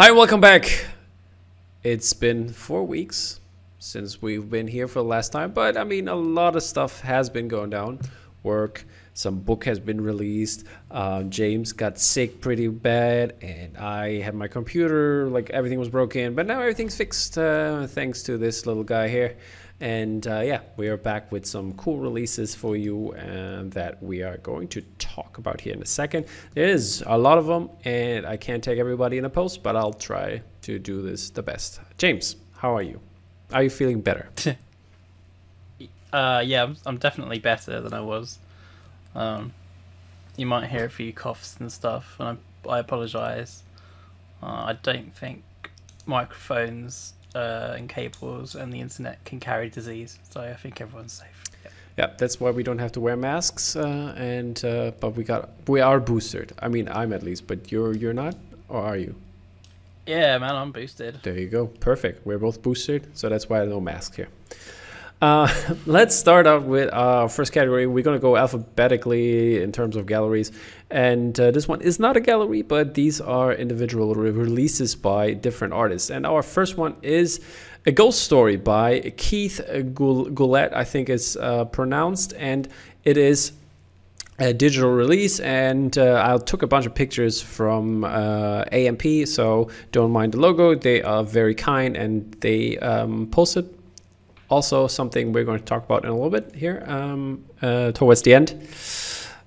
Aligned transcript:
Hi, 0.00 0.12
welcome 0.12 0.40
back. 0.40 0.86
It's 1.82 2.14
been 2.14 2.48
four 2.48 2.86
weeks 2.86 3.38
since 3.78 4.22
we've 4.22 4.48
been 4.48 4.66
here 4.66 4.88
for 4.88 5.00
the 5.00 5.04
last 5.04 5.30
time, 5.30 5.52
but 5.52 5.76
I 5.76 5.84
mean, 5.84 6.08
a 6.08 6.14
lot 6.14 6.56
of 6.56 6.62
stuff 6.62 7.02
has 7.02 7.28
been 7.28 7.48
going 7.48 7.68
down. 7.68 7.98
Work, 8.42 8.86
some 9.12 9.40
book 9.40 9.66
has 9.66 9.78
been 9.78 10.00
released. 10.00 10.64
Uh, 10.90 11.24
James 11.24 11.72
got 11.72 11.98
sick 11.98 12.40
pretty 12.40 12.68
bad, 12.68 13.34
and 13.42 13.76
I 13.76 14.22
had 14.22 14.34
my 14.34 14.48
computer, 14.48 15.28
like 15.28 15.50
everything 15.50 15.78
was 15.78 15.90
broken, 15.90 16.34
but 16.34 16.46
now 16.46 16.60
everything's 16.60 16.96
fixed 16.96 17.36
uh, 17.36 17.86
thanks 17.86 18.22
to 18.22 18.38
this 18.38 18.64
little 18.64 18.84
guy 18.84 19.06
here. 19.06 19.36
And 19.80 20.26
uh, 20.26 20.40
yeah, 20.40 20.60
we 20.76 20.88
are 20.88 20.98
back 20.98 21.32
with 21.32 21.46
some 21.46 21.72
cool 21.72 21.96
releases 21.96 22.54
for 22.54 22.76
you 22.76 23.12
and 23.12 23.72
that 23.72 24.02
we 24.02 24.22
are 24.22 24.36
going 24.38 24.68
to 24.68 24.82
talk 24.98 25.38
about 25.38 25.60
here 25.62 25.72
in 25.72 25.80
a 25.80 25.86
second. 25.86 26.26
There 26.52 26.68
is 26.68 27.02
a 27.06 27.16
lot 27.16 27.38
of 27.38 27.46
them, 27.46 27.70
and 27.84 28.26
I 28.26 28.36
can't 28.36 28.62
take 28.62 28.78
everybody 28.78 29.16
in 29.16 29.24
a 29.24 29.30
post, 29.30 29.62
but 29.62 29.76
I'll 29.76 29.94
try 29.94 30.42
to 30.62 30.78
do 30.78 31.00
this 31.00 31.30
the 31.30 31.42
best. 31.42 31.80
James, 31.96 32.36
how 32.58 32.76
are 32.76 32.82
you? 32.82 33.00
Are 33.52 33.62
you 33.62 33.70
feeling 33.70 34.00
better? 34.00 34.28
Uh, 36.12 36.42
yeah, 36.44 36.64
I'm, 36.64 36.76
I'm 36.86 36.96
definitely 36.96 37.38
better 37.38 37.80
than 37.80 37.94
I 37.94 38.00
was. 38.00 38.40
Um, 39.14 39.52
you 40.36 40.44
might 40.44 40.68
hear 40.68 40.84
a 40.84 40.90
few 40.90 41.12
coughs 41.12 41.56
and 41.60 41.70
stuff, 41.70 42.16
and 42.18 42.36
I, 42.66 42.68
I 42.68 42.78
apologise. 42.80 43.62
Uh, 44.42 44.46
I 44.46 44.78
don't 44.82 45.14
think 45.14 45.44
microphones 46.06 47.12
uh, 47.34 47.74
and 47.76 47.88
cables 47.88 48.54
and 48.54 48.72
the 48.72 48.80
internet 48.80 49.24
can 49.24 49.40
carry 49.40 49.68
disease, 49.68 50.18
so 50.30 50.40
I 50.40 50.54
think 50.54 50.80
everyone's 50.80 51.12
safe. 51.12 51.44
Yeah. 51.64 51.70
Yeah, 51.98 52.14
that's 52.16 52.40
why 52.40 52.50
we 52.50 52.62
don't 52.62 52.78
have 52.78 52.92
to 52.92 53.00
wear 53.00 53.16
masks, 53.16 53.76
uh, 53.76 54.14
and 54.16 54.64
uh, 54.64 54.92
but 55.00 55.16
we 55.16 55.24
got 55.24 55.50
we 55.66 55.80
are 55.80 56.00
boosted. 56.00 56.52
I 56.60 56.68
mean, 56.68 56.88
I'm 56.88 57.12
at 57.12 57.22
least, 57.22 57.46
but 57.46 57.70
you're 57.70 57.94
you're 57.94 58.14
not, 58.14 58.36
or 58.68 58.82
are 58.82 58.96
you? 58.96 59.14
Yeah, 60.06 60.38
man, 60.38 60.56
I'm 60.56 60.72
boosted. 60.72 61.20
There 61.22 61.38
you 61.38 61.48
go. 61.48 61.66
Perfect. 61.66 62.26
We're 62.26 62.38
both 62.38 62.62
boosted, 62.62 63.06
so 63.14 63.28
that's 63.28 63.48
why 63.48 63.64
no 63.64 63.80
mask 63.80 64.16
here. 64.16 64.28
Uh, 65.20 65.52
let's 65.86 66.16
start 66.16 66.46
out 66.46 66.64
with 66.64 66.92
our 66.92 67.28
first 67.28 67.52
category. 67.52 67.86
We're 67.86 68.04
going 68.04 68.16
to 68.16 68.22
go 68.22 68.36
alphabetically 68.36 69.62
in 69.62 69.72
terms 69.72 69.96
of 69.96 70.06
galleries. 70.06 70.52
And 70.90 71.38
uh, 71.38 71.50
this 71.50 71.68
one 71.68 71.82
is 71.82 71.98
not 71.98 72.16
a 72.16 72.20
gallery, 72.20 72.62
but 72.62 72.94
these 72.94 73.20
are 73.20 73.52
individual 73.52 74.14
re- 74.14 74.30
releases 74.30 74.94
by 74.94 75.34
different 75.34 75.74
artists. 75.74 76.10
And 76.10 76.26
our 76.26 76.42
first 76.42 76.76
one 76.76 76.96
is 77.02 77.40
A 77.86 77.92
Ghost 77.92 78.22
Story 78.22 78.56
by 78.56 79.12
Keith 79.16 79.60
Goulet, 79.94 80.72
I 80.72 80.84
think 80.84 81.08
it's 81.08 81.36
uh, 81.36 81.66
pronounced. 81.66 82.32
And 82.38 82.68
it 83.04 83.16
is 83.16 83.52
a 84.38 84.54
digital 84.54 84.90
release 84.90 85.38
and 85.40 85.98
uh, 85.98 86.24
I 86.26 86.42
took 86.42 86.62
a 86.62 86.66
bunch 86.66 86.86
of 86.86 86.94
pictures 86.94 87.42
from 87.42 88.04
uh, 88.04 88.64
AMP 88.72 89.02
so 89.26 89.68
don't 89.92 90.12
mind 90.12 90.32
the 90.32 90.40
logo 90.40 90.74
they 90.74 91.02
are 91.02 91.22
very 91.22 91.54
kind 91.54 91.94
and 91.94 92.32
they 92.40 92.78
um, 92.78 93.26
posted 93.26 93.68
also 94.50 94.86
something 94.86 95.32
we're 95.32 95.44
going 95.44 95.58
to 95.58 95.64
talk 95.64 95.84
about 95.84 96.04
in 96.04 96.10
a 96.10 96.14
little 96.14 96.30
bit 96.30 96.54
here 96.54 96.84
um, 96.86 97.44
uh, 97.62 97.92
towards 97.92 98.22
the 98.22 98.34
end 98.34 98.50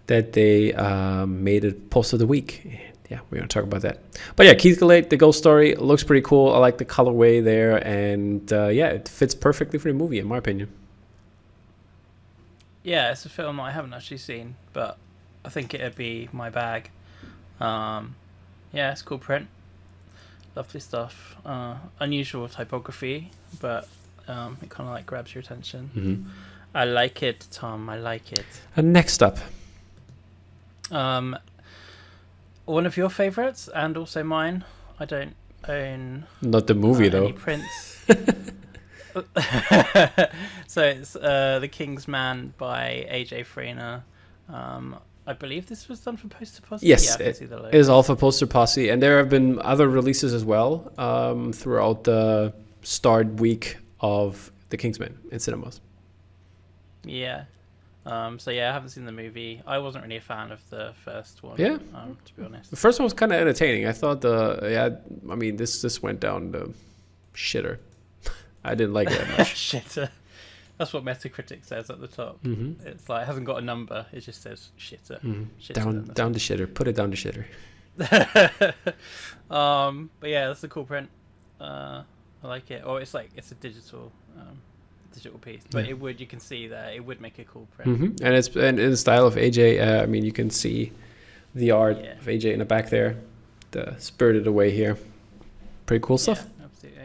that 0.07 0.33
they 0.33 0.73
um, 0.73 1.43
made 1.43 1.63
it 1.63 1.89
post 1.89 2.13
of 2.13 2.19
the 2.19 2.27
week 2.27 2.65
yeah 3.09 3.19
we're 3.29 3.37
going 3.37 3.47
to 3.47 3.53
talk 3.53 3.63
about 3.63 3.81
that 3.81 3.99
but 4.35 4.45
yeah 4.45 4.53
keith 4.53 4.79
Goulet, 4.79 5.09
the 5.09 5.17
ghost 5.17 5.37
story 5.37 5.75
looks 5.75 6.03
pretty 6.03 6.21
cool 6.21 6.53
i 6.53 6.57
like 6.57 6.77
the 6.77 6.85
colorway 6.85 7.43
there 7.43 7.77
and 7.85 8.51
uh, 8.51 8.67
yeah 8.67 8.87
it 8.87 9.07
fits 9.07 9.35
perfectly 9.35 9.77
for 9.77 9.89
the 9.89 9.93
movie 9.93 10.19
in 10.19 10.27
my 10.27 10.37
opinion 10.37 10.69
Yeah, 12.83 13.11
it's 13.11 13.25
a 13.25 13.29
film 13.29 13.61
I 13.61 13.71
haven't 13.71 13.93
actually 13.93 14.17
seen, 14.17 14.55
but 14.73 14.97
I 15.45 15.49
think 15.49 15.73
it'd 15.73 15.95
be 15.95 16.27
my 16.33 16.49
bag. 16.49 16.91
Um, 17.59 18.15
yeah, 18.73 18.91
it's 18.91 19.01
cool 19.01 19.17
print. 19.19 19.47
Lovely 20.55 20.81
stuff. 20.81 21.37
Uh, 21.45 21.77
unusual 21.99 22.49
typography, 22.49 23.31
but 23.61 23.87
um, 24.27 24.57
it 24.61 24.69
kind 24.69 24.87
of 24.87 24.93
like 24.93 25.05
grabs 25.05 25.33
your 25.33 25.41
attention. 25.41 25.89
mm-hmm. 25.95 26.29
I 26.75 26.85
like 26.85 27.21
it, 27.21 27.47
Tom. 27.51 27.89
I 27.89 27.97
like 27.97 28.31
it. 28.31 28.45
and 28.75 28.91
next 28.91 29.21
up 29.21 29.37
Um, 30.91 31.37
one 32.65 32.85
of 32.85 32.97
your 32.97 33.09
favorites, 33.09 33.69
and 33.73 33.97
also 33.97 34.23
mine. 34.23 34.63
I 34.99 35.05
don't 35.05 35.35
own 35.67 36.25
not 36.41 36.67
the 36.67 36.73
movie 36.73 37.07
uh, 37.07 37.11
though 37.11 37.23
any 37.25 37.33
prints. 37.33 38.05
so 40.67 40.81
it's 40.81 41.15
uh, 41.15 41.59
The 41.59 41.67
King's 41.67 42.07
Man 42.07 42.53
by 42.57 43.07
AJ 43.11 43.45
Frena. 43.45 44.03
Um, 44.49 44.97
I 45.25 45.33
believe 45.33 45.67
this 45.67 45.87
was 45.87 46.01
done 46.01 46.17
for 46.17 46.27
Poster 46.27 46.61
Posse. 46.61 46.85
Yes, 46.85 47.17
yeah, 47.19 47.27
it 47.27 47.49
the 47.49 47.57
logo. 47.57 47.91
Alpha 47.93 48.15
Poster 48.15 48.47
Posse, 48.47 48.89
and 48.89 49.01
there 49.01 49.17
have 49.17 49.29
been 49.29 49.61
other 49.61 49.87
releases 49.87 50.33
as 50.33 50.43
well 50.43 50.91
um, 50.97 51.53
throughout 51.53 52.03
the 52.03 52.53
start 52.81 53.27
week 53.35 53.77
of 54.03 54.51
The 54.69 54.77
Kingsman 54.77 55.17
in 55.31 55.39
cinemas. 55.39 55.81
Yeah. 57.03 57.45
Um, 58.05 58.37
so 58.37 58.51
yeah, 58.51 58.69
I 58.69 58.73
haven't 58.73 58.89
seen 58.89 59.05
the 59.05 59.11
movie. 59.13 59.61
I 59.65 59.77
wasn't 59.77 60.03
really 60.03 60.17
a 60.17 60.21
fan 60.21 60.51
of 60.51 60.59
the 60.69 60.93
first 61.05 61.41
one. 61.41 61.55
Yeah. 61.57 61.77
Um, 61.95 62.17
to 62.25 62.33
be 62.35 62.43
honest. 62.43 62.69
The 62.69 62.75
first 62.75 62.99
one 62.99 63.05
was 63.05 63.13
kind 63.13 63.31
of 63.31 63.39
entertaining. 63.39 63.87
I 63.87 63.93
thought 63.93 64.21
the 64.21 64.59
yeah, 64.63 64.89
I 65.31 65.35
mean 65.35 65.55
this 65.55 65.81
this 65.81 66.03
went 66.03 66.19
down 66.19 66.51
the 66.51 66.73
shitter. 67.33 67.77
I 68.65 68.75
didn't 68.75 68.93
like 68.93 69.09
it 69.09 69.17
that 69.19 69.37
much. 69.37 69.55
Shit. 69.55 69.97
uh, 69.97 70.07
That's 70.77 70.91
what 70.91 71.05
Metacritic 71.05 71.63
says 71.65 71.89
at 71.89 72.01
the 72.01 72.07
top. 72.09 72.41
hmm 72.43 72.73
It's 72.85 73.07
like 73.07 73.23
it 73.23 73.25
hasn't 73.27 73.45
got 73.45 73.59
a 73.59 73.65
number. 73.65 74.05
It 74.11 74.19
just 74.21 74.41
says 74.41 74.69
shitter. 74.77 75.19
hmm 75.21 75.43
Shitter 75.61 75.73
Down 75.75 76.03
down 76.13 76.31
the 76.33 76.39
shitter. 76.39 76.67
Put 76.73 76.89
it 76.89 76.95
down 76.97 77.09
the 77.09 77.15
shitter. 77.15 77.45
um, 79.49 80.09
but 80.19 80.29
yeah, 80.29 80.47
that's 80.47 80.63
a 80.63 80.67
cool 80.67 80.83
print. 80.83 81.09
Uh, 81.61 82.03
I 82.43 82.47
like 82.47 82.71
it. 82.71 82.83
Or 82.85 83.01
it's 83.01 83.13
like 83.13 83.29
it's 83.37 83.51
a 83.51 83.55
digital, 83.55 84.11
um, 84.37 84.57
digital 85.13 85.39
piece. 85.39 85.61
But 85.71 85.85
Yeah. 85.85 85.91
it 85.91 85.99
would 85.99 86.19
you 86.19 86.27
can 86.27 86.39
see 86.39 86.67
that 86.67 86.93
it 86.93 87.03
would 87.05 87.21
make 87.21 87.39
a 87.39 87.43
cool 87.45 87.67
print. 87.75 87.97
hmm 87.97 88.05
And 88.25 88.35
it's 88.35 88.49
and 88.55 88.79
in 88.79 88.91
the 88.91 88.97
style 88.97 89.25
of 89.25 89.35
AJ. 89.35 89.79
Uh, 89.79 90.03
I 90.03 90.05
mean, 90.05 90.23
you 90.25 90.31
can 90.31 90.49
see 90.49 90.91
the 91.55 91.71
art 91.71 91.97
Yeah. 92.03 92.17
of 92.19 92.25
AJ 92.27 92.51
in 92.53 92.59
the 92.59 92.65
back 92.65 92.89
there, 92.89 93.15
the 93.71 93.95
spirited 93.99 94.47
away 94.47 94.71
here. 94.71 94.97
Pretty 95.85 96.03
cool 96.03 96.17
stuff. 96.17 96.39
Yeah, 96.59 96.65
absolutely. 96.65 97.01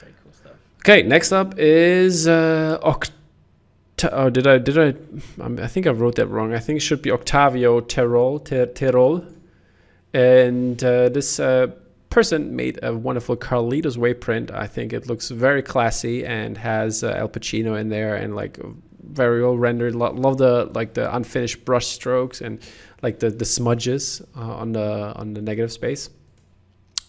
Very 0.00 0.14
cool 0.22 0.32
stuff. 0.32 0.52
Okay, 0.80 1.02
next 1.02 1.32
up 1.32 1.54
is 1.58 2.26
uh, 2.28 2.78
Oct. 2.82 3.10
Oh, 4.12 4.30
did 4.30 4.46
I 4.46 4.56
did 4.58 4.78
I? 4.78 4.94
um, 5.42 5.58
I 5.60 5.66
think 5.66 5.86
I 5.86 5.90
wrote 5.90 6.14
that 6.16 6.26
wrong. 6.28 6.54
I 6.54 6.58
think 6.58 6.76
it 6.78 6.80
should 6.80 7.02
be 7.02 7.10
Octavio 7.10 7.80
Terol. 7.82 8.42
Ter- 8.44 8.66
Terol, 8.66 9.24
and 10.14 10.82
uh, 10.82 11.08
this 11.10 11.38
uh, 11.38 11.66
person 12.10 12.54
made 12.56 12.78
a 12.82 12.94
wonderful 12.94 13.36
Carlito's 13.36 13.96
Way 13.96 14.14
print. 14.14 14.50
I 14.50 14.66
think 14.66 14.92
it 14.92 15.06
looks 15.06 15.30
very 15.30 15.62
classy 15.62 16.24
and 16.26 16.58
has 16.58 17.02
uh, 17.04 17.12
Al 17.12 17.28
Pacino 17.28 17.78
in 17.80 17.88
there 17.88 18.16
and 18.16 18.34
like 18.36 18.58
very 19.02 19.42
well 19.42 19.56
rendered. 19.56 19.94
Lo- 19.94 20.12
love 20.12 20.38
the 20.38 20.66
like 20.74 20.94
the 20.94 21.14
unfinished 21.14 21.64
brush 21.64 21.86
strokes 21.86 22.40
and 22.40 22.60
like 23.02 23.18
the 23.20 23.30
the 23.30 23.44
smudges 23.44 24.20
uh, 24.36 24.40
on 24.40 24.72
the 24.72 25.12
on 25.14 25.34
the 25.34 25.40
negative 25.40 25.72
space. 25.72 26.10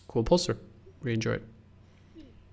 Cool 0.07 0.23
poster. 0.23 0.57
Really 1.01 1.15
enjoy 1.15 1.33
it. 1.33 1.43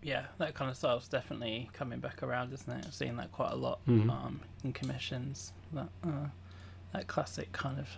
Yeah, 0.02 0.24
that 0.38 0.54
kind 0.54 0.70
of 0.70 0.76
style's 0.76 1.08
definitely 1.08 1.68
coming 1.74 1.98
back 1.98 2.22
around, 2.22 2.52
isn't 2.54 2.72
it? 2.72 2.86
I've 2.86 2.94
seen 2.94 3.16
that 3.16 3.30
quite 3.32 3.52
a 3.52 3.56
lot 3.56 3.80
Mhm. 3.86 4.08
um, 4.10 4.40
in 4.64 4.72
commissions. 4.72 5.52
That 5.72 5.88
uh, 6.02 6.28
that 6.92 7.06
classic 7.08 7.52
kind 7.52 7.78
of 7.78 7.88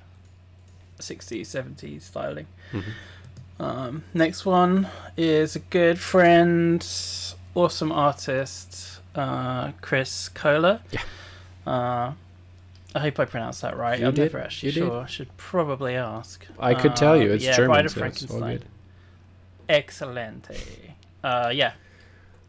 60s, 0.98 1.46
70s 1.46 2.02
styling. 2.02 2.46
Mhm. 2.72 2.82
Um, 3.60 4.04
next 4.14 4.46
one 4.46 4.88
is 5.18 5.54
a 5.54 5.58
good 5.58 5.98
friend, 5.98 6.80
awesome 7.54 7.92
artist, 7.92 9.00
uh, 9.14 9.72
Chris 9.82 10.28
Kohler. 10.30 10.80
Yeah. 10.90 11.02
Uh, 11.66 12.12
I 12.94 12.98
hope 12.98 13.20
I 13.20 13.26
pronounced 13.26 13.60
that 13.62 13.76
right. 13.76 14.00
You 14.00 14.06
I'm 14.08 14.14
did. 14.14 14.22
never 14.32 14.40
actually 14.40 14.70
You 14.70 14.80
did. 14.80 14.86
sure. 14.88 15.00
I 15.02 15.06
should 15.06 15.36
probably 15.36 15.94
ask. 15.94 16.44
I 16.58 16.74
could 16.74 16.96
tell 16.96 17.16
you 17.20 17.30
Uh, 17.30 17.34
it's 17.34 17.44
yeah, 17.44 17.56
German, 17.56 17.70
Bride 17.74 17.84
of 17.86 17.92
so 17.92 18.00
Frankenstein. 18.00 18.40
good. 18.40 18.64
Excellente. 19.68 20.56
Uh, 21.22 21.50
yeah. 21.54 21.72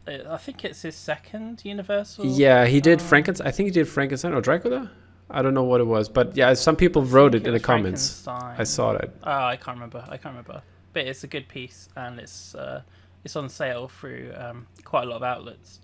Uh, 0.08 0.12
I 0.30 0.36
think 0.38 0.64
it's 0.64 0.82
his 0.82 0.96
second 0.96 1.60
Universal. 1.64 2.24
Yeah, 2.26 2.64
he 2.66 2.80
did 2.80 3.00
Frankenstein. 3.02 3.46
I 3.46 3.50
think 3.50 3.66
he 3.66 3.70
did 3.70 3.86
Frankenstein 3.86 4.32
or 4.32 4.40
Dracula. 4.40 4.90
I 5.30 5.42
don't 5.42 5.54
know 5.54 5.62
what 5.62 5.80
it 5.80 5.86
was, 5.86 6.08
but 6.08 6.36
yeah, 6.36 6.52
some 6.54 6.74
people 6.74 7.02
wrote 7.02 7.34
it 7.34 7.46
in 7.46 7.52
the 7.52 7.60
comments. 7.60 8.26
I 8.26 8.64
saw 8.64 8.94
that. 8.94 9.10
Oh, 9.22 9.44
I 9.44 9.56
can't 9.56 9.76
remember. 9.76 10.02
I 10.08 10.16
can't 10.16 10.34
remember. 10.34 10.62
But 10.92 11.06
it's 11.06 11.24
a 11.24 11.26
good 11.26 11.48
piece, 11.48 11.88
and 11.96 12.18
it's 12.20 12.54
uh, 12.54 12.82
it's 13.24 13.36
on 13.36 13.48
sale 13.48 13.88
through 13.88 14.32
um, 14.36 14.66
quite 14.84 15.04
a 15.04 15.10
lot 15.10 15.16
of 15.16 15.22
outlets. 15.22 15.80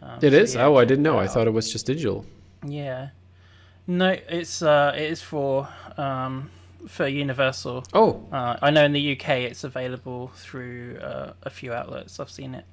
Um, 0.00 0.18
It 0.22 0.30
so 0.32 0.38
is. 0.38 0.54
yeah, 0.54 0.66
oh, 0.66 0.76
I 0.76 0.84
didn't 0.84 1.02
know. 1.04 1.18
I 1.18 1.26
thought 1.28 1.46
it 1.46 1.52
was 1.52 1.70
just 1.72 1.86
digital. 1.86 2.24
Yeah. 2.66 3.10
No, 3.86 4.16
it's 4.28 4.60
uh, 4.62 4.92
it 4.96 5.02
is 5.10 5.22
for 5.22 5.68
um, 5.96 6.50
for 6.86 7.06
Universal. 7.06 7.84
Oh, 7.94 8.22
Uh, 8.32 8.56
I 8.60 8.70
know 8.70 8.84
in 8.84 8.92
the 8.92 9.12
UK 9.12 9.28
it's 9.50 9.64
available 9.64 10.30
through 10.34 10.98
uh, 11.02 11.32
a 11.42 11.50
few 11.50 11.72
outlets. 11.72 12.20
I've 12.20 12.30
seen 12.30 12.54
it. 12.54 12.64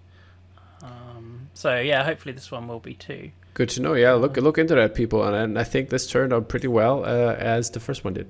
Um, 0.84 1.50
so 1.54 1.80
yeah, 1.80 2.04
hopefully 2.04 2.34
this 2.34 2.52
one 2.52 2.68
will 2.68 2.80
be 2.82 2.94
too. 2.96 3.32
good 3.54 3.70
to 3.70 3.82
know. 3.82 3.94
Yeah, 3.94 4.14
look 4.14 4.36
look 4.38 4.58
into 4.58 4.76
that, 4.76 4.94
people, 4.96 5.24
and, 5.24 5.36
and 5.36 5.60
I 5.60 5.64
think 5.64 5.90
this 5.90 6.06
turned 6.08 6.34
out 6.34 6.50
pretty 6.50 6.68
well 6.68 7.06
uh, 7.06 7.34
as 7.36 7.70
the 7.72 7.80
first 7.80 8.04
one 8.04 8.14
did. 8.14 8.28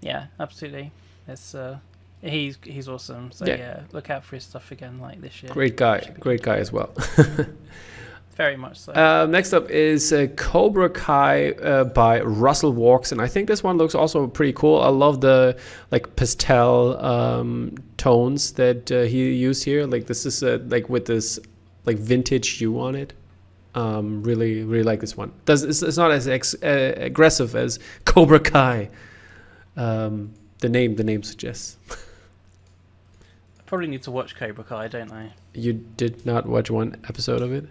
Yeah, 0.00 0.26
absolutely. 0.40 0.92
It's 1.28 1.54
uh, 1.54 1.78
He's 2.22 2.58
he's 2.64 2.88
awesome. 2.88 3.32
So 3.32 3.44
Yeah. 3.44 3.56
yeah. 3.56 3.80
look 3.92 4.08
out 4.08 4.24
for 4.24 4.36
his 4.36 4.44
stuff 4.44 4.72
again 4.72 4.98
like 4.98 5.20
this 5.20 5.42
year. 5.42 5.52
Great 5.52 5.76
guy, 5.76 6.00
great 6.20 6.42
guy 6.42 6.56
as 6.56 6.72
well. 6.72 6.90
Very 8.36 8.56
much 8.56 8.78
so. 8.80 8.92
Uh, 8.92 9.26
next 9.26 9.52
up 9.52 9.70
is 9.70 10.12
uh, 10.12 10.26
Cobra 10.34 10.88
Kai 10.90 11.50
uh, 11.52 11.84
by 11.84 12.20
Russell 12.20 12.72
Walks, 12.72 13.12
and 13.12 13.20
I 13.20 13.28
think 13.28 13.46
this 13.46 13.62
one 13.62 13.76
looks 13.76 13.94
also 13.94 14.26
pretty 14.26 14.52
cool. 14.54 14.80
I 14.80 14.88
love 14.88 15.20
the 15.20 15.56
like 15.92 16.16
pastel 16.16 16.98
um, 17.04 17.76
tones 17.96 18.52
that 18.52 18.90
uh, 18.90 19.02
he 19.02 19.30
used 19.34 19.62
here. 19.64 19.86
Like 19.86 20.06
this 20.06 20.26
is 20.26 20.42
uh, 20.42 20.58
like 20.66 20.88
with 20.88 21.04
this 21.06 21.38
like 21.84 21.98
vintage 21.98 22.48
hue 22.48 22.80
on 22.80 22.94
it. 22.96 23.12
Um, 23.76 24.22
really, 24.22 24.64
really 24.64 24.82
like 24.84 25.00
this 25.00 25.16
one. 25.16 25.30
Does 25.44 25.62
it's, 25.62 25.82
it's 25.82 25.96
not 25.98 26.10
as 26.10 26.26
ex- 26.26 26.54
uh, 26.62 26.94
aggressive 26.96 27.54
as 27.54 27.78
Cobra 28.04 28.40
Kai. 28.40 28.88
Um, 29.76 30.32
the 30.64 30.70
name, 30.70 30.96
the 30.96 31.04
name 31.04 31.22
suggests. 31.22 31.76
I 31.90 33.62
probably 33.66 33.86
need 33.88 34.02
to 34.04 34.10
watch 34.10 34.34
Cobra 34.34 34.64
Kai, 34.64 34.88
don't 34.88 35.12
I? 35.12 35.32
You 35.52 35.74
did 35.74 36.24
not 36.24 36.46
watch 36.46 36.70
one 36.70 36.96
episode 37.06 37.42
of 37.42 37.52
it. 37.52 37.66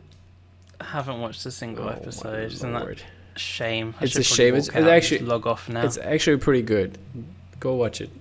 I 0.80 0.86
haven't 0.86 1.20
watched 1.20 1.44
a 1.48 1.52
single 1.52 1.86
Oh, 1.86 1.90
episode. 1.90 2.52
Isn't 2.52 2.72
that 2.74 3.04
shame? 3.36 3.96
I 4.00 4.04
It's 4.04 4.16
a 4.16 4.22
shame. 4.24 4.54
It's- 4.56 4.68
it's 4.68 4.88
actually- 4.88 5.20
log 5.20 5.48
off 5.48 5.70
now. 5.70 5.84
It's 5.84 5.98
actually 5.98 6.38
pretty 6.38 6.62
good. 6.62 7.00
Go 7.60 7.74
watch 7.74 8.00
it. 8.00 8.12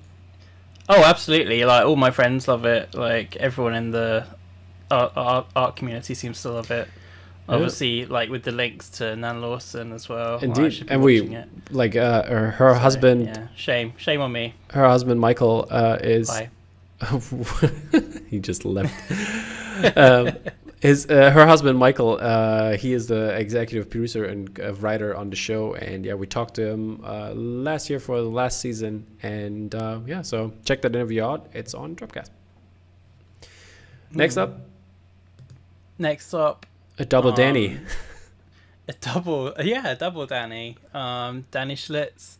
Oh, 0.89 1.05
absolutely! 1.05 1.65
Like 1.65 1.85
all 1.87 1.97
my 1.97 2.11
friends 2.11 2.49
love 2.49 2.65
it. 2.65 2.95
Like 2.95 3.37
everyone 3.37 3.75
in 3.75 3.91
the 3.91 4.27
art, 4.91 5.13
art, 5.17 5.47
art 5.55 5.77
community 5.77 6.15
seems 6.15 6.41
to 6.43 6.51
love 6.51 6.71
it. 6.71 6.89
Yeah. 7.49 7.55
Obviously, 7.57 8.07
like 8.07 8.31
with 8.31 8.45
the 8.45 8.53
links 8.53 8.89
to 8.91 9.17
Nan 9.17 9.41
Lawson 9.41 9.93
as 9.93 10.09
well. 10.09 10.39
Indeed, 10.39 10.87
and 10.89 11.03
we- 11.03 11.23
it. 11.35 11.49
Like 11.71 11.97
uh, 11.97 12.23
her, 12.25 12.51
her 12.53 12.75
So, 12.75 12.79
husband, 12.79 13.27
Yeah, 13.27 13.49
shame, 13.57 13.93
shame 13.97 14.21
on 14.21 14.31
me. 14.33 14.55
her 14.71 14.87
husband 14.87 15.21
Michael 15.21 15.67
uh, 15.71 15.99
is. 16.01 16.29
Bye. 16.29 16.51
he 18.29 18.39
just 18.39 18.65
left. 18.65 18.95
um, 19.97 20.31
his 20.81 21.07
uh, 21.11 21.31
her 21.31 21.47
husband 21.47 21.79
Michael, 21.79 22.19
uh, 22.21 22.77
he 22.77 22.93
is 22.93 23.07
the 23.09 23.31
executive 23.37 23.91
producer 23.91 24.25
and 24.25 24.59
uh, 24.61 24.73
writer 24.75 25.15
on 25.17 25.29
the 25.31 25.37
show, 25.37 25.75
and 25.75 26.05
yeah, 26.05 26.15
we 26.15 26.27
talked 26.27 26.55
to 26.55 26.67
him 26.69 27.01
uh, 27.05 27.33
last 27.35 27.91
year 27.91 27.99
for 28.01 28.19
the 28.21 28.29
last 28.29 28.61
season, 28.61 29.05
and 29.23 29.75
uh, 29.75 29.99
yeah, 30.07 30.23
so 30.23 30.53
check 30.65 30.83
that 30.83 30.95
interview 30.95 31.23
out. 31.25 31.49
It's 31.55 31.75
on 31.75 31.97
Dropcast. 31.97 32.31
Next 34.13 34.37
up, 34.37 34.61
Next 35.99 36.35
up, 36.35 36.67
a 36.99 37.05
double 37.05 37.33
Um, 37.33 37.33
Danny. 37.33 37.81
a 38.89 38.93
double, 38.95 39.55
yeah, 39.63 39.89
a 39.93 39.97
double 39.97 40.27
Danny. 40.27 40.77
Um, 40.93 41.47
Danny 41.51 41.77
Schlitz. 41.77 42.39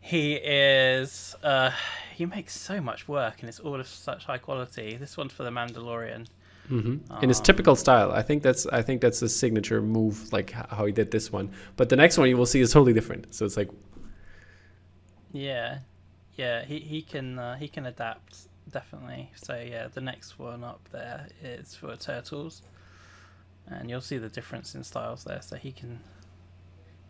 He 0.00 0.34
is. 0.34 1.34
Uh, 1.42 1.72
he 2.14 2.26
makes 2.26 2.56
so 2.58 2.80
much 2.80 3.08
work, 3.08 3.40
and 3.40 3.48
it's 3.48 3.60
all 3.60 3.80
of 3.80 3.86
such 3.88 4.24
high 4.26 4.38
quality. 4.38 4.96
This 4.96 5.16
one's 5.16 5.32
for 5.32 5.44
the 5.44 5.50
Mandalorian. 5.50 6.28
hmm 6.68 6.98
In 7.20 7.28
his 7.28 7.40
Um, 7.40 7.40
typical 7.40 7.74
style, 7.76 8.12
I 8.12 8.22
think 8.22 8.42
that's 8.42 8.66
I 8.66 8.82
think 8.82 9.00
that's 9.00 9.22
a 9.22 9.28
signature 9.28 9.82
move, 9.82 10.32
like 10.32 10.50
how 10.52 10.86
he 10.86 10.92
did 10.92 11.10
this 11.10 11.32
one. 11.32 11.50
But 11.76 11.88
the 11.88 11.96
next 11.96 12.16
one 12.18 12.28
you 12.28 12.36
will 12.36 12.46
see 12.46 12.60
is 12.60 12.72
totally 12.72 12.92
different. 12.92 13.34
So 13.34 13.44
it's 13.44 13.56
like, 13.56 13.70
Yeah, 15.32 15.80
yeah. 16.34 16.64
He 16.64 16.80
he 16.80 17.02
can 17.02 17.38
uh, 17.38 17.56
he 17.56 17.68
can 17.68 17.86
adapt 17.86 18.48
definitely. 18.70 19.32
So 19.36 19.56
yeah, 19.60 19.88
the 19.88 20.00
next 20.00 20.38
one 20.38 20.64
up 20.64 20.88
there 20.92 21.28
is 21.42 21.74
for 21.74 21.96
turtles, 21.96 22.62
and 23.70 23.88
you'll 23.88 24.00
see 24.00 24.18
the 24.18 24.28
difference 24.28 24.74
in 24.74 24.84
styles 24.84 25.24
there. 25.24 25.40
So 25.42 25.56
he 25.56 25.72
can 25.72 26.00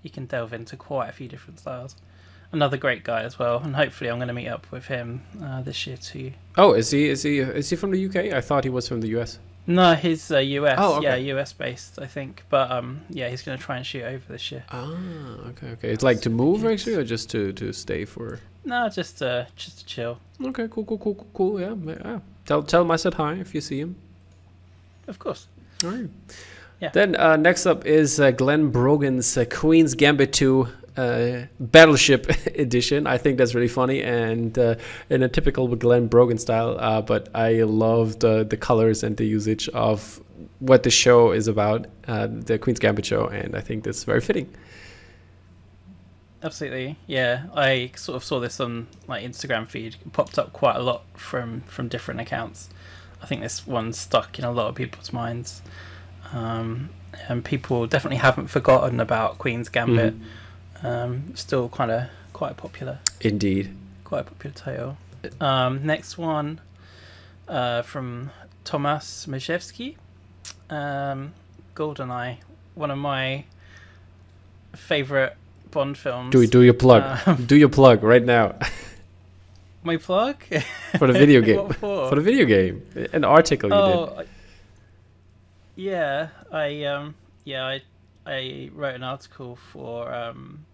he 0.03 0.09
can 0.09 0.27
delve 0.27 0.53
into 0.53 0.77
quite 0.77 1.09
a 1.09 1.13
few 1.13 1.29
different 1.29 1.61
styles. 1.61 1.97
Another 2.53 2.77
great 2.77 3.05
guy 3.05 3.23
as 3.23 3.39
well, 3.39 3.59
and 3.59 3.77
hopefully 3.77 4.11
I'm 4.11 4.19
going 4.19 4.29
to 4.29 4.35
meet 4.35 4.49
up 4.49 4.71
with 4.73 4.87
him 4.87 5.23
uh, 5.43 5.63
this 5.63 5.87
year 5.87 5.97
too. 5.97 6.33
oh, 6.57 6.73
is 6.73 6.91
he 6.91 7.09
is 7.09 7.23
he 7.23 7.39
is 7.39 7.71
he 7.71 7.77
from 7.77 7.93
the 7.93 8.07
UK? 8.07 8.35
I 8.35 8.41
thought 8.41 8.65
he 8.65 8.71
was 8.71 8.89
from 8.89 9.01
the 9.01 9.09
US. 9.21 9.39
No, 9.67 9.95
he's 9.95 10.33
uh, 10.33 10.39
US. 10.39 10.77
Oh, 10.81 10.97
okay. 10.97 11.23
Yeah, 11.23 11.35
US 11.37 11.53
based, 11.53 12.01
I 12.01 12.07
think. 12.07 12.43
But 12.49 12.73
um, 12.73 13.03
yeah, 13.09 13.29
he's 13.29 13.43
going 13.43 13.57
to 13.57 13.63
try 13.63 13.77
and 13.77 13.87
shoot 13.87 14.03
over 14.03 14.25
this 14.29 14.51
year. 14.51 14.65
Ah, 14.71 14.97
okay, 15.51 15.69
okay. 15.69 15.91
It's 15.91 16.03
like 16.03 16.23
to 16.23 16.31
move 16.31 16.65
actually, 16.65 16.95
or 16.95 17.05
just 17.05 17.31
to 17.31 17.53
to 17.53 17.73
stay 17.73 18.05
for. 18.05 18.41
No, 18.65 18.89
just 18.89 19.23
uh, 19.23 19.45
just 19.55 19.79
to 19.79 19.87
chill. 19.87 20.19
Okay, 20.45 20.67
cool, 20.69 20.85
cool, 20.85 20.99
cool, 20.99 21.15
cool, 21.15 21.27
cool. 21.33 21.61
Yeah, 21.61 21.75
yeah. 21.87 22.19
Tell 22.47 22.65
tell 22.65 22.83
him 22.83 22.91
I 22.91 22.97
said 22.97 23.15
hi 23.15 23.35
if 23.35 23.55
you 23.55 23.61
see 23.61 23.79
him. 23.79 23.95
Of 25.07 25.19
course. 25.21 25.47
All 25.85 25.91
right. 25.91 26.11
Yeah. 26.81 26.91
Then 26.93 27.15
uh, 27.17 27.37
next 27.37 27.67
up 27.67 27.85
is 27.85 28.19
uh, 28.19 28.31
Glenn 28.31 28.71
Brogan's 28.71 29.37
uh, 29.37 29.45
Queen's 29.45 29.95
Gambit 29.95 30.33
2 30.33 30.67
uh, 30.97 31.43
Battleship 31.59 32.29
edition. 32.57 33.07
I 33.07 33.19
think 33.19 33.39
that's 33.39 33.55
really 33.55 33.69
funny 33.69 34.03
and 34.03 34.59
uh, 34.59 34.77
in 35.09 35.23
a 35.23 35.29
typical 35.29 35.69
Glenn 35.77 36.07
Brogan 36.07 36.39
style. 36.39 36.77
Uh, 36.79 37.03
but 37.03 37.29
I 37.35 37.63
love 37.63 38.19
the, 38.21 38.45
the 38.45 38.57
colors 38.57 39.03
and 39.03 39.17
the 39.17 39.25
usage 39.25 39.69
of 39.71 40.23
what 40.59 40.83
the 40.83 40.91
show 40.91 41.33
is 41.33 41.49
about, 41.49 41.87
uh, 42.07 42.29
the 42.31 42.59
Queen's 42.59 42.79
Gambit 42.79 43.07
show, 43.07 43.27
and 43.27 43.55
I 43.57 43.61
think 43.61 43.85
that's 43.85 44.05
very 44.05 44.21
fitting. 44.21 44.53
Absolutely, 46.43 46.97
yeah. 47.07 47.45
I 47.55 47.91
sort 47.97 48.17
of 48.17 48.25
saw 48.25 48.41
this 48.41 48.61
on 48.61 48.87
my 49.07 49.21
Instagram 49.21 49.69
feed. 49.69 49.97
It 50.01 50.13
popped 50.13 50.39
up 50.39 50.53
quite 50.55 50.77
a 50.77 50.83
lot 50.83 51.05
from 51.15 51.61
from 51.63 51.89
different 51.89 52.21
accounts. 52.21 52.71
I 53.23 53.27
think 53.27 53.43
this 53.43 53.67
one's 53.67 53.99
stuck 53.99 54.39
in 54.39 54.45
a 54.45 54.51
lot 54.51 54.69
of 54.69 54.75
people's 54.75 55.13
minds, 55.13 55.63
um, 56.33 56.91
and 57.29 57.45
people 57.45 57.87
definitely 57.87 58.17
haven't 58.19 58.49
forgotten 58.49 59.01
about 59.01 59.39
Queen's 59.39 59.69
Gambit. 59.69 60.15
Um, 60.83 61.35
still 61.37 61.69
kind 61.69 61.91
of 61.91 62.05
quite 62.33 62.57
popular, 62.57 63.01
Indeed. 63.21 63.75
quite 64.05 64.21
a 64.21 64.25
popular 64.25 64.55
title. 64.55 64.97
Um, 65.41 65.85
next 65.85 66.17
one 66.17 66.61
uh, 67.49 67.83
from 67.83 68.31
Tomasz 68.65 69.27
Majewski, 69.29 69.97
um, 70.75 71.35
GoldenEye, 71.75 72.39
one 72.75 72.91
of 72.91 72.99
my 72.99 73.45
favorite 74.75 75.37
Bond 75.71 75.97
films. 75.97 76.33
Do 76.33 76.47
do 76.47 76.63
your 76.63 76.75
plug. 76.75 77.21
Um, 77.27 77.45
do 77.47 77.57
your 77.57 77.69
plug 77.69 78.03
right 78.03 78.25
now 78.25 78.55
My 79.83 79.97
plug 79.97 80.43
for 80.99 81.07
the 81.07 81.15
video 81.15 81.41
game. 81.49 81.69
For? 81.71 82.09
For 82.09 82.15
the 82.15 82.21
video 82.21 82.45
game, 82.45 82.83
an 83.13 83.25
article 83.25 83.71
you 83.71 83.75
did. 83.75 83.97
oh, 83.97 84.23
yeah. 85.75 86.29
I 86.53 86.85
um, 86.85 87.15
yeah, 87.45 87.67
I 87.67 87.83
I 88.27 88.71
wrote 88.75 88.95
an 88.95 89.03
article 89.03 89.57
for 89.57 90.13
um. 90.13 90.67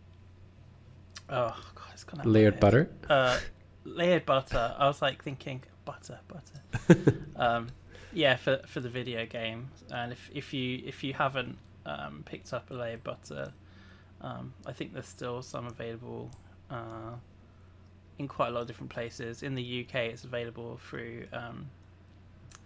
Oh 1.28 1.56
god, 1.74 1.88
it's 1.92 2.04
gonna 2.04 2.28
Layered 2.28 2.58
butter. 2.60 2.90
Uh, 3.08 3.38
layered 3.84 4.26
butter. 4.26 4.74
I 4.78 4.86
was 4.86 5.00
like 5.02 5.22
thinking 5.22 5.62
butter, 5.84 6.18
butter. 6.28 7.16
um, 7.36 7.68
yeah, 8.12 8.36
for 8.36 8.60
for 8.66 8.80
the 8.80 8.88
video 8.88 9.26
game, 9.26 9.70
and 9.90 10.12
if 10.12 10.30
if 10.34 10.52
you 10.52 10.82
if 10.84 11.04
you 11.04 11.14
haven't 11.14 11.58
um, 11.84 12.22
picked 12.24 12.52
up 12.52 12.70
a 12.70 12.74
layered 12.74 13.04
butter, 13.04 13.52
um, 14.20 14.52
I 14.66 14.72
think 14.72 14.92
there's 14.92 15.06
still 15.06 15.42
some 15.42 15.66
available 15.66 16.30
uh, 16.70 17.14
in 18.18 18.28
quite 18.28 18.48
a 18.48 18.50
lot 18.50 18.62
of 18.62 18.66
different 18.66 18.90
places. 18.90 19.42
In 19.42 19.54
the 19.54 19.86
UK, 19.86 19.94
it's 20.12 20.24
available 20.24 20.78
through 20.88 21.24
um, 21.32 21.66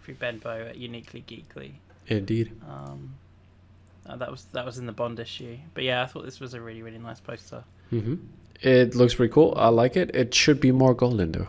through 0.02 0.14
Benbow 0.14 0.68
at 0.68 0.76
Uniquely 0.76 1.24
Geekly. 1.26 1.72
Indeed. 2.06 2.52
Um, 2.68 3.14
uh, 4.06 4.16
that 4.16 4.30
was 4.30 4.46
that 4.52 4.64
was 4.64 4.78
in 4.78 4.86
the 4.86 4.92
Bond 4.92 5.18
issue. 5.20 5.56
But 5.74 5.84
yeah, 5.84 6.02
I 6.02 6.06
thought 6.06 6.24
this 6.24 6.40
was 6.40 6.54
a 6.54 6.60
really 6.60 6.82
really 6.82 6.98
nice 6.98 7.20
poster. 7.20 7.64
hmm 7.90 8.14
It 8.62 8.94
looks 8.94 9.14
pretty 9.14 9.32
cool. 9.32 9.54
I 9.56 9.68
like 9.68 9.96
it. 9.96 10.14
It 10.14 10.34
should 10.34 10.60
be 10.60 10.72
more 10.72 10.94
golden 10.94 11.32
though, 11.32 11.48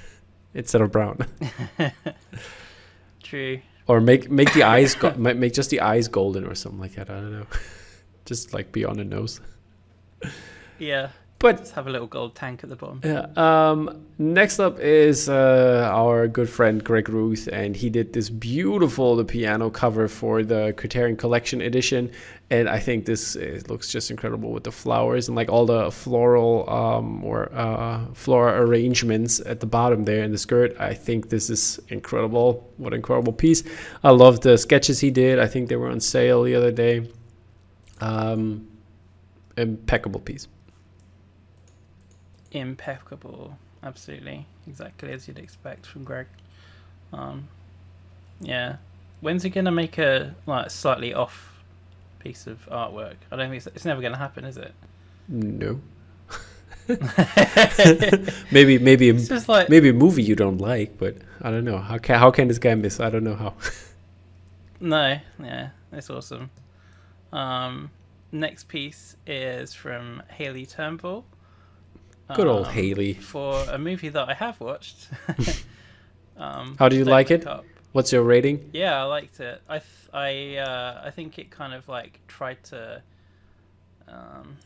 instead 0.54 0.80
of 0.80 0.92
brown. 0.92 1.26
True. 3.22 3.60
Or 3.86 4.00
make 4.00 4.30
make 4.30 4.52
the 4.52 4.62
eyes 4.64 4.94
go- 4.94 5.14
make 5.14 5.52
just 5.54 5.70
the 5.70 5.80
eyes 5.80 6.08
golden 6.08 6.44
or 6.46 6.54
something 6.54 6.80
like 6.80 6.94
that. 6.96 7.08
I 7.10 7.14
don't 7.14 7.32
know. 7.32 7.46
just 8.26 8.52
like 8.52 8.70
be 8.72 8.84
on 8.84 8.96
the 8.98 9.04
nose. 9.04 9.40
Yeah. 10.78 11.08
But 11.40 11.58
Let's 11.58 11.70
have 11.70 11.86
a 11.86 11.90
little 11.90 12.08
gold 12.08 12.34
tank 12.34 12.64
at 12.64 12.68
the 12.68 12.74
bottom. 12.74 13.00
yeah. 13.04 13.26
Um. 13.36 14.04
Next 14.18 14.58
up 14.58 14.80
is 14.80 15.28
uh, 15.28 15.88
our 15.94 16.26
good 16.26 16.50
friend 16.50 16.82
Greg 16.82 17.08
Ruth, 17.08 17.48
and 17.52 17.76
he 17.76 17.88
did 17.90 18.12
this 18.12 18.28
beautiful 18.28 19.14
the 19.14 19.24
piano 19.24 19.70
cover 19.70 20.08
for 20.08 20.42
the 20.42 20.74
Criterion 20.76 21.16
Collection 21.16 21.60
edition, 21.60 22.10
and 22.50 22.68
I 22.68 22.80
think 22.80 23.04
this 23.04 23.36
it 23.36 23.70
looks 23.70 23.92
just 23.92 24.10
incredible 24.10 24.50
with 24.50 24.64
the 24.64 24.72
flowers 24.72 25.28
and 25.28 25.36
like 25.36 25.48
all 25.48 25.64
the 25.64 25.92
floral 25.92 26.68
um 26.68 27.22
or 27.22 27.52
uh 27.54 28.06
floral 28.14 28.60
arrangements 28.60 29.38
at 29.38 29.60
the 29.60 29.66
bottom 29.66 30.04
there 30.04 30.24
in 30.24 30.32
the 30.32 30.38
skirt. 30.38 30.74
I 30.80 30.92
think 30.92 31.28
this 31.28 31.50
is 31.50 31.78
incredible. 31.90 32.68
What 32.78 32.92
an 32.92 32.96
incredible 32.96 33.32
piece! 33.32 33.62
I 34.02 34.10
love 34.10 34.40
the 34.40 34.58
sketches 34.58 34.98
he 34.98 35.12
did. 35.12 35.38
I 35.38 35.46
think 35.46 35.68
they 35.68 35.76
were 35.76 35.88
on 35.90 36.00
sale 36.00 36.42
the 36.42 36.56
other 36.56 36.72
day. 36.72 37.08
Um, 38.00 38.66
impeccable 39.56 40.18
piece. 40.18 40.48
Impeccable. 42.52 43.58
Absolutely. 43.82 44.46
Exactly 44.66 45.12
as 45.12 45.28
you'd 45.28 45.38
expect 45.38 45.86
from 45.86 46.04
Greg. 46.04 46.26
Um, 47.12 47.48
yeah. 48.40 48.76
When's 49.20 49.42
he 49.42 49.50
gonna 49.50 49.72
make 49.72 49.98
a 49.98 50.34
like 50.46 50.70
slightly 50.70 51.12
off 51.14 51.62
piece 52.18 52.46
of 52.46 52.66
artwork? 52.70 53.16
I 53.30 53.36
don't 53.36 53.50
think 53.50 53.56
it's, 53.56 53.66
it's 53.68 53.84
never 53.84 54.00
gonna 54.00 54.18
happen, 54.18 54.44
is 54.44 54.56
it? 54.56 54.72
No. 55.28 55.80
maybe 58.50 58.78
maybe 58.78 59.10
a, 59.10 59.12
just 59.12 59.48
like 59.48 59.68
maybe 59.68 59.90
a 59.90 59.92
movie 59.92 60.22
you 60.22 60.34
don't 60.34 60.58
like, 60.58 60.96
but 60.98 61.16
I 61.42 61.50
don't 61.50 61.64
know. 61.64 61.78
How 61.78 61.98
can 61.98 62.18
how 62.18 62.30
can 62.30 62.48
this 62.48 62.58
guy 62.58 62.74
miss? 62.74 63.00
I 63.00 63.10
don't 63.10 63.24
know 63.24 63.34
how. 63.34 63.54
no, 64.80 65.18
yeah, 65.42 65.70
it's 65.92 66.08
awesome. 66.08 66.50
Um, 67.32 67.90
next 68.32 68.68
piece 68.68 69.16
is 69.26 69.74
from 69.74 70.22
Haley 70.30 70.64
Turnbull. 70.64 71.24
Good 72.34 72.46
old 72.46 72.66
um, 72.66 72.72
Haley. 72.72 73.14
For 73.14 73.64
a 73.70 73.78
movie 73.78 74.10
that 74.10 74.28
I 74.28 74.34
have 74.34 74.60
watched. 74.60 75.08
um, 76.36 76.76
How 76.78 76.88
do 76.88 76.96
you 76.96 77.04
like 77.04 77.30
it? 77.30 77.46
Up. 77.46 77.64
What's 77.92 78.12
your 78.12 78.22
rating? 78.22 78.70
Yeah, 78.72 79.00
I 79.00 79.04
liked 79.04 79.40
it. 79.40 79.62
I 79.68 79.78
th- 79.78 80.10
I 80.12 80.56
uh, 80.56 81.02
I 81.04 81.10
think 81.10 81.38
it 81.38 81.50
kind 81.50 81.72
of 81.72 81.88
like 81.88 82.20
tried 82.28 82.62
to 82.64 83.02
um, 84.06 84.58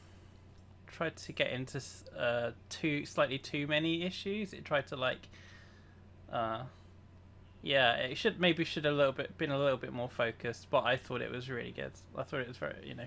tried 0.89 1.17
to 1.17 1.33
get 1.33 1.51
into 1.51 1.81
uh, 2.19 2.51
too 2.69 3.07
slightly 3.07 3.39
too 3.39 3.67
many 3.67 4.03
issues. 4.03 4.53
It 4.53 4.65
tried 4.65 4.89
to 4.89 4.97
like 4.97 5.29
uh, 6.33 6.63
yeah, 7.63 7.95
it 7.95 8.17
should 8.17 8.41
maybe 8.41 8.65
should 8.65 8.87
a 8.87 8.93
little 8.93 9.13
bit 9.13 9.39
been 9.39 9.53
a 9.53 9.59
little 9.59 9.77
bit 9.79 9.93
more 9.93 10.09
focused. 10.09 10.69
But 10.69 10.85
I 10.85 10.97
thought 10.97 11.23
it 11.23 11.31
was 11.31 11.49
really 11.49 11.73
good. 11.73 11.93
I 12.17 12.25
thought 12.25 12.41
it 12.41 12.49
was 12.49 12.57
very 12.57 12.75
you 12.85 12.95
know 12.95 13.07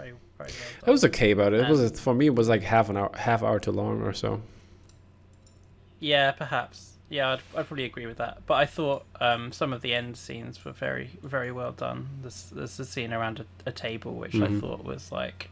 very 0.00 0.12
well 0.38 0.48
I 0.86 0.90
was 0.90 1.04
okay 1.04 1.30
about 1.32 1.52
it. 1.52 1.60
It 1.60 1.64
Um, 1.66 1.70
was 1.70 2.00
for 2.00 2.14
me. 2.14 2.26
It 2.26 2.34
was 2.34 2.48
like 2.48 2.62
half 2.62 2.88
an 2.88 2.96
hour, 2.96 3.10
half 3.14 3.42
hour 3.42 3.58
too 3.60 3.72
long 3.72 4.02
or 4.02 4.12
so. 4.12 4.40
Yeah, 5.98 6.32
perhaps. 6.32 6.92
Yeah, 7.08 7.32
I'd, 7.32 7.40
I'd 7.56 7.66
probably 7.66 7.84
agree 7.84 8.06
with 8.06 8.18
that. 8.18 8.46
But 8.46 8.54
I 8.54 8.66
thought 8.66 9.04
um, 9.20 9.52
some 9.52 9.72
of 9.72 9.82
the 9.82 9.94
end 9.94 10.16
scenes 10.16 10.64
were 10.64 10.72
very, 10.72 11.10
very 11.22 11.50
well 11.52 11.72
done. 11.72 12.08
There's, 12.22 12.44
there's 12.54 12.78
a 12.80 12.84
scene 12.84 13.12
around 13.12 13.40
a, 13.40 13.68
a 13.68 13.72
table 13.72 14.14
which 14.14 14.34
I 14.36 14.46
Mhm. 14.46 14.60
thought 14.60 14.84
was 14.84 15.10
like, 15.12 15.50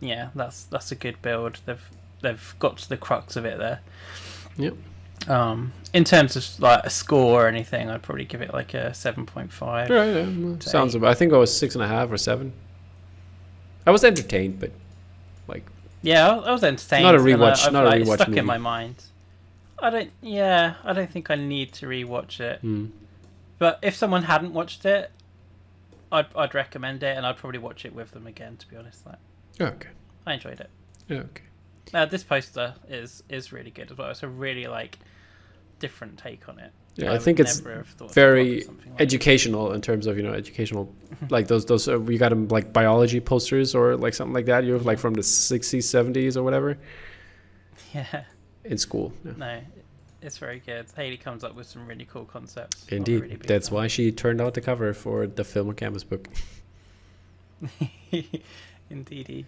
yeah, 0.00 0.28
that's 0.34 0.64
that's 0.64 0.92
a 0.92 0.94
good 0.94 1.20
build. 1.22 1.60
They've 1.64 1.90
they've 2.22 2.54
got 2.58 2.78
to 2.78 2.88
the 2.88 2.96
crux 2.96 3.36
of 3.36 3.44
it 3.44 3.58
there. 3.58 3.80
Yep. 4.56 4.74
Um, 5.28 5.72
in 5.92 6.04
terms 6.04 6.36
of 6.36 6.60
like 6.60 6.84
a 6.84 6.90
score 6.90 7.44
or 7.44 7.48
anything, 7.48 7.88
I'd 7.90 8.02
probably 8.02 8.24
give 8.24 8.40
it 8.42 8.52
like 8.52 8.74
a 8.74 8.92
seven 8.94 9.26
point 9.26 9.52
five. 9.52 9.90
Right, 9.90 10.14
yeah, 10.14 10.58
sounds 10.60 10.94
eight. 10.94 10.98
about. 10.98 11.10
I 11.10 11.14
think 11.14 11.32
I 11.32 11.36
was 11.36 11.56
six 11.56 11.74
and 11.74 11.82
a 11.82 11.88
half 11.88 12.10
or 12.10 12.16
seven. 12.18 12.52
I 13.88 13.90
was 13.90 14.04
entertained, 14.04 14.60
but 14.60 14.70
like 15.48 15.64
Yeah, 16.02 16.28
I, 16.28 16.36
I 16.48 16.52
was 16.52 16.62
entertained. 16.62 17.04
Not 17.04 17.14
a 17.14 17.18
rewatch- 17.18 17.66
I've, 17.66 17.72
not 17.72 17.84
a 17.86 17.88
like, 17.88 18.02
rewatch 18.02 18.14
stuck 18.16 18.28
movie. 18.28 18.40
in 18.40 18.46
my 18.46 18.58
mind. 18.58 18.96
I 19.80 19.90
don't. 19.90 20.10
Yeah, 20.20 20.74
I 20.84 20.92
don't 20.92 21.10
think 21.10 21.30
I 21.30 21.36
need 21.36 21.72
to 21.74 21.86
rewatch 21.86 22.40
it. 22.40 22.62
mm, 22.62 22.90
But 23.58 23.78
if 23.82 23.94
someone 23.94 24.24
hadn't 24.24 24.52
watched 24.52 24.84
it, 24.84 25.10
I'd 26.12 26.26
I'd 26.36 26.54
recommend 26.54 27.02
it, 27.02 27.16
and 27.16 27.24
I'd 27.26 27.36
probably 27.36 27.60
watch 27.60 27.84
it 27.84 27.94
with 27.94 28.10
them 28.10 28.26
again. 28.26 28.56
To 28.56 28.68
be 28.68 28.76
honest, 28.76 29.06
like 29.06 29.18
okay, 29.60 29.88
I 30.26 30.34
enjoyed 30.34 30.60
it. 30.60 30.70
okay. 31.10 31.42
Uh, 31.94 32.04
this 32.04 32.24
poster 32.24 32.74
is 32.88 33.22
is 33.28 33.52
really 33.52 33.70
good 33.70 33.90
as 33.90 33.96
well. 33.96 34.10
It's 34.10 34.22
a 34.22 34.28
really 34.28 34.66
like 34.66 34.98
different 35.78 36.18
take 36.18 36.48
on 36.48 36.58
it. 36.58 36.72
Yeah, 36.98 37.10
I, 37.10 37.12
would 37.12 37.22
think 37.22 37.38
it's 37.38 37.58
never 37.58 37.76
have 37.76 37.86
thought 37.86 38.08
to 38.08 38.14
very 38.14 38.64
like 38.64 38.76
educational 38.98 39.72
in 39.72 39.80
terms 39.80 40.08
of 40.08 40.16
you 40.16 40.24
know 40.24 40.32
educational, 40.32 40.92
like 41.30 41.46
those 41.46 41.64
those 41.64 41.86
uh, 41.86 42.00
you 42.00 42.18
them 42.18 42.48
like 42.48 42.72
biology 42.72 43.20
posters 43.20 43.72
or 43.74 43.96
like 43.96 44.14
something 44.14 44.34
like 44.34 44.46
that. 44.46 44.64
You're 44.64 44.80
like 44.80 44.98
from 44.98 45.14
the 45.14 45.22
sixties, 45.22 45.88
seventies, 45.88 46.36
or 46.36 46.42
whatever. 46.42 46.76
Yeah, 47.94 48.24
in 48.64 48.76
school. 48.76 49.14
Yeah. 49.24 49.32
no, 49.38 49.60
it's 50.20 50.36
very 50.36 50.58
good. 50.58 50.84
Haley 50.94 51.16
comes 51.16 51.42
up 51.42 51.54
with 51.54 51.66
some 51.66 51.86
really 51.86 52.04
cool 52.04 52.26
concepts. 52.26 52.86
Indeed, 52.88 53.22
really 53.22 53.36
that's 53.36 53.70
why 53.70 53.86
she 53.86 54.12
turned 54.12 54.42
out 54.42 54.52
the 54.52 54.60
cover 54.60 54.92
for 54.92 55.26
the 55.26 55.42
film 55.42 55.72
canvas 55.72 56.04
book. 56.04 56.28
Indeedy. 58.90 59.46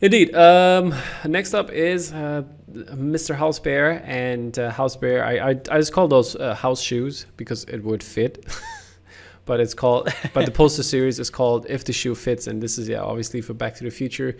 Indeed. 0.00 0.34
Um, 0.34 0.94
next 1.24 1.54
up 1.54 1.70
is 1.70 2.12
uh, 2.12 2.42
Mr. 2.70 3.34
House 3.34 3.58
Bear 3.58 4.02
and 4.04 4.58
uh, 4.58 4.70
House 4.70 4.94
Bear. 4.96 5.24
I, 5.24 5.38
I 5.38 5.50
I 5.50 5.78
just 5.78 5.92
call 5.92 6.06
those 6.08 6.36
uh, 6.36 6.54
house 6.54 6.80
shoes 6.82 7.26
because 7.36 7.64
it 7.64 7.82
would 7.82 8.02
fit. 8.02 8.44
but 9.46 9.60
it's 9.60 9.72
called. 9.72 10.12
But 10.34 10.44
the 10.44 10.52
poster 10.52 10.82
series 10.94 11.18
is 11.18 11.30
called 11.30 11.66
If 11.68 11.84
the 11.84 11.92
Shoe 11.94 12.14
Fits, 12.14 12.46
and 12.46 12.62
this 12.62 12.76
is 12.76 12.88
yeah 12.88 13.00
obviously 13.00 13.40
for 13.40 13.54
Back 13.54 13.74
to 13.76 13.84
the 13.84 13.90
Future. 13.90 14.36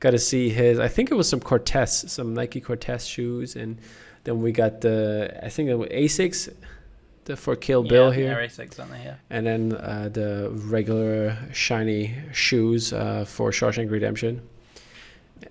Got 0.00 0.10
to 0.10 0.18
see 0.18 0.50
his. 0.50 0.78
I 0.78 0.88
think 0.88 1.10
it 1.10 1.14
was 1.14 1.28
some 1.28 1.40
Cortez, 1.40 2.12
some 2.12 2.34
Nike 2.34 2.60
Cortez 2.60 3.06
shoes, 3.06 3.56
and 3.56 3.78
then 4.24 4.42
we 4.42 4.52
got 4.52 4.82
the 4.82 5.40
I 5.42 5.48
think 5.48 5.70
it 5.70 5.74
was 5.74 5.88
Asics, 5.88 6.52
the 7.24 7.34
for 7.36 7.56
Kill 7.56 7.82
Bill 7.82 8.10
here 8.10 8.34
They're 8.34 8.46
A6. 8.46 9.04
Yeah. 9.04 9.14
and 9.30 9.46
then 9.46 9.72
uh, 9.72 10.10
the 10.12 10.50
regular 10.52 11.38
shiny 11.52 12.14
shoes 12.32 12.92
uh, 12.92 13.24
for 13.24 13.50
Shawshank 13.52 13.90
Redemption. 13.90 14.42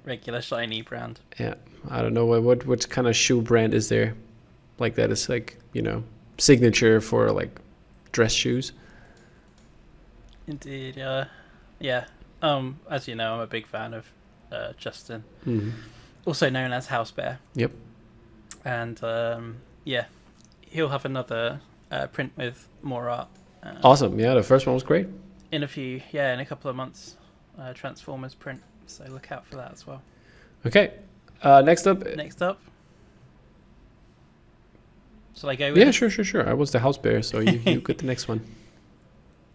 Regular 0.06 0.42
shiny 0.42 0.82
brand. 0.82 1.20
Yeah, 1.40 1.56
I 1.90 2.02
don't 2.02 2.14
know 2.14 2.26
what 2.26 2.44
what 2.44 2.66
what 2.66 2.90
kind 2.90 3.08
of 3.08 3.16
shoe 3.16 3.42
brand 3.42 3.74
is 3.74 3.90
there, 3.90 4.16
like 4.80 4.96
that 4.96 5.12
is 5.12 5.30
like 5.30 5.58
you 5.74 5.82
know 5.82 6.04
signature 6.38 7.02
for 7.02 7.32
like 7.32 7.60
dress 8.12 8.34
shoes. 8.34 8.72
Indeed. 10.48 11.00
Uh, 11.00 11.26
yeah. 11.80 12.06
Um, 12.42 12.80
as 12.90 13.08
you 13.08 13.16
know, 13.16 13.36
I'm 13.36 13.40
a 13.42 13.48
big 13.48 13.68
fan 13.68 13.94
of 13.94 14.06
uh, 14.52 14.74
Justin. 14.78 15.24
hmm 15.44 15.72
also 16.28 16.50
known 16.50 16.74
as 16.74 16.88
House 16.88 17.10
Bear. 17.10 17.40
Yep. 17.56 17.72
And 18.66 19.02
um, 19.04 19.58
yeah, 19.86 20.06
he'll 20.60 20.90
have 20.90 21.06
another 21.06 21.62
uh, 21.90 22.08
print 22.08 22.34
with 22.36 22.68
more 22.84 23.10
art. 23.10 23.30
Uh, 23.64 23.76
Awesome. 23.84 24.20
Yeah, 24.20 24.34
the 24.34 24.44
first 24.44 24.68
one 24.68 24.74
was 24.74 24.84
great. 24.84 25.08
In 25.52 25.64
a 25.64 25.68
few, 25.68 26.02
yeah, 26.12 26.34
in 26.34 26.42
a 26.42 26.46
couple 26.46 26.70
of 26.70 26.76
months, 26.76 27.16
uh, 27.58 27.72
Transformers 27.74 28.36
print. 28.36 28.62
So 28.88 29.06
look 29.10 29.32
out 29.32 29.46
for 29.46 29.56
that 29.58 29.72
as 29.74 29.86
well. 29.86 30.02
Okay. 30.66 30.94
Uh, 31.42 31.62
next 31.62 31.86
up. 31.88 32.04
Next 32.16 32.42
up, 32.42 32.60
shall 35.36 35.50
I 35.50 35.56
go 35.56 35.70
with? 35.70 35.78
Yeah, 35.78 35.90
it? 35.90 35.92
sure, 35.94 36.10
sure, 36.10 36.26
sure. 36.26 36.48
I 36.50 36.54
was 36.54 36.72
the 36.72 36.80
house 36.80 36.98
bear, 36.98 37.22
so 37.22 37.40
you, 37.40 37.60
you 37.66 37.82
get 37.86 38.00
the 38.00 38.06
next 38.06 38.28
one. 38.28 38.42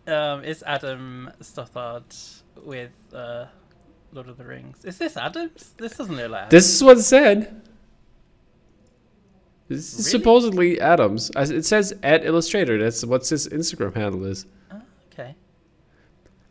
Um, 0.07 0.45
it's 0.45 0.63
Adam 0.65 1.31
Stothard 1.41 2.41
with 2.65 2.93
uh, 3.13 3.47
Lord 4.13 4.29
of 4.29 4.37
the 4.39 4.45
Rings. 4.45 4.85
Is 4.85 4.99
this 4.99 5.17
Adams? 5.17 5.75
This 5.77 5.97
doesn't 5.97 6.15
look 6.17 6.31
like 6.31 6.39
Adams. 6.43 6.51
This 6.51 6.75
is 6.75 6.85
what 6.85 6.99
it 6.99 7.03
said. 7.03 7.63
This 9.69 9.93
is 9.99 10.07
Really? 10.07 10.11
supposedly 10.23 10.81
Adams. 10.81 11.31
It 11.37 11.65
says 11.65 11.95
at 12.03 12.25
Illustrator. 12.25 12.79
That's 12.83 13.05
what 13.05 13.27
his 13.27 13.49
Instagram 13.49 13.95
handle 13.95 14.25
is. 14.25 14.45
Okay. 15.13 15.35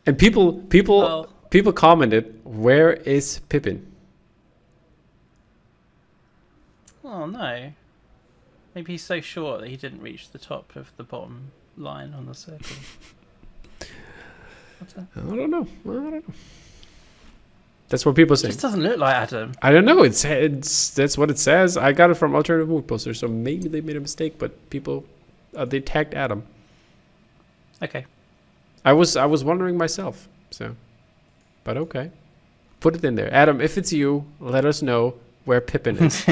And 0.05 0.17
people, 0.17 0.53
people, 0.53 0.99
Well, 0.99 1.33
people 1.51 1.71
commented, 1.71 2.39
"Where 2.43 2.93
is 2.93 3.39
Pippin?" 3.49 3.85
oh 7.05 7.25
no. 7.27 7.73
Maybe 8.73 8.93
he's 8.93 9.03
so 9.03 9.19
short 9.19 9.61
that 9.61 9.69
he 9.69 9.75
didn't 9.75 10.01
reach 10.01 10.29
the 10.29 10.39
top 10.39 10.75
of 10.75 10.91
the 10.95 11.03
bottom 11.03 11.51
line 11.77 12.13
on 12.13 12.25
the 12.25 12.33
circle. 12.33 12.77
I 14.81 15.19
don't 15.19 15.51
know. 15.51 15.67
I 15.85 15.87
don't 15.87 16.11
know. 16.11 16.23
That's 17.89 18.05
what 18.05 18.15
people 18.15 18.37
say. 18.37 18.47
This 18.47 18.57
doesn't 18.57 18.81
look 18.81 18.97
like 18.97 19.13
Adam. 19.13 19.51
I 19.61 19.71
don't 19.71 19.83
know. 19.83 20.01
It's 20.03 20.23
it's 20.23 20.91
that's 20.91 21.17
what 21.17 21.29
it 21.29 21.37
says. 21.37 21.75
I 21.75 21.91
got 21.91 22.09
it 22.09 22.13
from 22.13 22.33
Alternative 22.33 22.69
Movie 22.69 22.87
Poster, 22.87 23.13
so 23.13 23.27
maybe 23.27 23.67
they 23.67 23.81
made 23.81 23.97
a 23.97 23.99
mistake. 23.99 24.39
But 24.39 24.69
people, 24.69 25.03
uh, 25.55 25.65
they 25.65 25.81
tagged 25.81 26.13
Adam. 26.13 26.43
Okay. 27.83 28.05
I 28.85 28.93
was 28.93 29.17
I 29.17 29.25
was 29.25 29.43
wondering 29.43 29.77
myself. 29.77 30.29
So, 30.51 30.77
but 31.63 31.77
okay, 31.77 32.11
put 32.79 32.95
it 32.95 33.03
in 33.03 33.15
there, 33.15 33.33
Adam. 33.33 33.61
If 33.61 33.77
it's 33.77 33.91
you, 33.93 34.25
let 34.39 34.65
us 34.65 34.81
know 34.81 35.15
where 35.45 35.61
Pippin 35.61 35.97
is, 35.97 36.25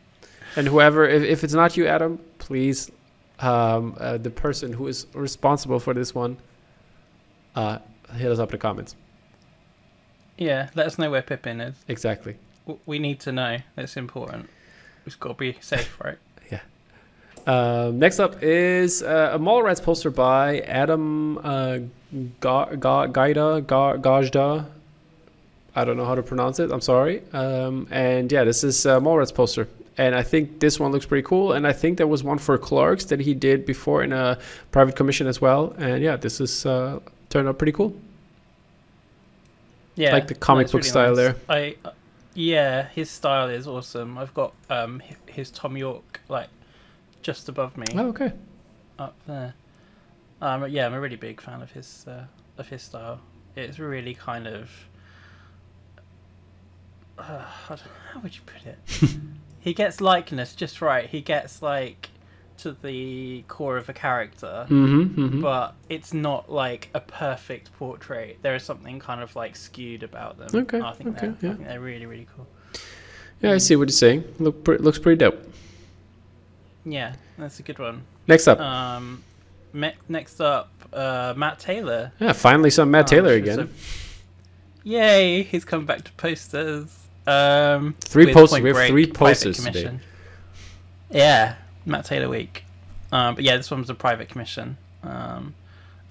and 0.56 0.68
whoever. 0.68 1.06
If, 1.08 1.22
if 1.22 1.44
it's 1.44 1.54
not 1.54 1.76
you, 1.76 1.86
Adam, 1.86 2.18
please, 2.38 2.90
um, 3.40 3.96
uh, 3.98 4.18
the 4.18 4.30
person 4.30 4.72
who 4.72 4.86
is 4.86 5.06
responsible 5.14 5.78
for 5.80 5.94
this 5.94 6.14
one, 6.14 6.36
uh, 7.54 7.78
hit 8.14 8.30
us 8.30 8.38
up 8.38 8.48
in 8.50 8.52
the 8.52 8.58
comments. 8.58 8.94
yeah, 10.38 10.68
let 10.74 10.86
us 10.86 10.98
know 10.98 11.10
where 11.10 11.22
Pippin 11.22 11.60
is. 11.60 11.74
Exactly. 11.88 12.36
W- 12.66 12.80
We 12.86 12.98
need 12.98 13.20
to 13.20 13.32
know. 13.32 13.58
It's 13.76 13.96
important. 13.96 14.48
We've 15.04 15.18
got 15.20 15.28
to 15.30 15.34
be 15.34 15.56
safe, 15.60 15.98
right? 16.02 16.18
Um, 17.46 17.98
next 17.98 18.18
up 18.18 18.42
is 18.42 19.02
uh, 19.02 19.30
a 19.34 19.38
Mallrats 19.38 19.82
poster 19.82 20.10
by 20.10 20.60
Adam 20.60 21.38
uh, 21.38 21.78
Ga- 22.40 22.74
Ga- 22.74 23.06
Gaida 23.06 23.64
Ga- 23.66 23.96
Gajda. 23.98 24.66
I 25.76 25.84
don't 25.84 25.96
know 25.96 26.06
how 26.06 26.14
to 26.14 26.22
pronounce 26.22 26.58
it. 26.58 26.72
I'm 26.72 26.80
sorry. 26.80 27.22
Um, 27.32 27.86
and 27.90 28.32
yeah, 28.32 28.44
this 28.44 28.64
is 28.64 28.84
a 28.86 28.98
Mallrats 29.00 29.32
poster. 29.34 29.68
And 29.98 30.14
I 30.14 30.22
think 30.22 30.58
this 30.60 30.80
one 30.80 30.90
looks 30.92 31.06
pretty 31.06 31.22
cool. 31.26 31.52
And 31.52 31.66
I 31.66 31.72
think 31.72 31.98
there 31.98 32.06
was 32.06 32.22
one 32.24 32.38
for 32.38 32.58
Clerks 32.58 33.04
that 33.06 33.20
he 33.20 33.32
did 33.34 33.64
before 33.64 34.02
in 34.02 34.12
a 34.12 34.38
private 34.70 34.96
commission 34.96 35.26
as 35.26 35.40
well. 35.40 35.74
And 35.78 36.02
yeah, 36.02 36.16
this 36.16 36.40
is 36.40 36.66
uh, 36.66 36.98
turned 37.30 37.48
out 37.48 37.58
pretty 37.58 37.72
cool. 37.72 37.94
Yeah, 39.94 40.12
Like 40.12 40.26
the 40.28 40.34
comic 40.34 40.70
book 40.70 40.84
style 40.84 41.14
there. 41.14 41.36
I, 41.48 41.76
uh, 41.84 41.92
yeah, 42.34 42.88
his 42.88 43.08
style 43.10 43.48
is 43.48 43.66
awesome. 43.66 44.18
I've 44.18 44.34
got 44.34 44.52
um 44.68 45.00
hi- 45.00 45.16
his 45.32 45.50
Thom 45.50 45.76
Yorke 45.76 46.20
like 46.28 46.48
just 47.26 47.48
above 47.48 47.76
me 47.76 47.86
Oh, 47.96 48.06
okay. 48.10 48.32
up 49.00 49.16
there. 49.26 49.54
Um, 50.40 50.68
yeah, 50.68 50.86
I'm 50.86 50.94
a 50.94 51.00
really 51.00 51.16
big 51.16 51.40
fan 51.40 51.60
of 51.60 51.72
his 51.72 52.04
uh, 52.06 52.26
of 52.56 52.68
his 52.68 52.82
style. 52.82 53.18
It's 53.56 53.80
really 53.80 54.14
kind 54.14 54.46
of 54.46 54.70
uh, 57.18 57.38
how 57.68 58.20
would 58.22 58.34
you 58.36 58.42
put 58.46 58.64
it? 58.64 58.78
he 59.60 59.74
gets 59.74 60.00
likeness 60.00 60.54
just 60.54 60.80
right. 60.80 61.08
He 61.08 61.20
gets 61.20 61.62
like 61.62 62.10
to 62.58 62.72
the 62.80 63.42
core 63.48 63.76
of 63.76 63.88
a 63.88 63.92
character, 63.92 64.66
Mm-hmm. 64.70 65.20
mm-hmm. 65.24 65.40
but 65.40 65.74
it's 65.88 66.14
not 66.14 66.50
like 66.50 66.90
a 66.94 67.00
perfect 67.00 67.72
portrait. 67.76 68.38
There 68.42 68.54
is 68.54 68.62
something 68.62 69.00
kind 69.00 69.20
of 69.20 69.34
like 69.34 69.56
skewed 69.56 70.02
about 70.04 70.38
them. 70.38 70.48
Okay, 70.62 70.80
I 70.80 70.92
think 70.92 71.16
okay, 71.16 71.26
they're, 71.26 71.36
yeah. 71.42 71.50
I 71.50 71.56
think 71.56 71.68
they're 71.68 71.80
really 71.80 72.06
really 72.06 72.28
cool. 72.36 72.46
Yeah, 73.42 73.52
I 73.52 73.58
see 73.58 73.74
what 73.74 73.88
you're 73.88 73.92
saying. 74.06 74.22
Look, 74.38 74.66
looks 74.68 74.98
pretty 75.00 75.18
dope. 75.18 75.42
Yeah, 76.86 77.14
that's 77.36 77.58
a 77.58 77.62
good 77.62 77.78
one. 77.78 78.02
Next 78.28 78.46
up, 78.48 78.60
Um, 78.60 79.22
me- 79.72 79.94
next 80.08 80.40
up, 80.40 80.70
uh, 80.92 81.34
Matt 81.36 81.58
Taylor. 81.58 82.12
yeah, 82.20 82.32
finally 82.32 82.70
some 82.70 82.90
Matt 82.90 83.06
Oh, 83.06 83.08
Taylor 83.16 83.32
again. 83.34 83.58
a- 83.60 83.68
Yay! 84.88 85.42
He's 85.42 85.64
come 85.64 85.84
back 85.84 86.04
to 86.04 86.12
posters. 86.12 86.96
Um, 87.26 87.96
Three 88.00 88.32
posters. 88.32 88.60
We 88.62 88.68
have 88.68 88.76
Break, 88.76 88.90
three 88.90 89.06
posters 89.08 89.62
today. 89.64 89.98
Yeah, 91.10 91.56
Matt 91.84 92.04
Taylor 92.04 92.28
week. 92.28 92.64
Um, 93.10 93.34
but 93.34 93.42
yeah, 93.44 93.56
this 93.56 93.70
one 93.70 93.80
was 93.80 93.90
a 93.90 93.94
private 93.94 94.28
commission. 94.28 94.76
Um, 95.02 95.54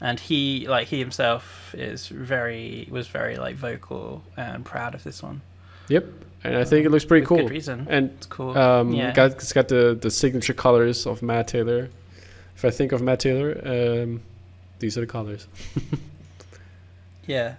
and 0.02 0.20
he, 0.20 0.68
like 0.68 0.88
he 0.88 1.00
himself, 1.00 1.74
is 1.78 2.08
very 2.08 2.88
was 2.92 3.08
very 3.08 3.38
like 3.38 3.56
vocal 3.56 4.24
and 4.36 4.66
proud 4.66 4.94
of 4.94 5.04
this 5.06 5.24
one. 5.24 5.42
Yep, 5.88 6.06
and 6.46 6.58
I 6.58 6.64
think 6.64 6.86
it 6.86 6.90
looks 6.90 7.06
pretty 7.06 7.26
cool. 7.26 7.38
Good 7.38 7.50
reason. 7.50 7.88
And 7.90 8.12
It's 8.18 8.28
cool. 8.28 8.58
um, 8.58 8.92
yeah. 8.92 9.14
got, 9.14 9.32
it's 9.32 9.54
got 9.54 9.68
the 9.68 9.98
the 10.00 10.12
signature 10.12 10.54
colors 10.54 11.06
of 11.06 11.22
Matt 11.22 11.48
Taylor. 11.48 11.90
If 12.56 12.64
I 12.64 12.72
think 12.72 12.92
of 12.92 13.02
Matt 13.02 13.20
Taylor, 13.20 13.62
um, 13.66 14.22
these 14.80 14.98
are 14.98 15.02
the 15.02 15.08
colors. 15.08 15.48
yeah. 17.28 17.56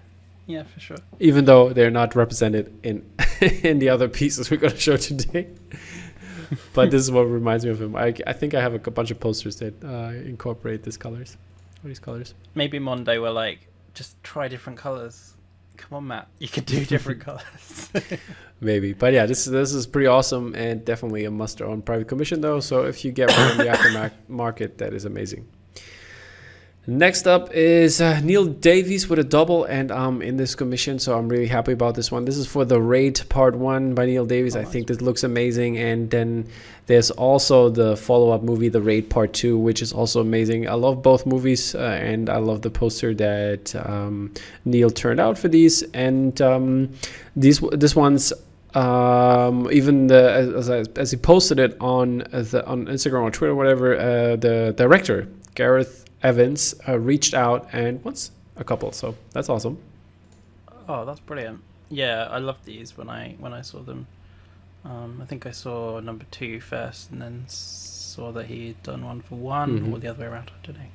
Yeah, 0.47 0.63
for 0.63 0.79
sure. 0.79 0.97
Even 1.19 1.45
though 1.45 1.73
they're 1.73 1.91
not 1.91 2.15
represented 2.15 2.73
in 2.83 3.05
in 3.41 3.79
the 3.79 3.89
other 3.89 4.07
pieces 4.07 4.49
we're 4.49 4.57
gonna 4.57 4.77
show 4.77 4.97
today. 4.97 5.47
but 6.73 6.89
this 6.91 7.01
is 7.01 7.11
what 7.11 7.23
reminds 7.23 7.65
me 7.65 7.71
of 7.71 7.81
him. 7.81 7.95
I, 7.95 8.13
I 8.25 8.33
think 8.33 8.53
I 8.53 8.61
have 8.61 8.73
a 8.73 8.79
bunch 8.79 9.11
of 9.11 9.19
posters 9.19 9.57
that 9.57 9.83
uh, 9.83 10.13
incorporate 10.25 10.83
these 10.83 10.97
colors. 10.97 11.37
Or 11.83 11.89
these 11.89 11.99
colors. 11.99 12.33
Maybe 12.55 12.79
Monday 12.79 13.17
were 13.17 13.31
like, 13.31 13.67
just 13.93 14.21
try 14.23 14.47
different 14.47 14.79
colors. 14.79 15.33
Come 15.77 15.97
on, 15.97 16.07
Matt. 16.07 16.27
You 16.39 16.47
could 16.47 16.65
do 16.65 16.83
different 16.85 17.21
colors. 17.21 17.89
Maybe, 18.59 18.93
but 18.93 19.13
yeah, 19.13 19.27
this 19.27 19.45
this 19.45 19.71
is 19.71 19.85
pretty 19.85 20.07
awesome 20.07 20.55
and 20.55 20.83
definitely 20.83 21.25
a 21.25 21.31
must 21.31 21.61
on 21.61 21.83
private 21.83 22.07
commission 22.07 22.41
though. 22.41 22.59
So 22.59 22.85
if 22.85 23.05
you 23.05 23.11
get 23.11 23.29
one 23.31 23.51
in 23.51 23.57
the 23.57 23.63
aftermarket, 24.29 24.77
that 24.77 24.93
is 24.93 25.05
amazing. 25.05 25.47
Next 26.89 27.27
up 27.27 27.53
is 27.53 27.99
uh, 27.99 28.21
Neil 28.21 28.45
Davies 28.45 29.09
with 29.09 29.19
a 29.19 29.23
double, 29.25 29.65
and 29.65 29.91
I'm 29.91 30.21
in 30.21 30.37
this 30.37 30.55
commission, 30.55 30.99
so 30.99 31.17
I'm 31.17 31.27
really 31.27 31.47
happy 31.47 31.73
about 31.73 31.95
this 31.95 32.13
one. 32.13 32.23
This 32.23 32.37
is 32.37 32.47
for 32.47 32.63
the 32.63 32.79
Raid 32.79 33.21
Part 33.27 33.57
One 33.57 33.93
by 33.93 34.05
Neil 34.05 34.25
Davies. 34.25 34.55
Oh, 34.55 34.61
I 34.61 34.63
think 34.63 34.87
this 34.87 35.01
looks 35.01 35.25
amazing, 35.25 35.77
and 35.77 36.09
then 36.09 36.47
there's 36.85 37.11
also 37.11 37.67
the 37.67 37.97
follow-up 37.97 38.41
movie, 38.41 38.69
The 38.69 38.81
Raid 38.81 39.09
Part 39.09 39.33
Two, 39.33 39.57
which 39.57 39.81
is 39.81 39.91
also 39.91 40.21
amazing. 40.21 40.69
I 40.69 40.75
love 40.75 41.01
both 41.01 41.25
movies, 41.25 41.75
uh, 41.75 41.79
and 41.79 42.29
I 42.29 42.37
love 42.37 42.61
the 42.61 42.69
poster 42.69 43.13
that 43.15 43.75
um, 43.85 44.33
Neil 44.63 44.89
turned 44.89 45.19
out 45.19 45.37
for 45.37 45.49
these, 45.49 45.83
and 45.93 46.41
um, 46.41 46.93
these 47.35 47.59
this 47.73 47.97
one's 47.97 48.31
um, 48.75 49.69
even 49.73 50.07
the 50.07 50.31
as, 50.31 50.69
as, 50.69 51.11
he 51.11 51.17
posted 51.17 51.59
it 51.59 51.75
on 51.81 52.19
the, 52.31 52.63
on 52.65 52.85
Instagram 52.85 53.23
or 53.23 53.31
Twitter, 53.31 53.55
whatever. 53.55 53.97
Uh, 53.97 54.35
the 54.37 54.73
director 54.77 55.27
Gareth 55.53 56.06
Evans 56.23 56.75
uh, 56.87 56.97
reached 56.99 57.33
out 57.33 57.67
and 57.73 58.03
wants 58.03 58.31
a 58.55 58.63
couple, 58.63 58.91
so 58.91 59.15
that's 59.31 59.49
awesome. 59.49 59.77
Oh, 60.89 61.05
that's 61.05 61.19
brilliant. 61.19 61.61
Yeah, 61.89 62.27
I 62.29 62.39
loved 62.39 62.65
these 62.65 62.97
when 62.97 63.09
I 63.09 63.35
when 63.39 63.53
I 63.53 63.61
saw 63.61 63.79
them. 63.79 64.07
Um, 64.83 65.19
I 65.21 65.25
think 65.25 65.45
I 65.45 65.51
saw 65.51 65.99
number 65.99 66.25
two 66.31 66.59
first, 66.61 67.11
and 67.11 67.21
then 67.21 67.43
saw 67.47 68.31
that 68.31 68.45
he'd 68.45 68.81
done 68.83 69.05
one 69.05 69.21
for 69.21 69.35
one, 69.35 69.79
Mhm. 69.81 69.93
or 69.93 69.99
the 69.99 70.07
other 70.07 70.21
way 70.21 70.27
around. 70.27 70.51
I 70.51 70.65
don't 70.65 70.77
know. 70.77 70.85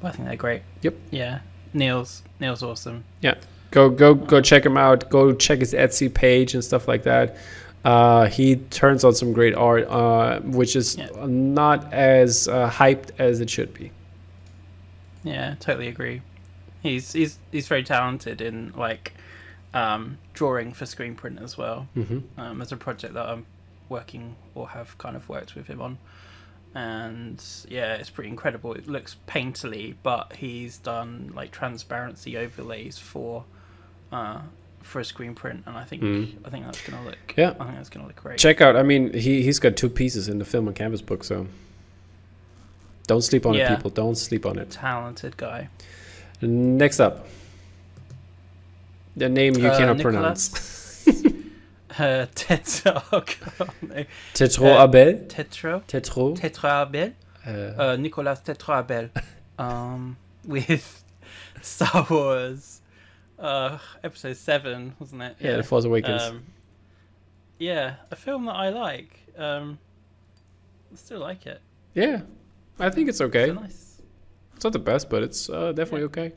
But 0.00 0.08
I 0.08 0.10
think 0.12 0.28
they're 0.28 0.36
great. 0.36 0.62
Yep. 0.82 0.94
Yeah, 1.10 1.40
Neil's 1.72 2.22
Neil's 2.40 2.62
awesome. 2.62 3.04
Yeah, 3.20 3.34
go 3.70 3.88
go 3.90 4.14
go 4.14 4.40
check 4.40 4.64
him 4.66 4.76
out. 4.76 5.08
Go 5.08 5.32
check 5.34 5.60
his 5.60 5.72
Etsy 5.72 6.12
page 6.12 6.54
and 6.54 6.62
stuff 6.62 6.86
like 6.88 7.04
that. 7.04 7.36
Uh, 7.84 8.26
he 8.26 8.56
turns 8.56 9.04
out 9.04 9.16
some 9.16 9.32
great 9.32 9.54
art, 9.54 9.86
uh, 9.88 10.40
which 10.40 10.76
is 10.76 10.96
Yeah. 10.96 11.08
not 11.26 11.92
as 11.92 12.48
uh, 12.48 12.68
hyped 12.70 13.10
as 13.18 13.40
it 13.40 13.48
should 13.48 13.72
be. 13.72 13.92
Yeah, 15.28 15.54
totally 15.60 15.88
agree. 15.88 16.22
He's 16.82 17.12
he's 17.12 17.38
he's 17.52 17.68
very 17.68 17.82
talented 17.82 18.40
in 18.40 18.72
like 18.76 19.12
um, 19.74 20.18
drawing 20.32 20.72
for 20.72 20.86
screen 20.86 21.14
print 21.14 21.38
as 21.42 21.56
well. 21.58 21.88
hmm 21.94 22.20
um, 22.36 22.60
as 22.62 22.72
a 22.72 22.76
project 22.76 23.14
that 23.14 23.26
I'm 23.26 23.46
working 23.88 24.36
or 24.54 24.68
have 24.68 24.96
kind 24.98 25.16
of 25.16 25.28
worked 25.28 25.54
with 25.54 25.66
him 25.66 25.80
on. 25.80 25.98
And 26.74 27.42
yeah, 27.68 27.94
it's 27.94 28.10
pretty 28.10 28.28
incredible. 28.30 28.74
It 28.74 28.86
looks 28.86 29.16
painterly, 29.26 29.94
but 30.02 30.34
he's 30.36 30.78
done 30.78 31.32
like 31.34 31.50
transparency 31.50 32.36
overlays 32.36 32.98
for 32.98 33.44
uh, 34.12 34.40
for 34.82 35.00
a 35.00 35.04
screen 35.04 35.34
print, 35.34 35.64
and 35.66 35.76
I 35.76 35.84
think 35.84 36.02
Mm. 36.02 36.34
I 36.44 36.50
think 36.50 36.64
that's 36.66 36.86
gonna 36.88 37.04
look 37.04 37.34
Yeah. 37.36 37.54
I 37.58 37.64
think 37.64 37.76
that's 37.76 37.88
gonna 37.88 38.06
look 38.06 38.16
great. 38.16 38.38
Check 38.38 38.60
out. 38.60 38.76
I 38.76 38.82
mean, 38.82 39.12
he 39.12 39.42
he's 39.42 39.58
got 39.58 39.76
two 39.76 39.88
pieces 39.88 40.28
in 40.28 40.38
the 40.38 40.44
film 40.44 40.68
and 40.68 40.76
canvas 40.76 41.02
book, 41.02 41.24
so 41.24 41.46
don't 43.08 43.22
sleep 43.22 43.44
on 43.46 43.54
Yeah. 43.54 43.72
it, 43.72 43.76
people. 43.76 43.90
Don't 43.90 44.14
sleep 44.16 44.46
on 44.46 44.58
it. 44.58 44.70
Talented 44.70 45.36
guy. 45.36 45.68
Next 46.40 47.00
up, 47.00 47.26
the 49.16 49.28
name 49.28 49.56
you 49.56 49.66
Uh, 49.68 49.76
cannot 49.76 49.96
Nicolas- 49.96 50.48
pronounce. 50.50 51.06
uh, 51.98 52.26
Tetra, 52.34 53.02
oh 53.12 53.24
no. 53.82 54.04
Tetro 54.34 54.66
Uh, 54.78 54.84
Abel. 54.84 55.14
Tetro, 55.26 55.82
Tetro. 55.88 56.36
Tetra 56.38 56.86
Abel, 56.86 57.12
Uh, 57.46 57.50
uh, 57.82 57.96
Nicolas 57.96 58.40
Tetra 58.40 58.80
Abel, 58.84 59.08
um, 59.58 60.16
with 60.44 61.02
Star 61.62 62.06
Wars, 62.08 62.80
uh, 63.38 63.78
episode 64.04 64.36
seven, 64.36 64.94
wasn't 65.00 65.22
it? 65.22 65.36
yeah, 65.40 65.56
The 65.56 65.62
Force 65.64 65.84
Awakens. 65.84 66.22
Um, 66.22 66.44
yeah, 67.58 67.94
a 68.12 68.16
film 68.16 68.44
that 68.46 68.54
I 68.54 68.68
like. 68.68 69.18
Um, 69.36 69.78
I 70.92 70.96
still 70.96 71.18
like 71.20 71.46
it. 71.46 71.60
yeah, 71.94 72.20
I 72.78 72.90
think 72.90 73.08
it's 73.08 73.20
okay. 73.20 73.50
It's 73.50 73.60
nice. 73.60 74.02
It's 74.56 74.64
not 74.64 74.72
the 74.72 74.78
best, 74.78 75.08
but 75.08 75.22
it's 75.22 75.48
uh, 75.48 75.72
definitely 75.72 76.04
okay. 76.06 76.32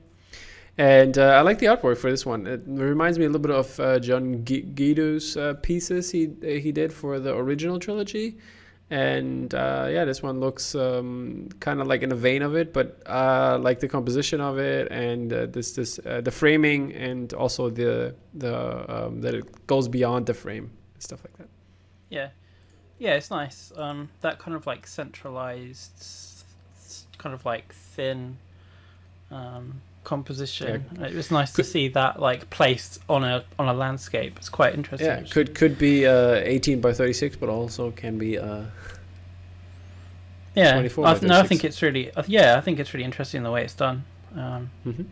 And 0.77 1.17
uh, 1.17 1.33
I 1.37 1.41
like 1.41 1.59
the 1.59 1.65
artwork 1.67 1.97
for 1.97 2.09
this 2.09 2.25
one. 2.25 2.47
It 2.47 2.61
reminds 2.65 3.19
me 3.19 3.25
a 3.25 3.27
little 3.27 3.41
bit 3.41 3.51
of 3.51 3.79
uh, 3.79 3.99
John 3.99 4.43
Guido's 4.43 5.35
uh, 5.35 5.55
pieces 5.61 6.11
he 6.11 6.29
he 6.41 6.71
did 6.71 6.93
for 6.93 7.19
the 7.19 7.35
original 7.35 7.79
trilogy. 7.79 8.37
And 8.91 9.53
uh, 9.53 9.87
yeah, 9.89 10.03
this 10.03 10.21
one 10.21 10.41
looks 10.41 10.75
um, 10.75 11.47
kind 11.61 11.79
of 11.79 11.87
like 11.87 12.03
in 12.03 12.09
the 12.09 12.15
vein 12.15 12.41
of 12.41 12.55
it, 12.55 12.73
but 12.73 13.01
uh, 13.05 13.57
like 13.61 13.79
the 13.79 13.87
composition 13.87 14.41
of 14.41 14.59
it 14.59 14.91
and 14.91 15.31
uh, 15.31 15.45
this 15.45 15.71
this 15.71 15.97
uh, 16.05 16.19
the 16.19 16.31
framing 16.31 16.93
and 16.93 17.33
also 17.33 17.69
the 17.69 18.13
the 18.33 18.53
um, 18.93 19.21
that 19.21 19.33
it 19.33 19.65
goes 19.65 19.87
beyond 19.87 20.25
the 20.25 20.33
frame 20.33 20.71
and 20.93 21.03
stuff 21.03 21.23
like 21.23 21.37
that. 21.37 21.47
Yeah, 22.09 22.29
yeah, 22.99 23.13
it's 23.13 23.31
nice. 23.31 23.71
Um, 23.77 24.09
that 24.19 24.39
kind 24.39 24.55
of 24.57 24.67
like 24.67 24.85
centralized, 24.85 25.97
kind 27.21 27.35
of 27.35 27.45
like 27.45 27.73
thin, 27.73 28.37
um, 29.29 29.81
composition. 30.03 30.85
It 30.99 31.13
was 31.13 31.29
nice 31.31 31.51
to 31.53 31.63
see 31.63 31.87
that 31.89 32.19
like 32.19 32.49
placed 32.49 32.99
on 33.07 33.23
a 33.23 33.43
on 33.59 33.67
a 33.67 33.73
landscape. 33.73 34.37
It's 34.37 34.49
quite 34.49 34.73
interesting. 34.73 35.07
Yeah, 35.07 35.21
could 35.29 35.53
could 35.55 35.77
be 35.77 36.05
uh, 36.07 36.35
18 36.43 36.81
by 36.81 36.93
36, 36.93 37.35
but 37.37 37.49
also 37.49 37.91
can 37.91 38.17
be 38.17 38.37
uh, 38.37 38.63
yeah. 40.55 40.73
24 40.73 41.05
I 41.05 41.13
by 41.13 41.19
th- 41.19 41.29
no, 41.29 41.39
I 41.39 41.43
think 41.43 41.63
it's 41.63 41.81
really. 41.81 42.11
uh, 42.11 42.23
Yeah, 42.27 42.57
I 42.57 42.61
think 42.61 42.79
it's 42.79 42.93
really 42.93 43.05
interesting 43.05 43.43
the 43.43 43.51
way 43.51 43.63
it's 43.63 43.75
done. 43.75 44.03
Um, 44.35 44.69
mhm. 44.85 45.05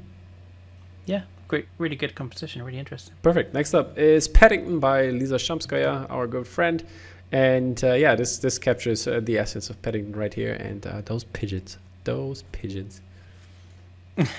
great, 1.47 1.65
really 1.77 1.95
good 1.95 2.15
composition. 2.15 2.63
Really 2.63 2.79
interesting. 2.79 3.13
Perfect. 3.21 3.53
Next 3.53 3.73
up 3.73 3.97
is 3.97 4.27
Paddington 4.27 4.79
by 4.79 5.07
Lisa 5.07 5.35
Shamskaya, 5.35 6.09
our 6.09 6.27
good 6.27 6.47
friend. 6.47 6.83
And 7.31 7.83
uh, 7.83 7.93
yeah, 7.93 8.15
this 8.15 8.37
this 8.39 8.57
captures 8.57 9.07
uh, 9.07 9.19
the 9.21 9.37
essence 9.37 9.69
of 9.69 9.81
Paddington 9.81 10.15
right 10.15 10.33
here. 10.33 10.53
And 10.53 10.85
uh, 10.87 11.01
those 11.05 11.25
pigeons, 11.25 11.77
those 12.03 12.43
pigeons. 12.51 13.01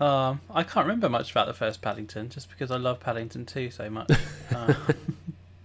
Um, 0.00 0.40
I 0.50 0.62
can't 0.62 0.86
remember 0.86 1.08
much 1.08 1.30
about 1.30 1.46
the 1.46 1.54
first 1.54 1.80
Paddington, 1.80 2.28
just 2.28 2.50
because 2.50 2.70
I 2.70 2.76
love 2.76 3.00
Paddington 3.00 3.46
2 3.46 3.70
so 3.70 3.88
much. 3.88 4.10
uh, 4.54 4.74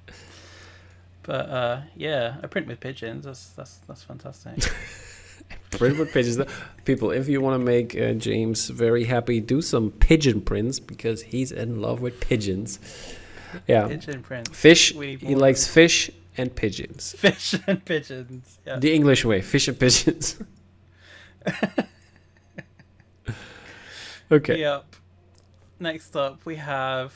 but 1.23 1.49
uh, 1.49 1.81
yeah, 1.97 2.37
a 2.41 2.47
print 2.47 2.67
with 2.67 2.79
pigeons. 2.79 3.25
That's 3.25 3.49
that's 3.49 3.77
that's 3.87 4.03
fantastic. 4.03 4.53
Print 5.71 5.97
with 5.99 6.13
pigeons. 6.13 6.39
People, 6.85 7.11
if 7.11 7.27
you 7.27 7.41
want 7.41 7.59
to 7.59 7.65
make 7.65 7.97
uh, 7.97 8.13
James 8.13 8.69
very 8.69 9.05
happy, 9.05 9.39
do 9.39 9.61
some 9.61 9.91
pigeon 9.91 10.41
prints 10.41 10.79
because 10.79 11.23
he's 11.23 11.51
in 11.51 11.81
love 11.81 12.01
with 12.01 12.19
pigeons. 12.19 12.79
Yeah, 13.67 13.87
Pigeon 13.87 14.21
print, 14.21 14.53
fish. 14.53 14.93
He 14.93 15.35
likes 15.35 15.67
fish 15.67 16.09
and 16.41 16.53
pigeons. 16.55 17.13
fish 17.17 17.55
and 17.67 17.83
pigeons. 17.85 18.59
Yeah. 18.65 18.79
The 18.79 18.93
English 18.93 19.23
way, 19.25 19.41
fish 19.41 19.67
and 19.67 19.79
pigeons. 19.79 20.41
okay. 24.31 24.59
Yep. 24.59 24.95
Next 25.79 26.15
up, 26.15 26.45
we 26.45 26.55
have 26.57 27.13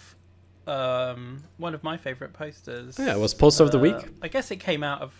um, 0.67 1.43
one 1.57 1.73
of 1.75 1.83
my 1.83 1.97
favorite 1.97 2.33
posters. 2.33 2.97
Yeah, 2.97 3.15
it 3.15 3.19
was 3.19 3.33
poster 3.33 3.63
of 3.63 3.71
the 3.71 3.77
Uh, 3.77 3.81
week. 3.81 3.95
I 4.21 4.27
guess 4.27 4.51
it 4.51 4.57
came 4.57 4.83
out 4.83 5.01
of 5.01 5.13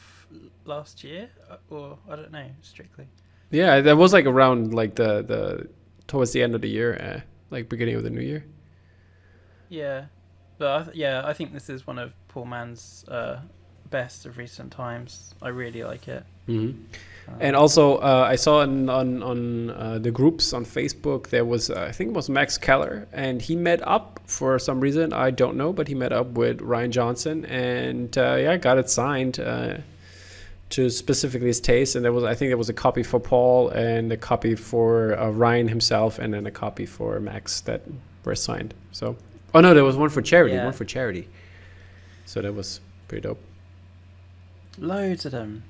last 0.66 1.04
year, 1.04 1.30
uh, 1.50 1.58
or 1.70 2.00
I 2.10 2.16
don't 2.16 2.32
know 2.32 2.50
strictly. 2.62 3.08
Yeah, 3.52 3.82
that 3.82 3.98
was 3.98 4.14
like 4.14 4.26
around 4.26 4.74
like 4.74 4.96
the 4.96 5.22
the 5.22 5.68
towards 6.08 6.32
the 6.32 6.42
end 6.42 6.56
of 6.56 6.62
the 6.62 6.70
year, 6.70 6.96
uh, 7.00 7.22
like 7.52 7.70
beginning 7.70 7.96
of 7.96 8.04
the 8.04 8.10
new 8.10 8.22
year. 8.22 8.46
Yeah, 9.70 10.06
but 10.58 10.68
I 10.82 10.84
th- 10.86 10.96
yeah, 10.96 11.22
I 11.24 11.34
think 11.34 11.54
this 11.54 11.70
is 11.70 11.86
one 11.86 12.00
of 12.00 12.16
Paul 12.28 12.46
Mann's 12.46 13.06
uh, 13.08 13.42
best 13.90 14.26
of 14.26 14.38
recent 14.38 14.72
times. 14.72 15.34
I 15.42 15.50
really 15.50 15.84
like 15.84 16.08
it. 16.08 16.24
hmm 16.48 16.72
Um, 17.28 17.36
And 17.40 17.56
also, 17.56 17.98
uh, 17.98 18.28
I 18.34 18.36
saw 18.38 18.60
on 18.62 18.90
on, 18.90 19.24
on 19.24 19.70
uh, 19.72 19.98
the 20.00 20.12
groups 20.12 20.54
on 20.54 20.64
Facebook 20.66 21.28
there 21.30 21.46
was 21.46 21.70
uh, 21.70 21.88
I 21.90 21.92
think 21.92 22.10
it 22.12 22.16
was 22.16 22.30
Max 22.30 22.58
Keller, 22.58 23.08
and 23.14 23.42
he 23.42 23.56
met 23.56 23.82
up 23.88 24.20
for 24.26 24.60
some 24.60 24.80
reason 24.80 25.12
I 25.14 25.32
don't 25.32 25.56
know, 25.58 25.74
but 25.74 25.88
he 25.88 25.96
met 25.96 26.12
up 26.14 26.28
with 26.38 26.60
Rian 26.60 26.92
Johnson, 26.92 27.46
and 27.46 28.16
uh, 28.18 28.36
yeah, 28.46 28.58
got 28.58 28.78
it 28.78 28.90
signed 28.90 29.40
uh, 29.40 29.78
to 30.70 30.90
specifically 30.90 31.48
his 31.48 31.60
taste. 31.62 31.96
And 31.96 32.04
there 32.06 32.14
was 32.14 32.24
I 32.24 32.36
think 32.36 32.50
there 32.50 32.58
was 32.66 32.70
a 32.70 32.74
copy 32.86 33.04
for 33.04 33.20
Paul 33.20 33.70
and 33.70 34.12
a 34.12 34.18
copy 34.18 34.56
for 34.56 35.18
uh, 35.18 35.30
Ryan 35.32 35.68
himself, 35.68 36.20
and 36.20 36.34
then 36.34 36.46
a 36.46 36.52
copy 36.52 36.86
for 36.86 37.20
Max 37.20 37.62
that 37.62 37.82
were 38.24 38.36
signed. 38.36 38.74
So, 38.92 39.16
oh 39.54 39.62
no, 39.62 39.74
there 39.74 39.84
was 39.86 39.96
one 39.98 40.10
for 40.10 40.22
charity, 40.22 40.56
Yeah. 40.56 40.66
one 40.66 40.74
for 40.74 40.86
charity. 40.86 41.28
So 42.26 42.42
that 42.42 42.54
was 42.54 42.82
pretty 43.08 43.28
dope. 43.28 43.42
Loads 44.78 45.26
of 45.26 45.32
them. 45.32 45.64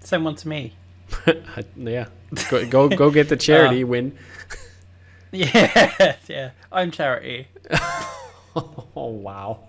Send 0.00 0.24
one 0.24 0.34
to 0.36 0.48
me. 0.48 0.74
Yeah, 1.76 2.06
go 2.50 2.64
go, 2.66 2.88
go 2.88 3.10
get 3.10 3.28
the 3.28 3.36
charity 3.48 3.84
win. 3.84 4.16
Yeah, 5.32 6.16
yeah. 6.28 6.50
I'm 6.72 6.90
charity. 6.90 7.46
Oh 8.96 9.06
wow, 9.22 9.60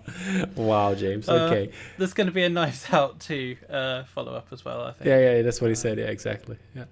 wow, 0.56 0.94
James. 0.96 1.28
Uh, 1.28 1.34
Okay, 1.50 1.70
There's 1.98 2.12
going 2.12 2.26
to 2.26 2.32
be 2.32 2.42
a 2.42 2.48
Knives 2.48 2.92
Out 2.92 3.20
to 3.20 3.56
uh, 3.70 4.02
follow 4.04 4.34
up 4.34 4.48
as 4.50 4.64
well. 4.64 4.82
I 4.82 4.92
think. 4.92 5.06
yeah, 5.06 5.18
yeah, 5.20 5.42
that's 5.42 5.60
what 5.60 5.68
he 5.70 5.76
said. 5.76 5.98
Yeah, 5.98 6.06
exactly. 6.06 6.56
Yeah, 6.74 6.84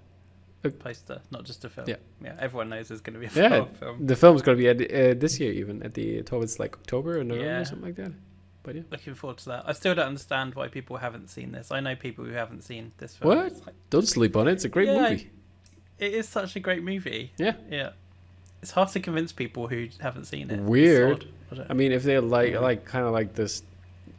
Poster, 0.78 1.20
not 1.32 1.42
just 1.44 1.64
a 1.64 1.68
film. 1.68 1.88
Yeah. 1.88 1.96
yeah. 2.22 2.36
Everyone 2.38 2.68
knows 2.68 2.88
there's 2.88 3.00
going 3.00 3.14
to 3.14 3.20
be 3.20 3.26
a 3.26 3.30
Yeah. 3.42 3.64
film. 3.64 4.06
the 4.06 4.14
film's 4.14 4.42
gonna 4.42 4.56
be 4.56 4.68
at 4.68 4.80
uh, 4.80 5.14
this 5.18 5.40
year 5.40 5.52
even 5.52 5.82
at 5.82 5.94
the 5.94 6.22
towards 6.22 6.60
like 6.60 6.74
October 6.76 7.18
or 7.18 7.24
November 7.24 7.44
Yeah. 7.50 7.60
or 7.60 7.64
something 7.64 7.86
like 7.86 7.96
that. 7.96 8.12
But 8.62 8.74
yeah, 8.74 8.82
Looking 8.90 9.14
forward 9.14 9.38
to 9.38 9.44
that. 9.46 9.64
I 9.66 9.72
still 9.72 9.94
don't 9.94 10.06
understand 10.06 10.54
why 10.54 10.68
people 10.68 10.98
haven't 10.98 11.28
seen 11.28 11.52
this. 11.52 11.70
I 11.70 11.80
know 11.80 11.96
people 11.96 12.24
who 12.24 12.32
haven't 12.32 12.62
seen 12.62 12.92
this 12.98 13.16
film. 13.16 13.34
What? 13.36 13.52
Like- 13.66 13.74
don't 13.88 14.06
sleep 14.06 14.36
on 14.36 14.48
it. 14.48 14.52
It's 14.52 14.64
a 14.64 14.68
great 14.68 14.88
Yeah, 14.88 15.10
movie. 15.10 15.30
It 15.98 16.14
is 16.14 16.28
such 16.28 16.56
a 16.56 16.60
great 16.60 16.82
movie. 16.82 17.32
Yeah. 17.38 17.54
Yeah. 17.70 17.90
It's 18.62 18.70
hard 18.72 18.90
to 18.90 19.00
convince 19.00 19.32
people 19.32 19.68
who 19.68 19.88
haven't 20.00 20.26
seen 20.26 20.50
it. 20.50 20.60
Weird. 20.60 21.26
I 21.52 21.66
I 21.70 21.72
mean, 21.72 21.92
if 21.92 22.02
they 22.02 22.18
like 22.18 22.52
Yeah. 22.52 22.58
like 22.60 22.84
kind 22.84 23.06
of 23.06 23.12
like 23.12 23.34
this 23.34 23.62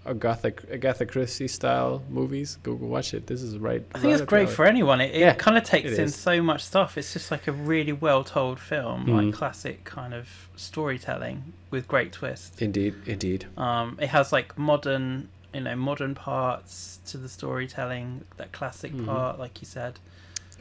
Agatha 0.06 0.52
Agatha 0.72 1.06
Christie 1.06 1.48
style 1.48 2.02
movies, 2.10 2.58
go, 2.64 2.74
go 2.74 2.88
watch 2.88 3.14
it. 3.14 3.28
This 3.28 3.42
is 3.44 3.58
right. 3.60 3.84
I 3.94 4.00
think 4.00 4.14
it's 4.14 4.24
great 4.24 4.50
for 4.50 4.66
anyone. 4.66 5.00
It, 5.00 5.14
it 5.14 5.20
Yeah, 5.20 5.34
kind 5.34 5.58
of 5.58 5.64
takes 5.64 5.92
in 5.98 6.06
is. 6.06 6.16
so 6.16 6.42
much 6.42 6.64
stuff. 6.64 6.98
It's 6.98 7.14
just 7.14 7.30
like 7.30 7.48
a 7.48 7.52
really 7.52 7.94
well 7.94 8.24
told 8.24 8.60
film, 8.60 9.06
Mhm. 9.06 9.26
like 9.26 9.34
classic 9.36 9.84
kind 9.84 10.14
of 10.16 10.50
storytelling 10.56 11.54
with 11.70 11.88
great 11.88 12.12
twists. 12.12 12.60
Indeed, 12.62 12.96
indeed. 13.06 13.46
Um, 13.58 13.98
it 14.02 14.08
has 14.10 14.32
like 14.32 14.58
modern, 14.58 15.30
you 15.54 15.62
know, 15.62 15.76
modern 15.76 16.16
parts 16.16 17.00
to 17.08 17.18
the 17.18 17.30
storytelling. 17.30 18.26
That 18.38 18.52
classic 18.52 18.94
Mhm. 18.94 19.06
part, 19.06 19.38
like 19.38 19.62
you 19.62 19.68
said. 19.68 20.00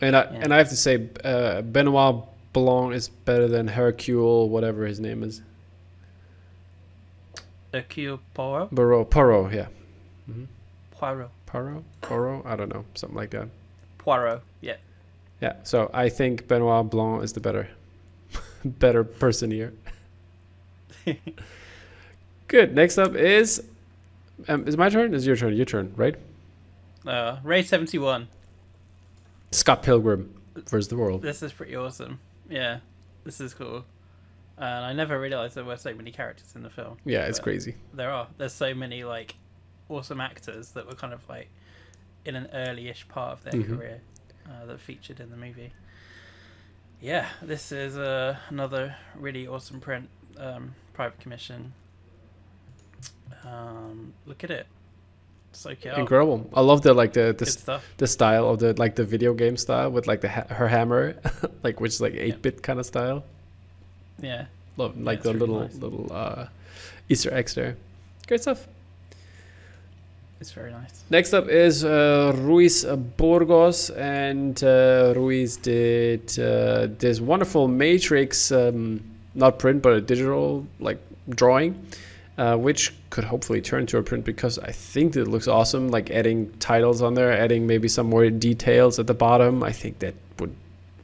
And 0.02 0.14
I 0.16 0.24
Yeah. 0.24 0.40
and 0.42 0.52
I 0.52 0.58
have 0.58 0.68
to 0.68 0.76
say, 0.76 1.08
uh, 1.24 1.62
Benoit 1.62 2.24
Blanc 2.52 2.92
is 2.94 3.08
better 3.08 3.48
than 3.48 3.68
Hercule, 3.68 4.48
whatever 4.50 4.84
his 4.84 5.00
name 5.00 5.22
is. 5.22 5.40
Hercule 7.72 8.20
Poirot. 8.34 8.74
Poirot, 8.74 9.10
Poirot, 9.10 9.52
yeah. 9.52 9.66
hmm 10.26 10.44
Poirot. 10.92 11.30
Poro, 11.46 11.82
Poirot, 12.00 12.46
I 12.46 12.54
don't 12.56 12.72
know, 12.72 12.84
something 12.94 13.16
like 13.16 13.30
that. 13.30 13.48
Poirot. 13.98 14.42
Yeah. 14.60 14.76
Yeah. 15.40 15.54
So 15.64 15.90
I 15.92 16.08
think 16.08 16.46
Benoit 16.46 16.88
Blanc 16.88 17.24
is 17.24 17.32
the 17.32 17.40
better, 17.40 17.68
better 18.64 19.02
person 19.04 19.50
here. 19.50 19.72
Good. 22.48 22.74
Next 22.74 22.98
up 22.98 23.14
is, 23.14 23.62
um, 24.48 24.66
is 24.68 24.76
my 24.76 24.88
turn? 24.88 25.14
Is 25.14 25.26
your 25.26 25.36
turn? 25.36 25.54
Your 25.54 25.66
turn, 25.66 25.92
right? 25.96 26.14
Uh, 27.06 27.38
Ray 27.42 27.62
seventy 27.62 27.98
one. 27.98 28.28
Scott 29.52 29.82
Pilgrim 29.82 30.34
versus 30.68 30.88
the 30.88 30.96
world. 30.96 31.22
This 31.22 31.42
is 31.42 31.52
pretty 31.52 31.74
awesome. 31.74 32.20
Yeah, 32.48 32.78
this 33.24 33.40
is 33.40 33.54
cool. 33.54 33.84
And 34.60 34.84
I 34.84 34.92
never 34.92 35.18
realized 35.18 35.54
there 35.54 35.64
were 35.64 35.78
so 35.78 35.94
many 35.94 36.10
characters 36.12 36.52
in 36.54 36.62
the 36.62 36.68
film. 36.70 36.98
Yeah, 37.06 37.20
it's 37.26 37.38
crazy. 37.40 37.76
There 37.94 38.10
are. 38.10 38.28
There's 38.36 38.52
so 38.52 38.74
many 38.74 39.04
like 39.04 39.34
awesome 39.88 40.20
actors 40.20 40.72
that 40.72 40.86
were 40.86 40.94
kind 40.94 41.14
of 41.14 41.26
like 41.30 41.48
in 42.26 42.36
an 42.36 42.46
early-ish 42.52 43.08
part 43.08 43.32
of 43.32 43.42
their 43.44 43.54
Mhm. 43.54 43.76
career 43.76 44.00
uh, 44.46 44.66
that 44.66 44.78
featured 44.80 45.18
in 45.18 45.30
the 45.30 45.36
movie. 45.36 45.72
Yeah, 47.00 47.26
this 47.40 47.72
is 47.72 47.96
uh, 47.96 48.36
another 48.50 48.94
really 49.16 49.46
awesome 49.48 49.80
print, 49.80 50.10
um, 50.36 50.74
private 50.92 51.18
commission. 51.20 51.72
Um, 53.44 54.12
look 54.26 54.44
at 54.44 54.50
it, 54.50 54.66
soak 55.52 55.86
it 55.86 55.88
up. 55.94 55.98
Incredible. 55.98 56.48
I 56.52 56.60
love 56.60 56.82
the 56.82 56.92
like 56.92 57.14
the 57.14 57.32
the, 57.36 57.80
the 57.96 58.06
style 58.06 58.50
of 58.50 58.58
the 58.58 58.74
like 58.78 58.96
the 58.96 59.04
video 59.04 59.32
game 59.32 59.56
style 59.56 59.90
with 59.90 60.06
like 60.06 60.20
the 60.20 60.28
ha- 60.28 60.46
her 60.54 60.68
hammer, 60.68 61.16
like 61.62 61.80
which 61.80 61.92
is 61.92 62.00
like 62.02 62.12
eight 62.14 62.42
bit 62.42 62.62
kind 62.62 62.78
of 62.78 62.84
style. 62.84 63.24
Yeah, 64.22 64.46
Love 64.76 64.98
like 65.00 65.18
it's 65.18 65.24
the 65.24 65.32
little 65.32 65.60
nice. 65.60 65.74
little 65.76 66.08
uh, 66.12 66.46
Easter 67.08 67.32
eggs 67.34 67.54
there. 67.54 67.76
Great 68.26 68.42
stuff. 68.42 68.66
it's 70.40 70.52
very 70.52 70.70
nice. 70.70 71.02
Next 71.10 71.32
up 71.34 71.48
is 71.48 71.84
uh, 71.84 72.32
Ruiz 72.36 72.84
Burgos, 73.16 73.90
and 73.90 74.62
uh, 74.62 75.12
Ruiz 75.16 75.56
did 75.56 76.38
uh, 76.38 76.88
this 76.98 77.20
wonderful 77.20 77.68
Matrix, 77.68 78.50
um, 78.52 79.02
not 79.34 79.58
print 79.58 79.82
but 79.82 79.92
a 79.94 80.00
digital 80.00 80.66
like 80.78 80.98
drawing, 81.28 81.74
uh, 82.38 82.56
which 82.56 82.94
could 83.10 83.24
hopefully 83.24 83.60
turn 83.60 83.86
to 83.86 83.98
a 83.98 84.02
print 84.02 84.24
because 84.24 84.58
I 84.58 84.70
think 84.72 85.16
it 85.16 85.26
looks 85.26 85.48
awesome. 85.48 85.88
Like 85.88 86.10
adding 86.10 86.50
titles 86.58 87.02
on 87.02 87.14
there, 87.14 87.32
adding 87.32 87.66
maybe 87.66 87.88
some 87.88 88.06
more 88.08 88.30
details 88.30 88.98
at 88.98 89.06
the 89.06 89.14
bottom. 89.14 89.62
I 89.62 89.72
think 89.72 89.98
that 89.98 90.14
would 90.38 90.54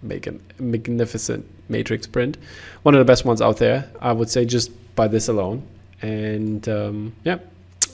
make 0.03 0.27
a 0.27 0.35
magnificent 0.59 1.45
Matrix 1.69 2.07
print, 2.07 2.37
one 2.83 2.95
of 2.95 2.99
the 2.99 3.05
best 3.05 3.25
ones 3.25 3.41
out 3.43 3.57
there. 3.59 3.91
I 4.01 4.13
would 4.13 4.31
say 4.31 4.45
just 4.45 4.71
by 4.95 5.09
this 5.09 5.29
alone, 5.29 5.63
and 6.03 6.69
um, 6.69 7.15
yeah 7.25 7.39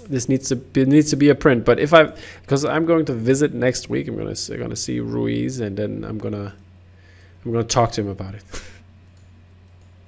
this 0.08 0.28
needs 0.28 0.48
to 0.48 0.56
be 0.56 0.84
needs 0.84 1.10
to 1.10 1.16
be 1.16 1.28
a 1.28 1.34
print. 1.34 1.64
But 1.64 1.78
if 1.78 1.94
I, 1.94 2.12
because 2.40 2.64
I'm 2.64 2.86
going 2.86 3.04
to 3.06 3.12
visit 3.12 3.54
next 3.54 3.88
week, 3.88 4.08
I'm 4.08 4.16
gonna 4.16 4.34
I'm 4.50 4.58
gonna 4.58 4.76
see 4.76 4.98
Ruiz, 5.00 5.60
and 5.60 5.76
then 5.76 6.04
I'm 6.04 6.18
gonna 6.18 6.54
I'm 7.44 7.52
gonna 7.52 7.64
talk 7.64 7.92
to 7.92 8.00
him 8.00 8.08
about 8.08 8.34
it. 8.34 8.42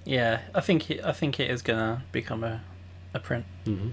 Yeah, 0.06 0.40
I 0.54 0.60
think 0.60 0.90
it, 0.90 1.02
I 1.02 1.12
think 1.12 1.40
it 1.40 1.50
is 1.50 1.62
gonna 1.62 2.04
become 2.12 2.44
a, 2.44 2.60
a 3.14 3.18
print. 3.18 3.46
hmm 3.64 3.88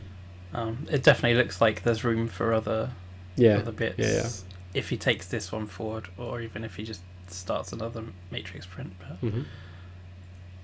Um, 0.53 0.85
it 0.91 1.03
definitely 1.03 1.37
looks 1.37 1.61
like 1.61 1.83
there's 1.83 2.03
room 2.03 2.27
for 2.27 2.53
other 2.53 2.91
Yeah, 3.37 3.57
other 3.59 3.71
bits. 3.71 3.97
yeah, 3.97 4.13
yeah. 4.13 4.29
If 4.73 4.89
he 4.89 4.97
takes 4.97 5.27
this 5.27 5.51
one 5.51 5.67
forward, 5.67 6.09
or 6.17 6.41
even 6.41 6.63
if 6.65 6.75
he 6.75 6.83
just 6.83 7.01
starts 7.33 7.71
another 7.73 8.03
Matrix 8.31 8.65
print, 8.65 8.93
but 8.99 9.17
hmm 9.29 9.41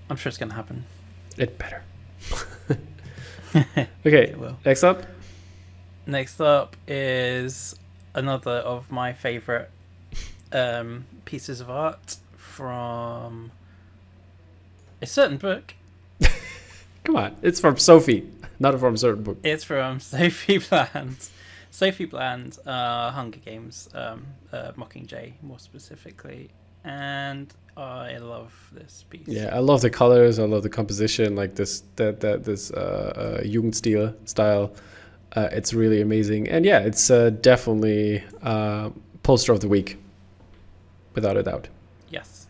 I'm 0.10 0.16
sure 0.16 0.30
it's 0.30 0.38
gonna 0.38 0.54
happen. 0.54 0.86
it 1.38 1.58
better. 1.58 1.84
okay, 4.06 4.34
It 4.34 4.38
next 4.66 4.84
up, 4.84 5.04
Next 6.06 6.40
up 6.40 6.76
is 6.88 7.76
another 8.16 8.52
of 8.60 8.90
my 8.92 9.12
favorite 9.14 9.70
um, 10.54 11.06
pieces 11.26 11.60
of 11.60 11.70
art 11.70 12.16
from 12.36 13.52
a 15.02 15.06
certain 15.06 15.38
book. 15.38 15.74
come 17.04 17.18
on, 17.18 17.36
it's 17.42 17.60
from 17.60 17.78
Sophie, 17.78 18.30
not 18.60 18.80
from 18.80 18.94
a 18.94 18.98
certain 18.98 19.24
book. 19.24 19.38
It's 19.44 19.64
from 19.66 20.00
Sophie 20.00 20.60
Bland. 20.60 21.30
Sophie 21.70 22.06
Bland, 22.06 22.58
uh, 22.66 23.12
Hunger 23.12 23.40
Games, 23.40 23.90
um, 23.94 24.26
uh, 24.54 24.72
Mockingjay 24.78 25.34
more 25.44 25.60
specifically, 25.60 26.50
and 26.88 27.54
I 27.76 28.18
love 28.18 28.72
this 28.72 29.06
piece. 29.10 29.28
Yeah, 29.28 29.54
I 29.54 29.60
love 29.60 29.82
the 29.82 29.90
colors. 29.90 30.40
I 30.40 30.46
love 30.46 30.64
the 30.64 30.70
composition, 30.70 31.36
like 31.36 31.56
this 31.56 31.84
that 31.98 32.22
that 32.22 32.46
this 32.46 32.72
uh, 32.72 33.40
uh, 33.42 33.44
Jugendstil 33.44 34.16
style. 34.28 34.74
Uh, 35.36 35.50
it's 35.52 35.74
really 35.74 36.02
amazing, 36.02 36.48
and 36.48 36.66
yeah, 36.66 36.80
it's 36.80 37.12
uh, 37.12 37.30
definitely 37.30 38.24
uh, 38.42 38.90
poster 39.22 39.52
of 39.52 39.60
the 39.60 39.68
week, 39.68 40.00
without 41.14 41.36
a 41.36 41.44
doubt. 41.44 41.68
Yes, 42.10 42.48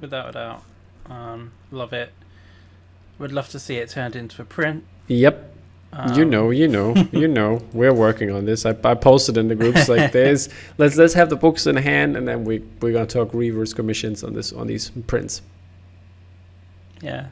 without 0.00 0.30
a 0.30 0.32
doubt. 0.32 0.62
Um, 1.06 1.52
love 1.70 1.92
it. 1.92 2.12
Would 3.18 3.32
love 3.32 3.48
to 3.50 3.58
see 3.58 3.76
it 3.76 3.90
turned 3.90 4.14
into 4.14 4.40
a 4.40 4.44
print. 4.44 4.84
Yep, 5.08 5.45
you 6.14 6.22
Um, 6.24 6.30
know, 6.30 6.50
you 6.50 6.68
know, 6.68 6.94
you 7.12 7.28
know. 7.38 7.60
We're 7.72 7.92
working 7.94 8.30
on 8.30 8.44
this. 8.44 8.66
I, 8.66 8.70
I 8.84 8.94
posted 8.94 9.36
in 9.36 9.48
the 9.48 9.54
groups 9.54 9.88
like 9.88 10.12
there's 10.18 10.48
let's 10.78 10.96
let's 10.96 11.14
have 11.14 11.30
the 11.30 11.36
books 11.36 11.66
in 11.66 11.76
hand, 11.76 12.16
and 12.16 12.26
then 12.28 12.44
we 12.44 12.62
we're 12.80 12.92
gonna 12.92 13.06
talk 13.06 13.32
reverse 13.32 13.72
commissions 13.72 14.22
on 14.24 14.32
this 14.34 14.52
on 14.52 14.66
these 14.66 14.90
prints. 15.06 15.42
Yeah, 17.02 17.26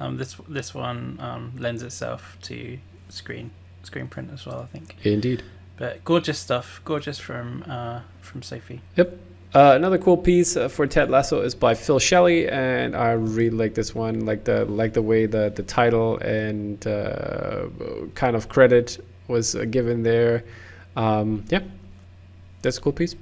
um, 0.00 0.16
this 0.18 0.36
this 0.48 0.74
one 0.74 1.18
um, 1.20 1.52
lends 1.58 1.82
itself 1.82 2.36
to 2.42 2.78
screen 3.08 3.50
screen 3.82 4.08
print 4.08 4.30
as 4.32 4.46
well. 4.46 4.60
I 4.60 4.66
think. 4.66 4.96
Indeed. 5.04 5.42
But 5.78 6.04
gorgeous 6.04 6.38
stuff. 6.38 6.80
Gorgeous 6.84 7.18
from 7.18 7.64
uh, 7.68 8.00
from 8.20 8.42
Sophie. 8.42 8.80
Yep. 8.96 9.18
Uh, 9.54 9.72
another 9.74 9.96
cool 9.96 10.16
piece 10.16 10.56
uh, 10.56 10.68
for 10.68 10.86
Ted 10.86 11.10
Lasso 11.10 11.40
is 11.40 11.54
by 11.54 11.74
Phil 11.74 11.98
Shelley, 11.98 12.48
and 12.48 12.94
I 12.94 13.12
really 13.12 13.56
like 13.56 13.74
this 13.74 13.94
one. 13.94 14.26
Like 14.26 14.44
the 14.44 14.64
like 14.66 14.92
the 14.92 15.02
way 15.02 15.26
the 15.26 15.50
the 15.54 15.62
title 15.62 16.18
and 16.18 16.84
uh, 16.86 17.66
kind 18.14 18.36
of 18.36 18.48
credit 18.48 19.02
was 19.28 19.54
uh, 19.54 19.64
given 19.64 20.02
there. 20.02 20.44
Um, 20.96 21.44
yeah, 21.48 21.60
that's 22.62 22.78
a 22.78 22.80
cool 22.80 22.92
piece. 22.92 23.14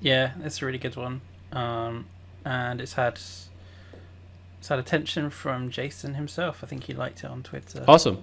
Yeah, 0.00 0.32
it's 0.42 0.62
a 0.62 0.66
really 0.66 0.78
good 0.78 0.96
one, 0.96 1.20
um, 1.52 2.06
and 2.44 2.80
it's 2.80 2.94
had 2.94 3.14
it's 3.14 4.68
had 4.68 4.78
attention 4.78 5.30
from 5.30 5.70
Jason 5.70 6.14
himself. 6.14 6.62
I 6.62 6.66
think 6.66 6.84
he 6.84 6.94
liked 6.94 7.24
it 7.24 7.30
on 7.30 7.42
Twitter. 7.42 7.84
Awesome. 7.86 8.22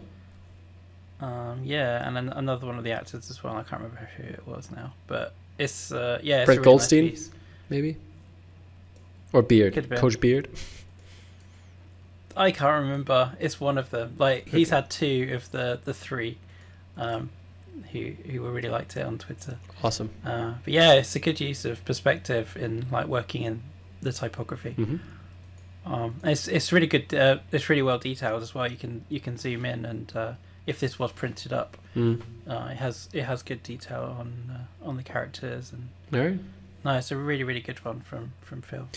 Um, 1.19 1.62
yeah, 1.63 2.08
and 2.08 2.15
then 2.15 2.30
another 2.30 2.67
one 2.67 2.78
of 2.78 2.84
the 2.84 2.91
actors 2.91 3.30
as 3.30 3.43
well. 3.43 3.54
I 3.56 3.63
can't 3.63 3.82
remember 3.82 4.10
who 4.17 4.23
it 4.23 4.47
was 4.47 4.69
now, 4.71 4.93
but 5.08 5.34
it's 5.58 5.91
uh, 5.91 6.20
yeah, 6.24 6.38
it's 6.39 6.46
Brett 6.46 6.58
really 6.58 6.65
Goldstein? 6.65 7.06
Nice. 7.08 7.32
Maybe. 7.70 7.98
Or 9.34 9.41
Beard. 9.41 9.74
Could 9.74 9.84
have 9.84 9.89
been. 9.89 10.00
Coach 10.00 10.20
Beard. 10.20 10.50
I 12.36 12.52
can't 12.52 12.84
remember. 12.84 13.34
It's 13.39 13.60
one 13.60 13.78
of 13.78 13.89
them. 13.89 14.15
Like 14.17 14.48
he's 14.48 14.70
had 14.70 14.89
two 14.89 15.32
of 15.34 15.50
the 15.52 15.80
the 15.84 15.93
three, 15.93 16.38
um, 16.96 17.30
who 17.91 18.12
who 18.30 18.41
really 18.50 18.70
liked 18.70 18.96
it 18.96 19.06
on 19.06 19.17
Twitter. 19.17 19.58
Awesome. 19.84 20.12
Uh, 20.26 20.54
but 20.63 20.74
yeah, 20.74 20.93
it's 20.93 21.15
a 21.15 21.20
good 21.20 21.39
use 21.39 21.65
of 21.65 21.84
perspective 21.86 22.56
in 22.56 22.86
like 22.91 23.08
working 23.08 23.43
in 23.43 23.62
the 24.02 24.12
typography. 24.12 24.72
hmm 24.74 24.98
Um, 25.86 26.15
it's 26.24 26.48
it's 26.48 26.72
really 26.72 26.88
good. 26.88 27.13
Uh, 27.13 27.39
it's 27.52 27.70
really 27.70 27.82
well 27.82 27.98
detailed 27.98 28.43
as 28.43 28.54
well. 28.54 28.70
You 28.70 28.78
can 28.78 29.04
you 29.10 29.20
can 29.20 29.38
zoom 29.38 29.65
in, 29.65 29.86
and 29.86 30.12
uh, 30.15 30.34
if 30.67 30.80
this 30.80 30.99
was 30.99 31.12
printed 31.12 31.51
up, 31.53 31.77
Mm. 31.95 32.21
uh, 32.47 32.69
it 32.71 32.77
has 32.77 33.10
it 33.13 33.23
has 33.23 33.41
good 33.41 33.63
detail 33.63 34.15
on 34.19 34.30
uh, 34.51 34.88
on 34.88 34.97
the 34.97 35.03
characters, 35.03 35.73
and 35.73 35.89
right. 36.12 36.38
no, 36.86 36.91
it's 36.93 37.12
a 37.12 37.17
really 37.17 37.43
really 37.43 37.62
good 37.62 37.84
one 37.84 38.01
from 38.01 38.34
from 38.41 38.62
Phil. 38.62 38.88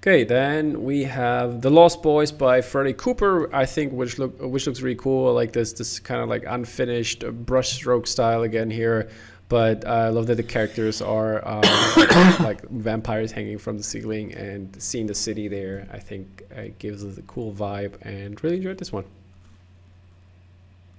Okay, 0.00 0.24
then 0.24 0.84
we 0.84 1.02
have 1.04 1.60
The 1.62 1.70
Lost 1.70 2.02
Boys 2.02 2.30
by 2.30 2.60
Freddie 2.62 2.92
Cooper. 2.94 3.54
I 3.54 3.66
think 3.66 3.92
which 3.92 4.18
look 4.18 4.40
which 4.40 4.66
looks 4.66 4.80
really 4.80 4.96
cool. 4.96 5.34
Like 5.34 5.52
this 5.52 5.72
this 5.74 5.98
kind 5.98 6.22
of 6.22 6.28
like 6.30 6.44
unfinished 6.46 7.24
uh, 7.24 7.30
brushstroke 7.30 8.06
style 8.06 8.42
again 8.42 8.70
here. 8.70 9.10
But 9.48 9.86
I 9.86 10.08
love 10.08 10.26
that 10.26 10.36
the 10.36 10.42
characters 10.42 11.00
are 11.00 11.40
uh, 11.46 12.36
like 12.42 12.68
vampires 12.68 13.30
hanging 13.32 13.58
from 13.58 13.76
the 13.76 13.82
ceiling 13.84 14.34
and 14.34 14.74
seeing 14.82 15.06
the 15.06 15.14
city 15.14 15.46
there. 15.48 15.86
I 15.92 15.98
think 15.98 16.42
it 16.50 16.78
gives 16.78 17.04
us 17.04 17.16
a 17.18 17.22
cool 17.22 17.52
vibe 17.52 17.94
and 18.02 18.42
really 18.42 18.56
enjoyed 18.56 18.78
this 18.78 18.92
one. 18.92 19.04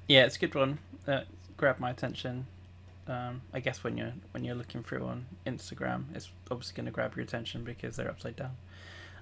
Yeah, 0.08 0.26
it's 0.26 0.36
a 0.38 0.40
good 0.40 0.56
one. 0.56 0.80
Uh, 1.08 1.22
grabbed 1.58 1.80
my 1.80 1.90
attention. 1.90 2.48
Um, 3.08 3.42
I 3.54 3.60
guess 3.62 3.84
when 3.84 3.98
you're 3.98 4.14
when 4.32 4.44
you're 4.44 4.56
looking 4.56 4.84
through 4.84 5.06
on 5.06 5.26
Instagram, 5.46 6.06
it's 6.14 6.30
obviously 6.52 6.76
going 6.76 6.86
to 6.86 6.92
grab 6.92 7.16
your 7.16 7.24
attention 7.24 7.64
because 7.64 7.96
they're 7.96 8.10
upside 8.10 8.36
down. 8.36 8.52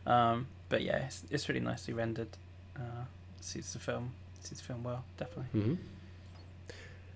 Um, 0.08 0.48
but 0.70 0.82
yeah, 0.82 1.06
it's, 1.06 1.24
it's 1.30 1.48
really 1.50 1.62
nicely 1.62 1.94
rendered. 1.94 2.30
Uh, 2.76 3.06
suits 3.42 3.74
the 3.74 3.80
film. 3.80 4.12
Suits 4.42 4.62
the 4.62 4.66
film 4.68 4.84
well, 4.84 5.04
definitely. 5.18 5.62
hmm 5.62 5.74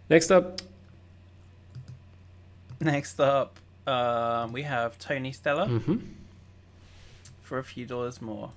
Next 0.09 0.31
up, 0.31 0.61
Next 2.81 3.19
up, 3.19 3.59
um, 3.85 4.53
we 4.53 4.63
have 4.63 4.97
Tony 4.99 5.31
Stella 5.31 5.67
hmm 5.67 5.97
for 7.43 7.57
a 7.57 7.63
few 7.63 7.85
dollars 7.85 8.21
more. 8.21 8.51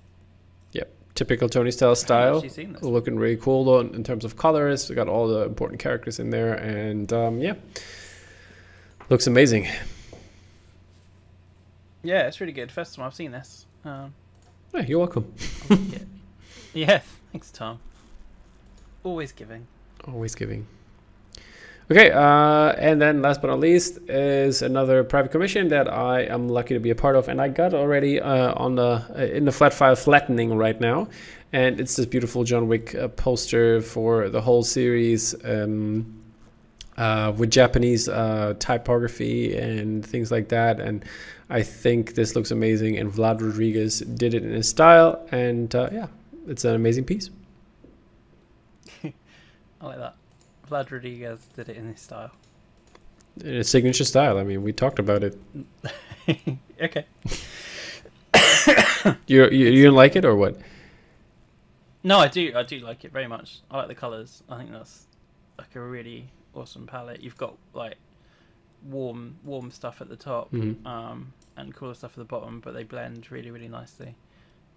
Typical 1.14 1.48
Tony 1.48 1.70
Style 1.70 1.94
style. 1.94 2.44
looking 2.80 3.18
really 3.18 3.36
cool 3.36 3.64
though 3.64 3.80
in 3.80 4.04
terms 4.04 4.24
of 4.24 4.36
colors. 4.36 4.88
We 4.88 4.94
got 4.94 5.08
all 5.08 5.28
the 5.28 5.42
important 5.42 5.80
characters 5.80 6.18
in 6.18 6.30
there, 6.30 6.54
and 6.54 7.12
um, 7.12 7.38
yeah, 7.40 7.54
looks 9.08 9.26
amazing. 9.26 9.68
Yeah, 12.02 12.26
it's 12.26 12.40
really 12.40 12.52
good. 12.52 12.72
First 12.72 12.94
time 12.96 13.04
I've 13.06 13.14
seen 13.14 13.30
this. 13.30 13.66
Um, 13.84 14.12
Yeah, 14.74 14.82
you're 14.82 14.98
welcome. 14.98 15.32
I'll 15.70 15.76
take 15.76 15.92
it. 15.94 16.08
yeah, 16.74 17.00
thanks, 17.30 17.50
Tom. 17.50 17.78
Always 19.04 19.32
giving. 19.32 19.66
Always 20.08 20.34
giving. 20.34 20.66
Okay, 21.92 22.10
uh, 22.10 22.72
and 22.78 23.02
then 23.02 23.20
last 23.20 23.42
but 23.42 23.48
not 23.48 23.60
least 23.60 23.98
is 24.08 24.62
another 24.62 25.04
private 25.04 25.30
commission 25.30 25.68
that 25.68 25.92
I 25.92 26.22
am 26.22 26.48
lucky 26.48 26.72
to 26.72 26.80
be 26.80 26.88
a 26.88 26.94
part 26.94 27.16
of, 27.16 27.28
and 27.28 27.38
I 27.38 27.48
got 27.48 27.74
already 27.74 28.18
uh, 28.18 28.54
on 28.54 28.76
the 28.76 29.04
uh, 29.14 29.24
in 29.24 29.44
the 29.44 29.52
flat 29.52 29.74
file 29.74 29.94
flattening 29.94 30.56
right 30.56 30.80
now, 30.80 31.08
and 31.52 31.78
it's 31.78 31.94
this 31.96 32.06
beautiful 32.06 32.44
John 32.44 32.66
Wick 32.66 32.94
uh, 32.94 33.08
poster 33.08 33.82
for 33.82 34.30
the 34.30 34.40
whole 34.40 34.62
series. 34.62 35.34
Um, 35.44 36.18
uh, 36.96 37.32
with 37.36 37.50
Japanese 37.50 38.08
uh, 38.08 38.54
typography 38.58 39.54
and 39.56 40.04
things 40.04 40.30
like 40.30 40.48
that. 40.48 40.78
And 40.80 41.04
I 41.50 41.62
think 41.62 42.14
this 42.14 42.36
looks 42.36 42.50
amazing. 42.50 42.98
And 42.98 43.10
Vlad 43.10 43.40
Rodriguez 43.40 44.00
did 44.00 44.34
it 44.34 44.44
in 44.44 44.52
his 44.52 44.68
style. 44.68 45.26
And 45.32 45.74
uh, 45.74 45.88
yeah, 45.90 46.08
it's 46.46 46.66
an 46.66 46.74
amazing 46.74 47.04
piece. 47.04 47.30
I 49.04 49.12
like 49.80 49.98
that. 49.98 50.16
Vlad 50.72 50.90
Rodriguez 50.90 51.46
did 51.54 51.68
it 51.68 51.76
in 51.76 51.86
his 51.86 52.00
style. 52.00 52.30
In 53.40 53.54
his 53.54 53.68
signature 53.68 54.04
style. 54.04 54.38
I 54.38 54.42
mean, 54.44 54.62
we 54.62 54.72
talked 54.72 54.98
about 54.98 55.22
it. 55.22 55.38
okay. 56.80 57.04
You 59.26 59.44
you, 59.50 59.66
you 59.66 59.82
didn't 59.82 59.94
like 59.96 60.14
it 60.16 60.24
or 60.24 60.36
what? 60.36 60.56
No, 62.04 62.18
I 62.18 62.28
do. 62.28 62.52
I 62.56 62.62
do 62.62 62.78
like 62.80 63.04
it 63.04 63.12
very 63.12 63.26
much. 63.26 63.60
I 63.70 63.78
like 63.78 63.88
the 63.88 63.94
colors. 63.94 64.42
I 64.48 64.58
think 64.58 64.70
that's 64.70 65.06
like 65.58 65.74
a 65.74 65.80
really 65.80 66.30
awesome 66.54 66.86
palette. 66.86 67.20
You've 67.20 67.36
got 67.36 67.56
like 67.74 67.96
warm, 68.84 69.36
warm 69.44 69.70
stuff 69.72 70.00
at 70.00 70.08
the 70.08 70.16
top, 70.16 70.52
Mhm. 70.52 70.84
um, 70.86 71.32
and 71.56 71.74
cooler 71.74 71.94
stuff 71.94 72.12
at 72.12 72.18
the 72.18 72.24
bottom, 72.24 72.60
but 72.60 72.74
they 72.74 72.84
blend 72.84 73.30
really, 73.30 73.50
really 73.50 73.68
nicely. 73.68 74.14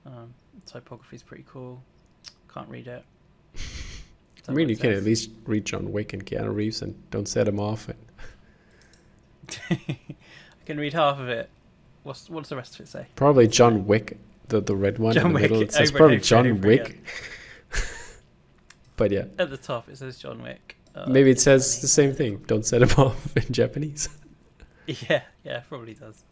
Um, 0.05 0.33
typography's 0.65 1.23
pretty 1.23 1.45
cool. 1.47 1.81
Can't 2.53 2.69
read 2.69 2.87
it. 2.87 3.03
I 4.47 4.51
mean, 4.53 4.69
you 4.69 4.77
can 4.77 4.91
at 4.91 5.03
least 5.03 5.31
read 5.45 5.65
John 5.65 5.91
Wick 5.91 6.13
and 6.13 6.25
Keanu 6.25 6.53
Reeves 6.53 6.81
and 6.81 6.95
don't 7.11 7.27
set 7.27 7.47
him 7.47 7.59
off. 7.59 7.89
And 7.89 7.97
I 9.89 9.97
can 10.65 10.79
read 10.79 10.93
half 10.93 11.19
of 11.19 11.29
it. 11.29 11.49
What's 12.03 12.29
what's 12.29 12.49
the 12.49 12.55
rest 12.55 12.75
of 12.75 12.81
it 12.81 12.87
say? 12.87 13.07
probably 13.15 13.47
John 13.47 13.87
Wick, 13.87 14.17
the 14.47 14.61
the 14.61 14.75
red 14.75 14.99
one 14.99 15.13
John 15.13 15.27
in 15.27 15.33
the 15.33 15.33
Wick, 15.35 15.41
middle. 15.43 15.61
It 15.61 15.71
says 15.71 15.91
probably 15.91 16.19
John 16.19 16.61
Wick. 16.61 17.03
but 18.97 19.11
yeah, 19.11 19.25
At 19.39 19.49
the 19.49 19.57
top, 19.57 19.89
it 19.89 19.97
says 19.97 20.17
John 20.19 20.41
Wick. 20.41 20.77
Uh, 20.93 21.05
maybe 21.09 21.29
it 21.29 21.39
says 21.39 21.81
the 21.81 21.87
same 21.87 22.13
thing. 22.13 22.43
Don't 22.47 22.65
set 22.65 22.81
him 22.81 22.89
off 22.97 23.35
in 23.35 23.51
Japanese. 23.51 24.07
Yeah, 24.87 25.23
yeah, 25.43 25.61
probably 25.67 25.95
does. 25.95 26.23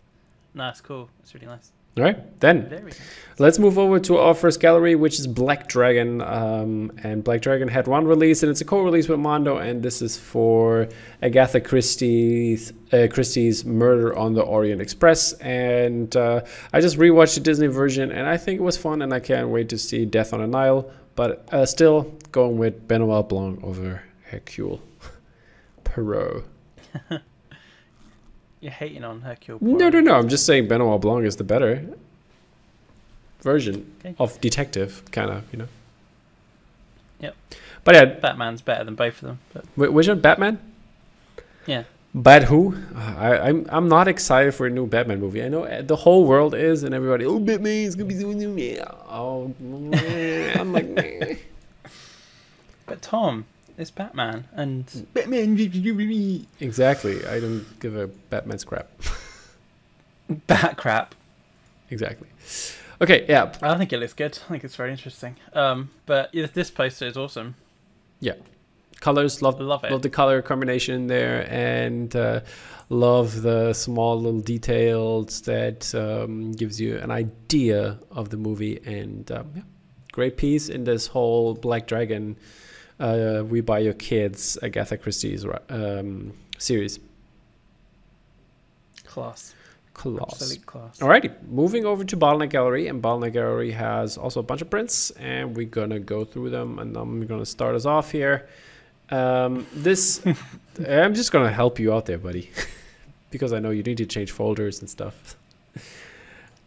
No, 0.53 0.69
it's 0.69 0.79
cool. 0.81 1.09
It's 1.21 1.33
really 1.33 1.47
nice. 1.47 1.71
All 1.97 2.03
right, 2.03 2.39
then 2.39 2.91
Let's 3.39 3.57
move 3.57 3.79
over 3.79 3.99
to 4.01 4.17
our 4.19 4.35
first 4.35 4.59
gallery, 4.59 4.93
which 4.93 5.19
is 5.19 5.25
Black 5.25 5.67
Dragon. 5.67 6.21
Um, 6.21 6.91
and 7.03 7.23
Black 7.23 7.41
Dragon 7.41 7.67
had 7.67 7.87
one 7.87 8.05
release, 8.05 8.43
and 8.43 8.51
it's 8.51 8.61
a 8.61 8.65
co-release 8.65 9.07
with 9.07 9.19
Mondo, 9.19 9.57
and 9.57 9.81
this 9.81 10.03
is 10.03 10.17
for 10.17 10.87
Agatha 11.23 11.59
Christie's 11.59 12.73
uh, 12.91 13.07
Christie's 13.09 13.65
Murder 13.65 14.15
on 14.15 14.35
the 14.35 14.41
Orient 14.41 14.81
Express. 14.81 15.33
And 15.33 16.15
uh, 16.15 16.41
I 16.73 16.79
just 16.79 16.97
rewatched 16.97 17.33
the 17.33 17.41
Disney 17.41 17.67
version, 17.67 18.11
and 18.11 18.27
I 18.27 18.37
think 18.37 18.59
it 18.59 18.63
was 18.63 18.77
fun, 18.77 19.01
and 19.01 19.11
I 19.11 19.19
can't 19.19 19.49
wait 19.49 19.69
to 19.69 19.79
see 19.79 20.05
Death 20.05 20.31
on 20.31 20.41
the 20.41 20.47
Nile. 20.47 20.91
But 21.15 21.47
uh, 21.51 21.65
still 21.65 22.15
going 22.31 22.59
with 22.59 22.87
Benoit 22.87 23.27
Blanc 23.27 23.63
over 23.63 24.03
Hercule 24.25 24.79
Poirot. 25.83 26.45
You're 28.63 28.71
hating 28.71 29.03
on 29.03 29.19
Hercule. 29.21 29.57
No, 29.61 29.75
Poirot. 29.77 29.93
no, 29.95 29.99
no. 29.99 30.13
I'm 30.15 30.29
just 30.29 30.45
saying 30.45 30.69
Benoit 30.69 31.01
Blanc 31.01 31.25
is 31.25 31.35
the 31.35 31.43
better 31.43 31.85
version 33.41 33.91
Okay. 33.99 34.15
of 34.17 34.39
detective, 34.39 35.03
kind 35.11 35.29
of, 35.29 35.43
you 35.51 35.59
know. 35.59 35.67
Yep. 37.19 37.35
But 37.83 37.95
yeah, 37.95 38.05
Batman's 38.05 38.61
better 38.61 38.85
than 38.85 38.95
both 38.95 39.21
of 39.21 39.27
them. 39.27 39.39
But 39.53 39.65
Wh- 39.75 39.93
Which 39.93 40.07
one? 40.07 40.21
Batman? 40.21 40.59
Yeah. 41.67 41.83
Bad 42.15 42.43
who? 42.43 42.73
I, 42.95 43.37
I'm 43.49 43.65
I'm 43.69 43.89
not 43.89 44.07
excited 44.07 44.53
for 44.53 44.65
a 44.65 44.69
new 44.69 44.87
Batman 44.87 45.19
movie. 45.19 45.43
I 45.43 45.49
know 45.49 45.65
uh, 45.65 45.81
the 45.81 45.95
whole 45.97 46.25
world 46.25 46.55
is, 46.55 46.83
and 46.83 46.93
everybody. 46.95 47.25
Oh, 47.25 47.39
Batman's 47.39 47.95
gonna 47.95 48.07
be 48.07 48.13
doing 48.15 48.37
new. 48.37 48.55
Yeah. 48.55 48.85
Oh. 49.09 49.53
I'm 49.61 50.71
like, 50.71 51.45
but 52.85 53.01
Tom 53.01 53.43
is 53.77 53.91
Batman, 53.91 54.47
and. 54.53 55.07
Batman 55.13 55.57
exactly. 56.59 57.25
I 57.25 57.39
don't 57.39 57.65
give 57.79 57.95
a 57.95 58.07
Batman's 58.07 58.63
crap. 58.63 58.89
bat 60.47 60.77
crap. 60.77 61.15
exactly. 61.89 62.27
Okay. 63.01 63.25
Yeah. 63.27 63.53
I 63.61 63.77
think 63.77 63.91
it 63.91 63.97
looks 63.97 64.13
good. 64.13 64.37
I 64.45 64.51
think 64.51 64.63
it's 64.63 64.75
very 64.75 64.91
interesting. 64.91 65.35
Um, 65.53 65.89
but 66.05 66.33
yeah, 66.33 66.47
this 66.53 66.71
poster 66.71 67.05
is 67.05 67.17
awesome. 67.17 67.55
Yeah. 68.19 68.35
Colors. 68.99 69.41
Love 69.41 69.59
I 69.59 69.63
love 69.63 69.83
it. 69.83 69.91
love 69.91 70.01
the 70.01 70.09
color 70.09 70.41
combination 70.41 71.07
there, 71.07 71.45
and 71.51 72.15
uh, 72.15 72.39
love 72.89 73.41
the 73.41 73.73
small 73.73 74.21
little 74.21 74.39
details 74.39 75.41
that 75.41 75.93
um, 75.93 76.53
gives 76.53 76.79
you 76.79 76.97
an 76.99 77.11
idea 77.11 77.99
of 78.11 78.29
the 78.29 78.37
movie. 78.37 78.79
And 78.85 79.29
um, 79.31 79.51
yeah, 79.55 79.63
great 80.13 80.37
piece 80.37 80.69
in 80.69 80.85
this 80.85 81.07
whole 81.07 81.53
Black 81.53 81.85
Dragon 81.85 82.37
uh, 83.03 83.43
We 83.43 83.61
Buy 83.61 83.79
Your 83.79 83.93
Kids 83.93 84.57
Agatha 84.63 84.97
Christie's 84.97 85.45
um, 85.69 86.33
series. 86.57 86.99
Class. 89.05 89.53
Class. 89.93 90.41
Absolute 90.41 90.65
class. 90.65 90.99
Alrighty, 90.99 91.31
moving 91.49 91.85
over 91.85 92.03
to 92.03 92.17
Bottleneck 92.17 92.49
Gallery, 92.49 92.87
and 92.87 93.03
Bottleneck 93.03 93.33
Gallery 93.33 93.71
has 93.71 94.17
also 94.17 94.39
a 94.39 94.43
bunch 94.43 94.61
of 94.61 94.69
prints, 94.69 95.11
and 95.11 95.55
we're 95.55 95.67
gonna 95.67 95.99
go 95.99 96.25
through 96.25 96.49
them, 96.49 96.79
and 96.79 96.97
I'm 96.97 97.27
gonna 97.27 97.45
start 97.45 97.75
us 97.75 97.85
off 97.85 98.11
here. 98.11 98.47
Um, 99.11 99.67
this, 99.73 100.25
I'm 100.87 101.13
just 101.13 101.31
gonna 101.31 101.51
help 101.51 101.77
you 101.77 101.93
out 101.93 102.07
there, 102.07 102.17
buddy, 102.17 102.49
because 103.29 103.53
I 103.53 103.59
know 103.59 103.69
you 103.69 103.83
need 103.83 103.97
to 103.97 104.05
change 104.07 104.31
folders 104.31 104.79
and 104.79 104.89
stuff. 104.89 105.35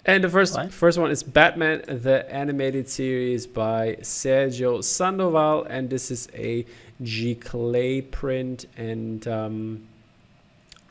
And 0.07 0.23
the 0.23 0.29
first 0.29 0.55
What? 0.55 0.73
first 0.73 0.99
one 0.99 1.11
is 1.11 1.25
Batman, 1.25 1.83
the 1.89 2.33
animated 2.33 2.89
series 2.89 3.45
by 3.45 3.97
Sergio 4.03 4.83
Sandoval, 4.83 5.65
and 5.65 5.91
this 5.91 6.13
is 6.13 6.29
a 6.33 6.65
Giclée 7.03 8.09
print, 8.09 8.67
and 8.77 9.27
um, 9.27 9.89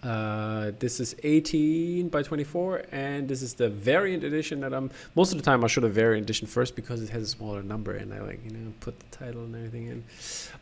uh, 0.03 0.71
this 0.79 0.99
is 0.99 1.15
18 1.23 2.09
by 2.09 2.23
24, 2.23 2.83
and 2.91 3.29
this 3.29 3.41
is 3.41 3.53
the 3.53 3.69
variant 3.69 4.25
edition 4.25 4.59
that 4.59 4.73
I'm. 4.73 4.91
Most 5.15 5.31
of 5.31 5.37
the 5.37 5.45
time, 5.45 5.63
I 5.63 5.67
show 5.67 5.79
the 5.79 5.87
variant 5.87 6.25
edition 6.25 6.45
first 6.45 6.75
because 6.75 7.01
it 7.01 7.07
has 7.11 7.23
a 7.23 7.27
smaller 7.27 7.63
number, 7.63 7.93
and 7.93 8.13
I 8.13 8.19
like 8.19 8.43
you 8.43 8.51
know 8.51 8.73
put 8.81 8.99
the 8.99 9.17
title 9.17 9.45
and 9.45 9.55
everything 9.55 9.87
in. 9.87 10.03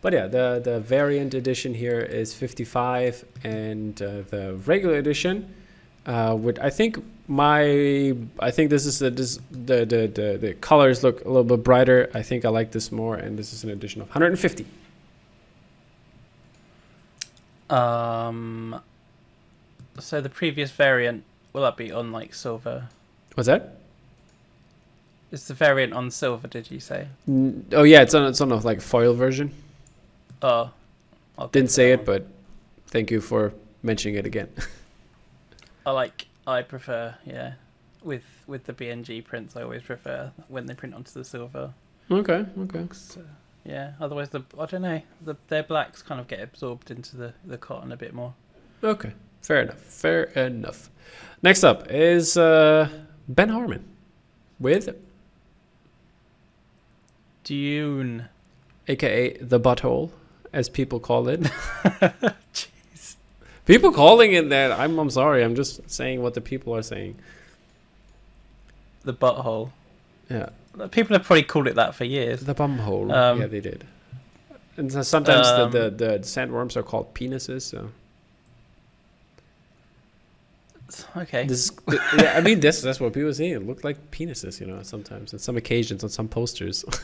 But 0.01 0.13
yeah, 0.13 0.27
the 0.27 0.61
the 0.63 0.79
variant 0.79 1.33
edition 1.33 1.73
here 1.73 2.01
is 2.01 2.35
55, 2.35 3.25
and 3.43 3.99
uh, 3.99 4.21
the 4.29 4.53
regular 4.67 4.97
edition, 4.97 5.51
uh, 6.05 6.35
would 6.39 6.59
I 6.59 6.69
think 6.69 7.03
my 7.27 8.13
I 8.39 8.51
think 8.51 8.69
this 8.69 8.85
is 8.85 8.99
the 8.99 9.09
this 9.09 9.39
the, 9.51 9.85
the 9.85 10.07
the 10.07 10.37
the 10.39 10.53
colors 10.55 11.03
look 11.03 11.23
a 11.23 11.27
little 11.27 11.43
bit 11.43 11.63
brighter. 11.63 12.09
I 12.13 12.21
think 12.21 12.43
I 12.45 12.49
like 12.49 12.71
this 12.71 12.91
more, 12.91 13.15
and 13.15 13.37
this 13.39 13.53
is 13.53 13.63
an 13.63 13.69
edition 13.69 14.01
of 14.01 14.07
150. 14.09 14.65
Um. 17.69 18.79
So 19.99 20.21
the 20.21 20.29
previous 20.29 20.71
variant 20.71 21.23
will 21.53 21.61
that 21.63 21.77
be 21.77 21.91
on 21.91 22.11
like 22.11 22.33
silver? 22.33 22.89
What's 23.35 23.47
that? 23.47 23.77
It's 25.31 25.47
the 25.47 25.53
variant 25.53 25.93
on 25.93 26.11
silver? 26.11 26.47
Did 26.47 26.69
you 26.69 26.79
say? 26.79 27.07
N- 27.27 27.65
Oh 27.71 27.83
yeah, 27.83 28.01
it's 28.01 28.13
on 28.13 28.25
it's 28.27 28.41
on 28.41 28.51
a 28.51 28.55
like 28.57 28.81
foil 28.81 29.13
version. 29.13 29.51
Oh, 30.41 30.71
I'll 31.37 31.47
Didn't 31.47 31.71
say 31.71 31.91
it, 31.93 31.99
one. 31.99 32.05
but 32.05 32.27
thank 32.87 33.09
you 33.11 33.21
for 33.21 33.53
mentioning 33.81 34.15
it 34.17 34.25
again. 34.25 34.49
I 35.85 35.91
like. 35.91 36.27
I 36.45 36.61
prefer. 36.61 37.15
Yeah, 37.25 37.53
with 38.03 38.23
with 38.47 38.65
the 38.65 38.73
BNG 38.73 39.23
prints, 39.23 39.55
I 39.55 39.63
always 39.63 39.81
prefer 39.83 40.31
when 40.47 40.65
they 40.65 40.73
print 40.73 40.93
onto 40.95 41.11
the 41.11 41.23
silver. 41.23 41.73
okay, 42.11 42.45
okay. 42.59 42.87
So, 42.91 43.21
yeah. 43.63 43.93
Otherwise, 43.99 44.29
the 44.29 44.43
I 44.59 44.65
don't 44.65 44.81
know. 44.81 45.01
The 45.21 45.35
their 45.47 45.63
blacks 45.63 46.01
kind 46.01 46.19
of 46.19 46.27
get 46.27 46.41
absorbed 46.41 46.91
into 46.91 47.17
the 47.17 47.33
the 47.45 47.57
cotton 47.57 47.91
a 47.91 47.97
bit 47.97 48.13
more. 48.13 48.33
Okay. 48.83 49.13
Fair 49.41 49.61
enough. 49.61 49.79
Fair 49.79 50.23
enough. 50.23 50.89
Next 51.41 51.65
up 51.65 51.91
is 51.91 52.37
uh, 52.37 52.87
Ben 53.27 53.49
Harmon 53.49 53.83
with 54.57 54.95
Dune. 57.43 58.29
aka 58.87 59.37
the 59.39 59.59
butthole, 59.59 60.11
as 60.53 60.69
people 60.69 60.99
call 61.01 61.27
it. 61.27 61.45
People 63.65 63.91
calling 63.91 64.33
it 64.33 64.49
that. 64.49 64.71
I'm 64.71 64.99
I'm 64.99 65.09
sorry. 65.09 65.43
I'm 65.43 65.55
just 65.55 65.89
saying 65.89 66.21
what 66.21 66.33
the 66.33 66.41
people 66.41 66.75
are 66.75 66.81
saying. 66.83 67.15
The 69.03 69.13
butthole. 69.13 69.71
Yeah. 70.29 70.49
People 70.91 71.15
have 71.15 71.25
probably 71.25 71.43
called 71.43 71.67
it 71.67 71.75
that 71.75 71.93
for 71.95 72.03
years. 72.03 72.41
The 72.41 72.55
bumhole. 72.55 73.13
Um, 73.13 73.41
yeah, 73.41 73.47
they 73.47 73.61
did. 73.61 73.85
And 74.75 74.91
so 74.91 75.01
sometimes 75.03 75.47
um, 75.47 75.71
the, 75.71 75.89
the 75.89 75.89
the 75.89 76.19
sandworms 76.19 76.75
are 76.75 76.83
called 76.83 77.13
penises. 77.13 77.61
So 77.61 77.89
Okay. 81.15 81.45
this, 81.47 81.71
yeah, 82.17 82.33
I 82.35 82.41
mean, 82.41 82.59
this 82.59 82.81
that's 82.81 82.99
what 82.99 83.13
people 83.13 83.33
say. 83.33 83.51
It 83.51 83.65
looked 83.65 83.83
like 83.83 84.11
penises, 84.11 84.59
you 84.59 84.67
know. 84.67 84.81
Sometimes, 84.83 85.33
on 85.33 85.39
some 85.39 85.57
occasions, 85.57 86.03
on 86.03 86.09
some 86.09 86.27
posters. 86.27 86.85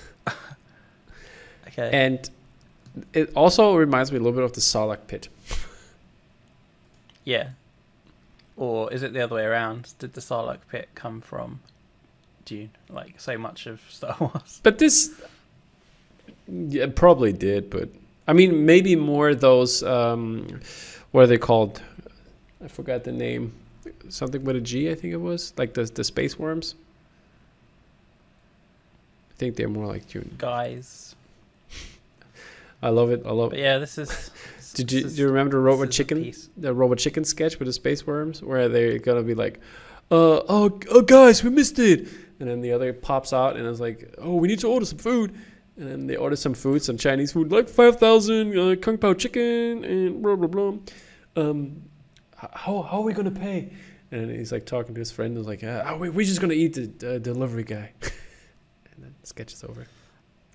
Okay. 1.68 1.90
And 1.94 2.28
it 3.14 3.32
also 3.36 3.76
reminds 3.76 4.12
me 4.12 4.18
a 4.18 4.20
little 4.20 4.34
bit 4.36 4.44
of 4.44 4.54
the 4.54 4.60
Sarlacc 4.60 5.06
pit. 5.08 5.30
Yeah. 7.24 7.50
Or 8.58 8.92
is 8.92 9.04
it 9.04 9.14
the 9.14 9.22
other 9.22 9.36
way 9.36 9.44
around? 9.44 9.94
Did 10.00 10.14
the 10.14 10.22
Sarlacc 10.22 10.60
pit 10.70 10.90
come 10.94 11.22
from 11.22 11.62
Dune? 12.46 12.72
Like 12.90 13.20
so 13.20 13.38
much 13.38 13.68
of 13.68 13.82
Star 13.90 14.16
Wars. 14.20 14.60
But 14.64 14.80
this, 14.80 15.22
yeah, 16.48 16.88
probably 16.94 17.32
did. 17.32 17.70
But 17.70 17.90
I 18.28 18.34
mean, 18.34 18.66
maybe 18.66 18.96
more 18.96 19.34
those. 19.34 19.82
Um, 19.84 20.60
what 21.12 21.24
are 21.24 21.28
they 21.28 21.38
called? 21.38 21.82
I 22.64 22.68
forgot 22.68 23.04
the 23.04 23.12
name. 23.12 23.54
Something 24.10 24.44
with 24.44 24.58
a 24.58 24.62
G, 24.62 24.92
I 24.92 24.96
think 24.96 25.14
it 25.14 25.22
was. 25.22 25.54
Like 25.58 25.74
the 25.74 25.86
the 25.86 26.04
space 26.04 26.38
worms. 26.38 26.76
I 29.32 29.34
think 29.38 29.56
they're 29.56 29.70
more 29.70 29.88
like 29.88 30.08
Dune. 30.10 30.36
Guys. 30.38 31.16
I 32.82 32.90
love 32.90 33.12
it. 33.12 33.24
I 33.26 33.32
love. 33.32 33.52
But 33.52 33.60
yeah, 33.60 33.78
this 33.78 33.98
is. 33.98 34.32
Did 34.74 34.92
you 34.92 35.04
do 35.04 35.22
you 35.22 35.28
remember 35.28 35.58
the 35.58 35.62
robot 35.62 35.92
chicken? 35.92 36.32
the 36.58 36.74
robot 36.74 36.98
chicken 36.98 37.24
sketch 37.24 37.60
with 37.60 37.68
the 37.68 37.74
space 37.74 38.06
worms 38.06 38.42
where 38.42 38.70
they're 38.70 39.00
gonna 39.00 39.24
be 39.24 39.36
like 39.36 39.60
uh 40.12 40.42
oh, 40.48 40.80
oh 40.90 41.02
guys 41.02 41.44
we 41.44 41.50
missed 41.50 41.80
it! 41.80 42.08
And 42.40 42.50
then 42.50 42.62
the 42.62 42.72
other 42.72 42.94
pops 42.94 43.34
out 43.34 43.58
and 43.58 43.68
is 43.68 43.80
like 43.80 44.14
oh 44.18 44.36
we 44.36 44.48
need 44.48 44.60
to 44.60 44.68
order 44.68 44.86
some 44.86 45.00
food! 45.00 45.36
And 45.78 45.90
then 45.90 46.08
they 46.08 46.16
order 46.16 46.36
some 46.36 46.54
food 46.54 46.84
some 46.84 46.98
chinese 46.98 47.32
food 47.32 47.52
like 47.52 47.70
5000 47.70 48.58
uh, 48.58 48.76
kung 48.76 48.98
pao 48.98 49.14
chicken 49.14 49.84
and 49.84 50.22
blah 50.22 50.36
blah 50.36 50.48
blah. 50.48 50.74
Um 51.36 51.84
how, 52.36 52.82
how 52.82 52.98
are 53.00 53.02
we 53.02 53.14
gonna 53.14 53.32
pay? 53.32 53.72
And 54.12 54.32
he's 54.32 54.52
like 54.52 54.66
talking 54.66 54.96
to 54.96 55.00
his 55.00 55.12
friend 55.12 55.38
and 55.38 55.46
like 55.46 55.64
uh, 55.64 55.84
oh, 55.86 55.98
we, 55.98 56.10
we're 56.10 56.26
just 56.26 56.42
gonna 56.42 56.54
eat 56.54 56.74
the 56.74 57.16
uh, 57.16 57.20
delivery 57.20 57.64
guy. 57.64 57.94
And 59.00 59.06
then 59.06 59.16
sketch 59.24 59.54
is 59.54 59.64
over. 59.64 59.88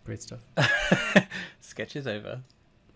Great 0.04 0.20
stuff. 0.20 0.40
Sketch 1.60 1.96
is 1.96 2.06
over. 2.06 2.42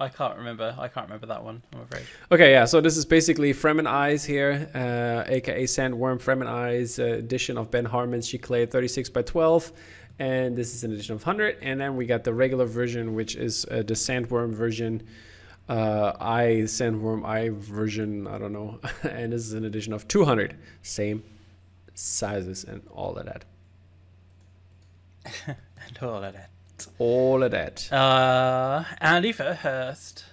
I 0.00 0.08
can't 0.08 0.36
remember. 0.36 0.76
I 0.78 0.86
can't 0.86 1.06
remember 1.06 1.26
that 1.26 1.42
one. 1.42 1.60
I'm 1.74 1.80
afraid. 1.80 2.04
Okay, 2.30 2.52
yeah. 2.52 2.64
So 2.66 2.80
this 2.80 2.96
is 2.96 3.04
basically 3.04 3.52
Fremen 3.52 3.86
Eyes 3.86 4.24
here, 4.24 4.70
uh, 4.74 5.24
aka 5.30 5.64
Sandworm 5.64 6.20
Fremen 6.20 6.46
Eyes 6.46 7.00
uh, 7.00 7.04
edition 7.04 7.58
of 7.58 7.70
Ben 7.70 7.84
Harmon's 7.84 8.28
Giclée 8.28 8.70
36 8.70 9.10
by 9.10 9.22
12, 9.22 9.72
and 10.20 10.56
this 10.56 10.72
is 10.74 10.84
an 10.84 10.92
edition 10.92 11.16
of 11.16 11.26
100. 11.26 11.58
And 11.62 11.80
then 11.80 11.96
we 11.96 12.06
got 12.06 12.22
the 12.22 12.32
regular 12.32 12.64
version, 12.64 13.14
which 13.14 13.34
is 13.34 13.64
uh, 13.72 13.78
the 13.78 13.94
Sandworm 13.94 14.54
version, 14.54 15.02
uh, 15.68 16.12
Eye 16.20 16.62
Sandworm 16.64 17.26
I 17.26 17.50
version. 17.50 18.28
I 18.28 18.38
don't 18.38 18.52
know, 18.52 18.78
and 19.02 19.32
this 19.32 19.46
is 19.46 19.54
an 19.54 19.64
edition 19.64 19.92
of 19.92 20.06
200. 20.06 20.56
Same 20.82 21.24
sizes 21.94 22.62
and 22.62 22.82
all 22.92 23.16
of 23.16 23.26
that. 23.26 23.44
And 25.88 25.96
all 26.02 26.22
of 26.22 26.34
that. 26.34 26.50
All 26.98 27.42
of 27.42 27.50
that. 27.50 27.92
Uh, 27.92 28.84
Andy 29.00 29.32
Fairhurst 29.32 30.24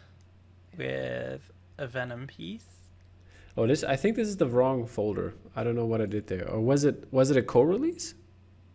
with 0.77 1.51
a 1.77 1.87
Venom 1.87 2.27
piece. 2.27 2.65
Oh, 3.57 3.65
this. 3.65 3.83
I 3.83 3.95
think 3.95 4.15
this 4.15 4.27
is 4.27 4.37
the 4.37 4.47
wrong 4.47 4.85
folder. 4.85 5.33
I 5.55 5.63
don't 5.63 5.75
know 5.75 5.85
what 5.85 6.01
I 6.01 6.05
did 6.05 6.27
there. 6.27 6.49
Or 6.49 6.59
was 6.59 6.83
it? 6.83 7.07
Was 7.11 7.31
it 7.31 7.37
a 7.37 7.41
co-release? 7.41 8.13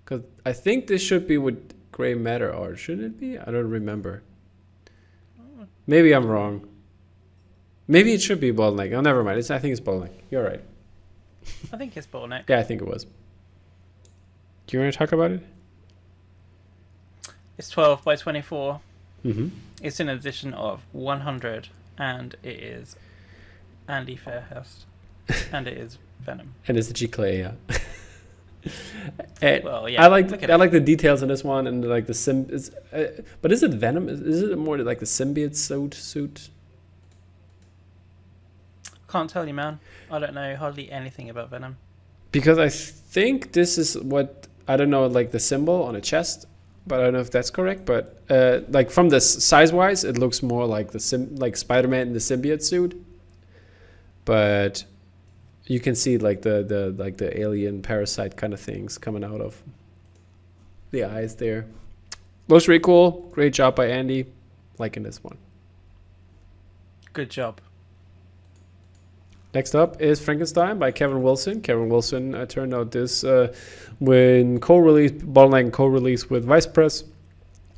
Because 0.04 0.22
I 0.44 0.52
think 0.52 0.86
this 0.86 1.02
should 1.02 1.28
be 1.28 1.38
with 1.38 1.74
Grey 1.92 2.14
Matter 2.14 2.52
art. 2.52 2.78
Shouldn't 2.78 3.06
it 3.06 3.20
be? 3.20 3.38
I 3.38 3.44
don't 3.44 3.68
remember. 3.68 4.22
Maybe 5.86 6.12
I'm 6.12 6.26
wrong. 6.26 6.66
Maybe 7.88 8.12
it 8.12 8.22
should 8.22 8.40
be 8.40 8.52
Bottleneck. 8.52 8.92
Oh, 8.92 9.00
never 9.00 9.24
mind. 9.24 9.38
It's, 9.38 9.50
I 9.50 9.58
think 9.58 9.72
it's 9.72 9.80
Bottleneck. 9.80 10.12
You're 10.30 10.44
right. 10.44 10.62
I 11.72 11.76
think 11.76 11.96
it's 11.96 12.06
Bottleneck. 12.06 12.48
Yeah, 12.48 12.60
I 12.60 12.62
think 12.62 12.80
it 12.80 12.86
was. 12.86 13.04
Do 14.66 14.76
you 14.76 14.80
want 14.80 14.92
to 14.92 14.98
talk 14.98 15.12
about 15.12 15.32
it? 15.32 15.42
It's 17.60 17.68
12 17.68 18.04
by 18.04 18.16
24. 18.16 18.80
Mm-hmm. 19.22 19.48
It's 19.82 20.00
an 20.00 20.08
edition 20.08 20.54
of 20.54 20.80
100, 20.92 21.68
and 21.98 22.34
it 22.42 22.58
is 22.58 22.96
Andy 23.86 24.16
Fairhurst, 24.16 24.86
and 25.52 25.68
it 25.68 25.76
is 25.76 25.98
Venom. 26.20 26.54
And 26.66 26.78
it's 26.78 26.88
the 26.88 26.94
Giclée, 26.94 27.40
yeah. 27.40 28.70
and 29.42 29.62
Well, 29.64 29.90
yeah. 29.90 30.02
I 30.02 30.06
like 30.06 30.48
I 30.48 30.54
like 30.54 30.70
the 30.70 30.80
details 30.80 31.22
in 31.22 31.28
this 31.28 31.44
one 31.44 31.66
and 31.66 31.86
like 31.86 32.06
the 32.06 32.14
sim. 32.14 32.46
Is, 32.48 32.70
uh, 32.94 33.22
but 33.42 33.52
is 33.52 33.62
it 33.62 33.72
Venom? 33.72 34.08
Is, 34.08 34.22
is 34.22 34.42
it 34.42 34.56
more 34.56 34.78
like 34.78 35.00
the 35.00 35.04
symbiote 35.04 35.54
suit? 35.54 35.92
Suit? 35.92 36.48
Can't 39.06 39.28
tell 39.28 39.46
you, 39.46 39.52
man. 39.52 39.80
I 40.10 40.18
don't 40.18 40.32
know 40.32 40.56
hardly 40.56 40.90
anything 40.90 41.28
about 41.28 41.50
Venom. 41.50 41.76
Because 42.32 42.58
I 42.58 42.70
think 42.70 43.52
this 43.52 43.76
is 43.76 43.98
what 43.98 44.46
I 44.66 44.78
don't 44.78 44.88
know, 44.88 45.06
like 45.06 45.32
the 45.32 45.40
symbol 45.40 45.82
on 45.82 45.94
a 45.94 46.00
chest, 46.00 46.46
but 46.90 46.98
I 46.98 47.04
don't 47.04 47.12
know 47.12 47.20
if 47.20 47.30
that's 47.30 47.50
correct. 47.50 47.86
But 47.86 48.18
uh, 48.28 48.60
like 48.68 48.90
from 48.90 49.08
the 49.08 49.20
size 49.20 49.72
wise, 49.72 50.02
it 50.02 50.18
looks 50.18 50.42
more 50.42 50.66
like 50.66 50.90
the 50.90 50.98
sim, 50.98 51.36
like 51.36 51.56
Spider 51.56 51.86
Man 51.86 52.08
in 52.08 52.12
the 52.12 52.18
symbiote 52.18 52.62
suit. 52.62 53.00
But 54.24 54.84
you 55.66 55.78
can 55.78 55.94
see 55.94 56.18
like 56.18 56.42
the 56.42 56.64
the 56.64 56.90
like 57.02 57.16
the 57.16 57.40
alien 57.40 57.80
parasite 57.80 58.36
kind 58.36 58.52
of 58.52 58.60
things 58.60 58.98
coming 58.98 59.22
out 59.22 59.40
of 59.40 59.62
the 60.90 61.04
eyes 61.04 61.36
there. 61.36 61.66
Looks 62.48 62.66
really 62.66 62.80
cool. 62.80 63.30
Great 63.32 63.52
job 63.52 63.76
by 63.76 63.86
Andy. 63.86 64.26
liking 64.78 65.04
this 65.04 65.22
one. 65.22 65.38
Good 67.12 67.30
job. 67.30 67.60
Next 69.52 69.74
up 69.74 70.00
is 70.00 70.20
Frankenstein 70.20 70.78
by 70.78 70.92
Kevin 70.92 71.22
Wilson. 71.22 71.60
Kevin 71.60 71.88
Wilson 71.88 72.34
uh, 72.36 72.46
turned 72.46 72.72
out 72.72 72.92
this 72.92 73.24
uh, 73.24 73.52
when 73.98 74.60
co-release, 74.60 75.10
bottleneck 75.10 75.72
co-release 75.72 76.30
with 76.30 76.44
Vice 76.44 76.66
Press. 76.66 77.02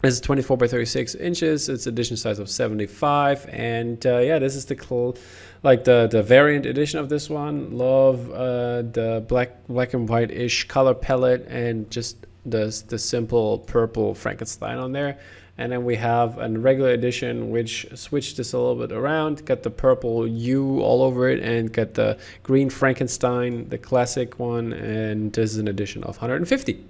It's 0.04 0.20
24 0.20 0.56
by 0.58 0.66
36 0.66 1.14
inches. 1.14 1.68
It's 1.68 1.86
edition 1.86 2.16
size 2.16 2.38
of 2.40 2.50
75, 2.50 3.48
and 3.50 4.04
uh, 4.04 4.18
yeah, 4.18 4.38
this 4.38 4.56
is 4.56 4.66
the 4.66 4.76
cl- 4.76 5.16
like 5.62 5.84
the 5.84 6.08
the 6.10 6.22
variant 6.22 6.66
edition 6.66 6.98
of 6.98 7.08
this 7.08 7.30
one. 7.30 7.72
Love 7.78 8.30
uh, 8.32 8.82
the 8.82 9.24
black 9.26 9.66
black 9.68 9.94
and 9.94 10.08
white 10.08 10.30
ish 10.30 10.66
color 10.68 10.92
palette 10.92 11.46
and 11.46 11.90
just 11.90 12.26
the 12.44 12.82
the 12.88 12.98
simple 12.98 13.60
purple 13.60 14.14
Frankenstein 14.14 14.76
on 14.76 14.92
there. 14.92 15.18
And 15.62 15.70
then 15.70 15.84
we 15.84 15.94
have 15.94 16.38
a 16.38 16.48
regular 16.48 16.90
edition 16.90 17.50
which 17.50 17.86
switched 17.94 18.36
this 18.36 18.52
a 18.52 18.58
little 18.58 18.74
bit 18.74 18.90
around, 18.90 19.44
got 19.44 19.62
the 19.62 19.70
purple 19.70 20.26
U 20.26 20.80
all 20.80 21.04
over 21.04 21.28
it, 21.28 21.38
and 21.38 21.72
got 21.72 21.94
the 21.94 22.18
green 22.42 22.68
Frankenstein, 22.68 23.68
the 23.68 23.78
classic 23.78 24.40
one, 24.40 24.72
and 24.72 25.32
this 25.32 25.52
is 25.52 25.58
an 25.58 25.68
edition 25.68 26.02
of 26.02 26.16
150. 26.16 26.84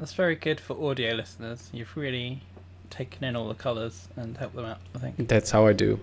That's 0.00 0.14
very 0.14 0.34
good 0.34 0.58
for 0.58 0.90
audio 0.90 1.14
listeners. 1.14 1.70
You've 1.72 1.96
really 1.96 2.42
taken 2.90 3.22
in 3.22 3.36
all 3.36 3.46
the 3.46 3.54
colours 3.54 4.08
and 4.16 4.36
helped 4.36 4.56
them 4.56 4.64
out, 4.64 4.80
I 4.92 4.98
think. 4.98 5.28
That's 5.28 5.52
how 5.52 5.68
I 5.68 5.72
do. 5.72 6.00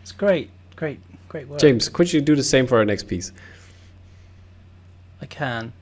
It's 0.00 0.12
great, 0.12 0.48
great, 0.74 1.00
great 1.28 1.48
work. 1.48 1.60
James, 1.60 1.90
could 1.90 2.10
you 2.10 2.22
do 2.22 2.34
the 2.34 2.42
same 2.42 2.66
for 2.66 2.78
our 2.78 2.86
next 2.86 3.08
piece? 3.08 3.30
I 5.20 5.26
can. 5.26 5.74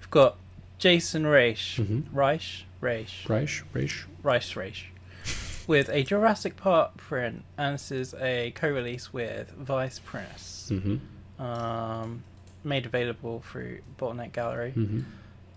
We've 0.00 0.10
got 0.10 0.38
Jason. 0.78 1.26
Reich? 1.26 1.80
Raish. 2.12 3.28
Reich, 3.28 3.62
Reich. 3.72 4.04
Rice 4.22 4.56
Raish. 4.56 4.84
With 5.66 5.88
a 5.88 6.02
Jurassic 6.02 6.56
Park 6.56 6.96
print, 6.96 7.42
and 7.58 7.74
this 7.74 7.90
is 7.90 8.14
a 8.14 8.52
co 8.52 8.68
release 8.68 9.12
with 9.12 9.50
Vice 9.50 9.98
Press. 9.98 10.70
Mm-hmm. 10.72 11.42
Um, 11.42 12.22
made 12.62 12.86
available 12.86 13.40
through 13.40 13.80
Bottleneck 13.98 14.32
Gallery. 14.32 14.74
Mm-hmm. 14.76 15.00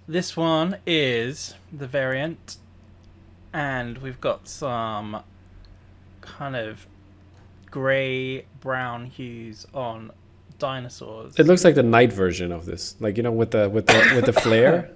This 0.08 0.36
one 0.36 0.78
is 0.88 1.54
the 1.72 1.86
variant, 1.86 2.58
and 3.54 4.00
we've 4.00 4.20
got 4.20 4.48
some 4.48 5.22
kind 6.22 6.56
of 6.56 6.88
grey 7.70 8.46
brown 8.62 9.06
hues 9.06 9.68
on 9.74 10.12
dinosaurs. 10.58 11.36
It 11.38 11.46
looks 11.46 11.64
like 11.64 11.76
the 11.76 11.84
night 11.84 12.12
version 12.12 12.52
of 12.52 12.66
this, 12.66 12.96
like 13.00 13.18
you 13.18 13.24
know, 13.24 13.32
with 13.32 13.52
the 13.52 13.70
with 13.70 13.88
the 13.88 14.12
with 14.16 14.26
the 14.26 14.34
flare, 14.42 14.92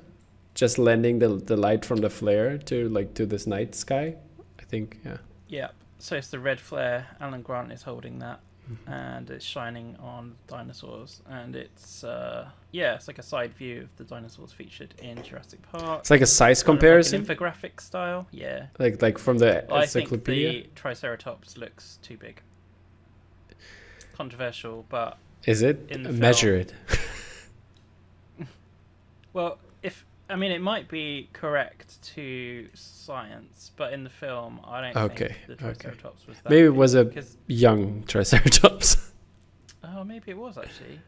just 0.54 0.78
lending 0.78 1.20
the 1.20 1.30
the 1.30 1.58
light 1.58 1.86
from 1.86 2.00
the 2.00 2.10
flare 2.10 2.58
to 2.58 2.90
like 2.90 3.14
to 3.16 3.26
this 3.26 3.48
night 3.48 3.76
sky. 3.76 4.16
I 4.60 4.64
think, 4.64 5.00
yeah. 5.06 5.18
Yeah, 5.48 5.70
so 6.00 6.16
it's 6.16 6.30
the 6.30 6.40
red 6.40 6.60
flare. 6.60 7.08
Alan 7.20 7.42
Grant 7.42 7.72
is 7.72 7.84
holding 7.84 8.20
that, 8.20 8.40
and 8.88 9.30
it's 9.30 9.46
shining 9.46 9.96
on 10.00 10.36
dinosaurs. 10.48 11.22
And 11.30 11.56
it's 11.56 12.04
uh, 12.04 12.50
yeah, 12.72 12.96
it's 12.96 13.08
like 13.08 13.20
a 13.20 13.24
side 13.24 13.54
view 13.54 13.84
of 13.84 13.96
the 13.98 14.04
dinosaurs 14.04 14.52
featured 14.52 14.94
in 15.02 15.22
Jurassic 15.24 15.62
Park. 15.72 16.02
It's 16.02 16.10
like 16.10 16.22
a 16.22 16.26
size 16.26 16.62
of 16.62 16.66
comparison, 16.66 17.26
like 17.26 17.38
infographic 17.38 17.82
style. 17.82 18.28
Yeah, 18.32 18.68
like 18.80 19.02
like 19.02 19.18
from 19.18 19.38
the 19.38 19.64
encyclopedia. 19.74 20.50
I 20.50 20.54
think 20.54 20.76
the 20.76 20.80
Triceratops 20.80 21.58
looks 21.58 22.00
too 22.02 22.18
big. 22.18 22.42
Controversial, 24.14 24.86
but 24.90 25.18
Is 25.46 25.64
it? 25.64 25.88
in 25.90 26.04
the 26.04 26.12
Measure 26.12 26.56
it. 26.56 26.74
well, 29.34 29.58
if 29.82 30.06
I 30.34 30.36
mean 30.36 30.52
it 30.52 30.62
might 30.62 30.90
be 30.90 31.30
correct 31.32 32.02
to 32.16 32.68
science, 32.74 33.70
but 33.78 33.94
in 33.94 34.04
the 34.04 34.10
film, 34.10 34.60
I 34.66 34.82
don't 34.82 34.98
Okay, 35.12 35.36
think 35.46 35.60
the 35.60 35.66
okay. 35.68 35.74
Triceratops 35.74 36.26
was 36.26 36.38
that. 36.40 36.50
Maybe 36.50 36.66
it 36.66 36.76
was 36.76 36.96
a 36.96 37.06
because 37.06 37.38
young 37.46 38.04
Triceratops, 38.08 39.12
oh, 39.84 40.04
maybe 40.04 40.32
it 40.32 40.38
was 40.38 40.58
actually. 40.58 41.00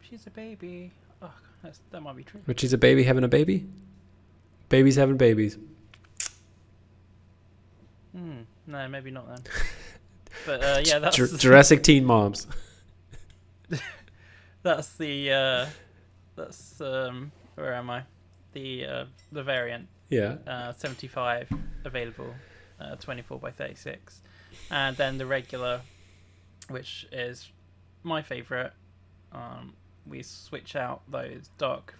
She's 0.00 0.28
a 0.28 0.30
baby. 0.30 0.92
Oh, 1.20 1.32
that's, 1.62 1.80
that 1.90 2.00
might 2.02 2.14
be 2.16 2.22
true. 2.22 2.40
which 2.44 2.62
is 2.62 2.72
a 2.72 2.78
baby 2.78 3.02
having 3.02 3.24
a 3.24 3.28
baby. 3.28 3.66
Babies 4.68 4.94
having 4.94 5.16
babies. 5.16 5.58
Hmm. 8.12 8.42
No, 8.68 8.86
maybe 8.88 9.10
not 9.10 9.28
then. 9.28 9.42
But 10.46 10.62
uh, 10.62 10.80
yeah, 10.84 11.00
that's 11.00 11.16
Jur- 11.16 11.36
Jurassic 11.36 11.82
Teen 11.88 12.04
Moms. 12.04 12.46
that's 14.62 14.90
the 14.96 15.32
uh, 15.32 15.66
that's 16.36 16.80
um 16.80 17.32
where 17.56 17.74
am 17.74 17.90
I? 17.90 18.02
The 18.58 18.86
uh, 18.86 19.04
the 19.30 19.42
variant 19.44 19.86
Yeah. 20.10 20.38
uh, 20.46 20.72
75 20.72 21.48
available, 21.84 22.34
uh, 22.80 22.96
24 22.96 23.38
by 23.38 23.52
36, 23.52 24.20
and 24.70 24.96
then 24.96 25.16
the 25.18 25.26
regular, 25.26 25.82
which 26.68 27.06
is 27.12 27.52
my 28.02 28.20
favorite. 28.22 28.72
Um, 29.32 29.74
we 30.06 30.22
switch 30.24 30.74
out 30.74 31.02
those 31.08 31.50
dark, 31.58 31.94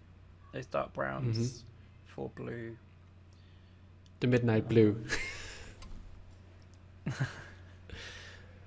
those 0.52 0.66
dark 0.66 0.92
browns 0.94 1.36
Mhm. 1.38 1.62
for 2.06 2.30
blue. 2.34 2.76
The 4.20 4.26
Midnight 4.26 4.68
Blue. 4.68 4.96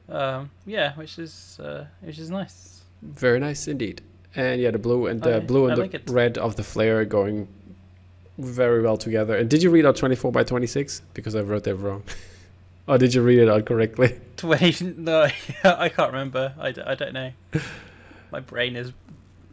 Um, 0.09 0.49
yeah, 0.65 0.93
which 0.95 1.17
is 1.19 1.57
uh, 1.59 1.85
which 2.01 2.19
is 2.19 2.29
nice. 2.29 2.81
Very 3.01 3.39
nice 3.39 3.67
indeed. 3.67 4.01
And 4.35 4.59
yeah, 4.61 4.71
the 4.71 4.77
blue 4.79 5.07
and 5.07 5.21
the 5.21 5.37
I- 5.37 5.39
blue 5.39 5.67
and 5.67 5.81
I 5.81 5.87
the 5.87 5.95
it. 5.97 6.09
red 6.09 6.37
of 6.37 6.55
the 6.55 6.63
flare 6.63 7.05
going 7.05 7.47
very 8.37 8.81
well 8.81 8.97
together. 8.97 9.35
And 9.35 9.49
did 9.49 9.63
you 9.63 9.69
read 9.69 9.85
out 9.85 9.95
24 9.95 10.31
by 10.31 10.43
26? 10.43 11.01
Because 11.13 11.35
I 11.35 11.41
wrote 11.41 11.63
that 11.65 11.75
wrong. 11.75 12.03
or 12.87 12.97
did 12.97 13.13
you 13.13 13.21
read 13.21 13.39
it 13.39 13.49
out 13.49 13.65
correctly? 13.65 14.19
20 14.37 14.95
no 14.97 15.27
i 15.63 15.87
can't 15.87 16.11
remember 16.11 16.53
I, 16.59 16.73
I 16.85 16.95
don't 16.95 17.13
know 17.13 17.31
my 18.31 18.39
brain 18.39 18.75
is 18.75 18.91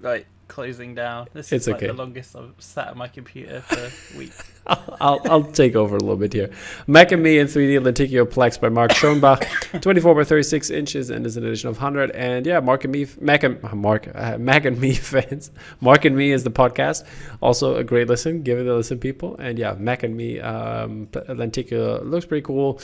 like 0.00 0.26
closing 0.48 0.94
down 0.94 1.28
this 1.34 1.52
It's 1.52 1.66
is 1.66 1.68
like 1.68 1.76
okay. 1.76 1.86
the 1.88 1.92
longest 1.92 2.34
i've 2.34 2.52
sat 2.58 2.88
at 2.88 2.96
my 2.96 3.08
computer 3.08 3.60
for 3.60 4.18
weeks 4.18 4.50
I'll, 4.68 4.96
I'll, 5.00 5.20
I'll 5.30 5.44
take 5.44 5.76
over 5.76 5.96
a 5.96 5.98
little 5.98 6.16
bit 6.16 6.32
here. 6.32 6.50
Mac 6.86 7.10
and 7.12 7.22
Me 7.22 7.38
in 7.38 7.46
3D 7.46 7.82
Lenticular 7.82 8.26
Plex 8.26 8.60
by 8.60 8.68
Mark 8.68 8.90
Schoenbach, 8.90 9.80
24 9.80 10.14
by 10.14 10.24
36 10.24 10.68
inches, 10.68 11.08
and 11.08 11.24
is 11.24 11.38
an 11.38 11.46
edition 11.46 11.70
of 11.70 11.76
100. 11.76 12.10
And 12.10 12.44
yeah, 12.44 12.60
Mark 12.60 12.84
and 12.84 12.92
Me, 12.92 13.06
Mac 13.18 13.44
and 13.44 13.64
uh, 13.64 13.74
Mark, 13.74 14.08
uh, 14.14 14.36
Mac 14.36 14.66
and 14.66 14.78
Me 14.78 14.92
fans. 14.94 15.50
Mark 15.80 16.04
and 16.04 16.14
Me 16.14 16.32
is 16.32 16.44
the 16.44 16.50
podcast. 16.50 17.06
Also 17.40 17.76
a 17.76 17.84
great 17.84 18.08
listen. 18.08 18.42
Give 18.42 18.58
it 18.58 18.66
a 18.66 18.74
listen, 18.74 18.98
people. 18.98 19.36
And 19.38 19.58
yeah, 19.58 19.72
Mac 19.72 20.02
and 20.02 20.14
Me 20.14 20.38
um, 20.38 21.08
Lenticular 21.28 22.00
looks 22.00 22.26
pretty 22.26 22.44
cool. 22.44 22.80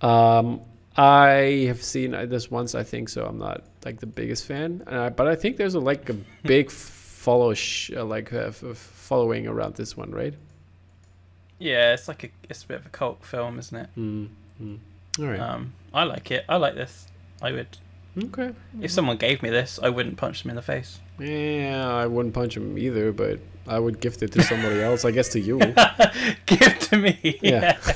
Um, 0.00 0.62
I 0.96 1.66
have 1.66 1.82
seen 1.82 2.14
uh, 2.14 2.24
this 2.24 2.50
once, 2.50 2.74
I 2.74 2.82
think, 2.82 3.10
so 3.10 3.26
I'm 3.26 3.36
not 3.36 3.64
like 3.84 4.00
the 4.00 4.06
biggest 4.06 4.46
fan. 4.46 4.82
Uh, 4.86 5.10
but 5.10 5.28
I 5.28 5.34
think 5.34 5.58
there's 5.58 5.74
a, 5.74 5.80
like 5.80 6.08
a 6.08 6.16
big 6.44 6.70
follow, 7.26 7.52
sh- 7.54 7.90
uh, 7.96 8.04
like 8.04 8.32
uh, 8.32 8.50
following 8.52 9.46
around 9.48 9.74
this 9.74 9.96
one, 9.96 10.10
right? 10.12 10.34
yeah 11.58 11.94
it's 11.94 12.06
like 12.06 12.22
a 12.24 12.28
it's 12.50 12.62
a 12.64 12.66
bit 12.68 12.78
of 12.80 12.86
a 12.86 12.90
cult 12.90 13.24
film 13.24 13.58
isn't 13.58 13.78
it 13.84 13.88
Mm, 13.96 14.28
mm. 14.62 14.78
All 15.18 15.24
right. 15.24 15.40
um 15.40 15.72
i 15.94 16.02
like 16.04 16.30
it 16.30 16.44
i 16.50 16.56
like 16.64 16.74
this 16.74 17.06
i 17.40 17.50
would 17.50 17.78
okay. 18.24 18.50
if 18.82 18.90
someone 18.90 19.16
gave 19.16 19.42
me 19.42 19.48
this 19.48 19.78
i 19.82 19.88
wouldn't 19.88 20.18
punch 20.18 20.42
them 20.42 20.50
in 20.50 20.56
the 20.56 20.66
face 20.74 21.00
Yeah, 21.18 21.82
I 22.02 22.06
wouldn't 22.12 22.34
punch 22.34 22.58
him 22.58 22.76
either, 22.76 23.10
but 23.10 23.38
I 23.66 23.78
would 23.78 24.00
gift 24.04 24.22
it 24.22 24.30
to 24.32 24.42
somebody 24.42 24.78
else. 24.88 25.06
I 25.08 25.12
guess 25.16 25.28
to 25.30 25.40
you. 25.40 25.56
give 26.52 26.78
to 26.90 26.96
me 26.98 27.14
Yeah. 27.42 27.60
yeah, 27.66 27.92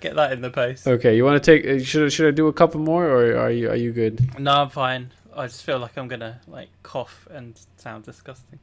get 0.00 0.14
that 0.16 0.32
in 0.32 0.40
the 0.40 0.48
post 0.50 0.86
Okay, 0.88 1.12
you 1.16 1.22
want 1.28 1.36
to 1.42 1.44
take? 1.50 1.62
uh, 1.68 1.84
Should 1.84 2.10
should 2.14 2.28
I 2.28 2.34
do 2.42 2.46
a 2.48 2.52
couple 2.60 2.80
more, 2.80 3.04
or 3.06 3.36
are 3.44 3.50
you 3.58 3.68
are 3.72 3.76
you 3.84 3.92
good? 3.92 4.14
no 4.38 4.52
i'm 4.62 4.70
fine 4.70 5.10
i 5.36 5.46
just 5.46 5.62
feel 5.62 5.78
like 5.78 5.96
i'm 5.96 6.08
gonna 6.08 6.40
like 6.46 6.68
cough 6.82 7.26
and 7.30 7.60
sound 7.76 8.04
disgusting 8.04 8.58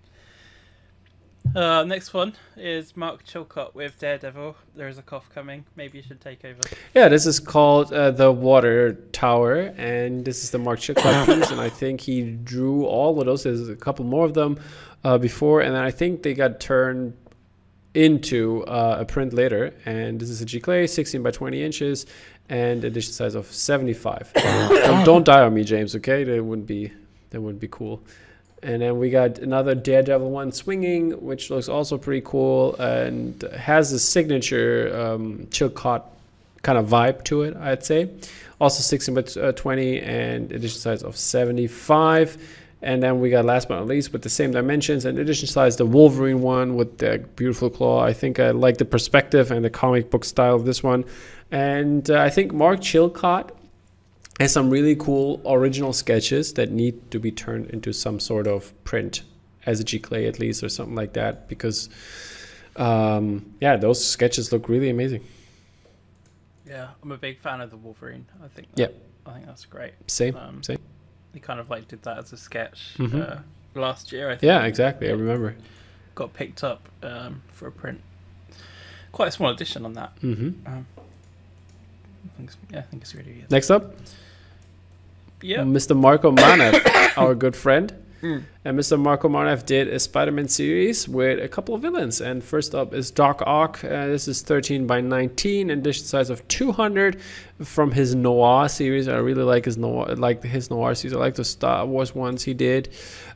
uh, 1.56 1.84
next 1.84 2.14
one 2.14 2.34
is 2.58 2.98
Mark 2.98 3.26
Chilcott 3.26 3.76
with 3.76 4.00
Daredevil. 4.00 4.56
There 4.76 4.88
is 4.88 4.98
a 4.98 5.04
cough 5.04 5.30
coming. 5.36 5.66
Maybe 5.76 6.00
you 6.00 6.04
should 6.04 6.20
take 6.20 6.44
over. 6.44 6.60
Yeah, 6.96 7.10
this 7.10 7.28
is 7.28 7.40
called 7.40 7.94
uh, 7.94 8.10
the 8.10 8.32
Water 8.32 8.94
Tower, 9.12 9.74
and 9.78 10.26
this 10.26 10.44
is 10.44 10.50
the 10.50 10.58
Mark 10.58 10.80
Chilcott 10.80 11.26
piece, 11.28 11.52
and 11.52 11.62
I 11.62 11.70
think 11.70 12.02
he 12.02 12.32
drew 12.32 12.86
all 12.86 13.20
of 13.20 13.28
those. 13.28 13.44
There's 13.44 13.70
a 13.70 13.76
couple 13.76 14.04
more 14.04 14.26
of 14.26 14.34
them 14.34 14.60
uh, 15.04 15.20
before, 15.20 15.62
and 15.62 15.76
then 15.76 15.84
I 15.84 15.92
think 15.92 16.24
they 16.24 16.34
got 16.34 16.60
turned 16.60 17.14
into 17.94 18.64
uh, 18.66 18.98
a 19.00 19.06
print 19.06 19.34
later. 19.34 19.74
And 19.86 20.20
this 20.20 20.30
is 20.30 20.42
a 20.42 20.46
Giclée, 20.46 20.90
16 20.90 21.22
by 21.22 21.30
20 21.30 21.64
inches, 21.64 22.06
and 22.50 22.84
edition 22.84 23.14
size 23.14 23.36
of 23.36 23.48
75. 23.48 24.32
don't, 24.36 25.06
don't 25.06 25.26
die 25.26 25.42
on 25.42 25.54
me, 25.54 25.64
James. 25.64 25.96
Okay, 25.96 26.24
that 26.24 26.44
wouldn't 26.44 26.68
be 26.68 26.92
that 27.32 27.42
wouldn't 27.42 27.62
be 27.62 27.68
cool. 27.70 28.02
And 28.62 28.82
then 28.82 28.98
we 28.98 29.10
got 29.10 29.40
another 29.40 29.76
Daredevil 29.76 30.30
one 30.30 30.52
swinging, 30.52 31.12
which 31.22 31.50
looks 31.50 31.68
also 31.68 31.98
pretty 31.98 32.22
cool 32.26 32.76
and 32.76 33.42
has 33.58 33.92
a 33.92 34.00
signature 34.00 34.96
um, 34.96 35.48
Chilcott 35.50 36.04
kind 36.62 36.78
of 36.78 36.88
vibe 36.88 37.26
to 37.26 37.42
it, 37.44 37.58
I'd 37.58 37.84
say. 37.84 38.10
Also 38.62 38.82
16 38.82 39.16
by 39.16 39.42
uh, 39.42 39.52
20 39.52 40.00
and 40.00 40.52
edition 40.54 40.80
size 40.80 41.04
of 41.04 41.18
75. 41.18 42.38
And 42.82 43.04
then 43.04 43.20
we 43.20 43.30
got 43.30 43.46
last 43.46 43.68
but 43.68 43.76
not 43.76 43.88
least 43.88 44.14
with 44.14 44.24
the 44.24 44.30
same 44.30 44.52
dimensions 44.52 45.06
and 45.06 45.18
edition 45.18 45.48
size, 45.48 45.76
the 45.76 45.86
Wolverine 45.86 46.42
one 46.42 46.76
with 46.76 46.98
the 46.98 47.20
beautiful 47.36 47.70
claw. 47.70 48.02
I 48.02 48.14
think 48.14 48.40
I 48.40 48.52
like 48.52 48.78
the 48.78 48.86
perspective 48.86 49.52
and 49.52 49.64
the 49.64 49.70
comic 49.70 50.10
book 50.10 50.24
style 50.24 50.56
of 50.56 50.66
this 50.66 50.82
one. 50.82 51.04
And 51.52 52.10
uh, 52.10 52.20
I 52.22 52.30
think 52.30 52.52
Mark 52.54 52.80
Chilcott 52.80 53.52
has 54.40 54.52
some 54.52 54.70
really 54.70 54.96
cool 54.96 55.42
original 55.46 55.94
sketches 55.94 56.54
that 56.54 56.72
need 56.72 57.12
to 57.12 57.20
be 57.20 57.32
turned 57.32 57.70
into 57.70 57.94
some 57.94 58.20
sort 58.20 58.48
of 58.48 58.74
print 58.84 59.22
as 59.66 59.80
a 59.80 59.84
Giclée 59.84 60.28
at 60.28 60.40
least 60.40 60.64
or 60.64 60.70
something 60.70 60.96
like 60.96 61.14
that 61.14 61.48
because 61.48 61.90
um, 62.76 63.54
yeah, 63.62 63.78
those 63.78 64.04
sketches 64.04 64.52
look 64.52 64.68
really 64.68 64.90
amazing. 64.90 65.24
Yeah, 66.66 66.90
I'm 67.04 67.12
a 67.12 67.18
big 67.18 67.40
fan 67.40 67.62
of 67.62 67.70
the 67.70 67.78
Wolverine. 67.78 68.26
I 68.44 68.48
think. 68.48 68.68
Yeah. 68.76 68.88
I 69.26 69.34
think 69.34 69.46
that's 69.46 69.66
great. 69.66 69.94
Same, 70.08 70.36
Um, 70.36 70.64
same. 70.64 70.80
He 71.34 71.40
kind 71.40 71.60
of 71.60 71.70
like 71.70 71.88
did 71.88 72.02
that 72.04 72.18
as 72.18 72.34
a 72.34 72.38
sketch 72.38 72.96
Mhm. 72.98 73.32
uh, 73.32 73.40
last 73.76 74.12
year. 74.12 74.30
I 74.30 74.34
think. 74.34 74.44
Yeah, 74.44 74.64
exactly. 74.64 75.08
I 75.10 75.12
remember. 75.14 75.56
Got 76.16 76.34
picked 76.34 76.64
up 76.64 76.90
um, 77.04 77.42
for 77.52 77.68
a 77.68 77.72
print. 77.72 78.02
Quite 79.12 79.28
a 79.30 79.32
small 79.32 79.52
edition 79.52 79.86
on 79.86 79.94
that. 79.94 80.12
hmm 80.22 80.50
Um, 80.66 80.88
I 80.98 81.02
think 81.02 81.06
it's, 81.06 81.08
yeah, 82.72 82.80
I 82.80 82.82
think 82.84 83.04
it's 83.04 83.16
really 83.16 83.34
good. 83.34 83.52
Next 83.52 83.70
up, 83.70 83.96
Yeah. 85.42 85.60
Mr. 85.60 85.96
Marko 85.96 86.32
Manev, 86.32 87.18
our 87.18 87.36
good 87.36 87.56
friend. 87.56 87.94
Mm. 88.22 88.44
And 88.64 88.80
Mr. 88.80 88.98
Marko 88.98 89.28
Manev 89.28 89.66
did 89.66 89.90
a 89.90 90.00
Spider-Man 90.00 90.48
series 90.48 91.10
with 91.10 91.44
a 91.44 91.50
couple 91.50 91.76
of 91.76 91.82
villains. 91.82 92.22
And 92.22 92.42
first 92.42 92.74
up 92.74 92.94
is 92.94 93.12
Doc 93.12 93.44
Ock. 93.46 93.84
Uh, 93.84 94.08
this 94.08 94.30
is 94.30 94.42
13 94.42 94.88
by 94.88 95.02
19, 95.02 95.70
edition 95.70 96.06
size 96.06 96.30
of 96.30 96.48
200 96.48 97.20
from 97.66 97.92
his 97.92 98.16
Noir 98.16 98.70
series. 98.70 99.10
I 99.10 99.18
really 99.18 99.44
like 99.44 99.66
his 99.66 99.78
Noir, 99.78 100.16
like 100.16 100.42
his 100.42 100.70
Noir 100.70 100.96
series. 100.96 101.14
I 101.14 101.20
like 101.20 101.36
the 101.36 101.44
Star 101.44 101.86
Wars 101.86 102.16
ones 102.16 102.44
he 102.44 102.54
did 102.54 102.88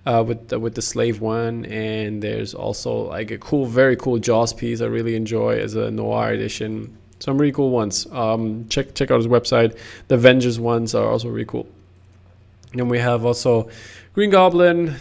uh, 0.05 0.23
with 0.25 0.47
the, 0.47 0.57
with 0.57 0.75
the 0.75 0.81
Slave 0.81 1.19
one. 1.19 1.65
And 1.65 2.21
there's 2.23 2.53
also 2.53 3.09
like 3.09 3.29
a 3.31 3.38
cool, 3.38 3.65
very 3.65 3.97
cool 3.97 4.19
Jaws 4.19 4.53
piece 4.53 4.79
I 4.79 4.85
really 4.85 5.17
enjoy 5.17 5.59
as 5.59 5.75
a 5.75 5.91
Noir 5.91 6.31
edition. 6.31 6.97
Some 7.20 7.38
really 7.38 7.51
cool 7.51 7.72
ones. 7.72 8.07
Um, 8.11 8.68
check 8.70 8.93
check 8.93 9.11
out 9.11 9.18
his 9.18 9.28
website. 9.28 9.78
The 10.07 10.15
Avengers 10.15 10.59
ones 10.59 10.93
are 10.93 11.09
also 11.09 11.30
really 11.30 11.45
cool. 11.45 11.68
Then 12.74 12.89
we 12.89 12.99
have 12.99 13.26
also 13.26 13.70
Green 14.13 14.30
Goblin, 14.30 14.95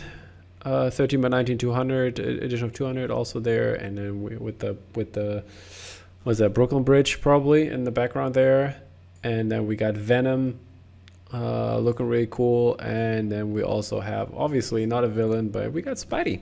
uh, 0.63 0.91
13 0.91 1.21
by 1.21 1.29
19, 1.29 1.59
200 1.59 2.19
e- 2.19 2.23
edition 2.23 2.67
of 2.67 2.73
200 2.73 3.11
also 3.11 3.41
there, 3.41 3.75
and 3.75 3.99
then 3.99 4.23
we, 4.23 4.37
with 4.37 4.59
the 4.61 4.77
with 4.95 5.13
the 5.13 5.45
was 6.25 6.39
that 6.39 6.51
Brooklyn 6.51 6.83
Bridge 6.83 7.21
probably 7.21 7.69
in 7.69 7.85
the 7.85 7.91
background 7.91 8.35
there, 8.35 8.77
and 9.23 9.51
then 9.51 9.67
we 9.67 9.77
got 9.77 9.95
Venom, 9.95 10.59
uh, 11.33 11.79
looking 11.79 12.09
really 12.09 12.29
cool, 12.29 12.77
and 12.79 13.31
then 13.31 13.53
we 13.53 13.63
also 13.63 14.01
have 14.01 14.35
obviously 14.35 14.87
not 14.87 15.05
a 15.05 15.09
villain, 15.09 15.51
but 15.51 15.73
we 15.73 15.83
got 15.83 15.97
Spidey 15.97 16.41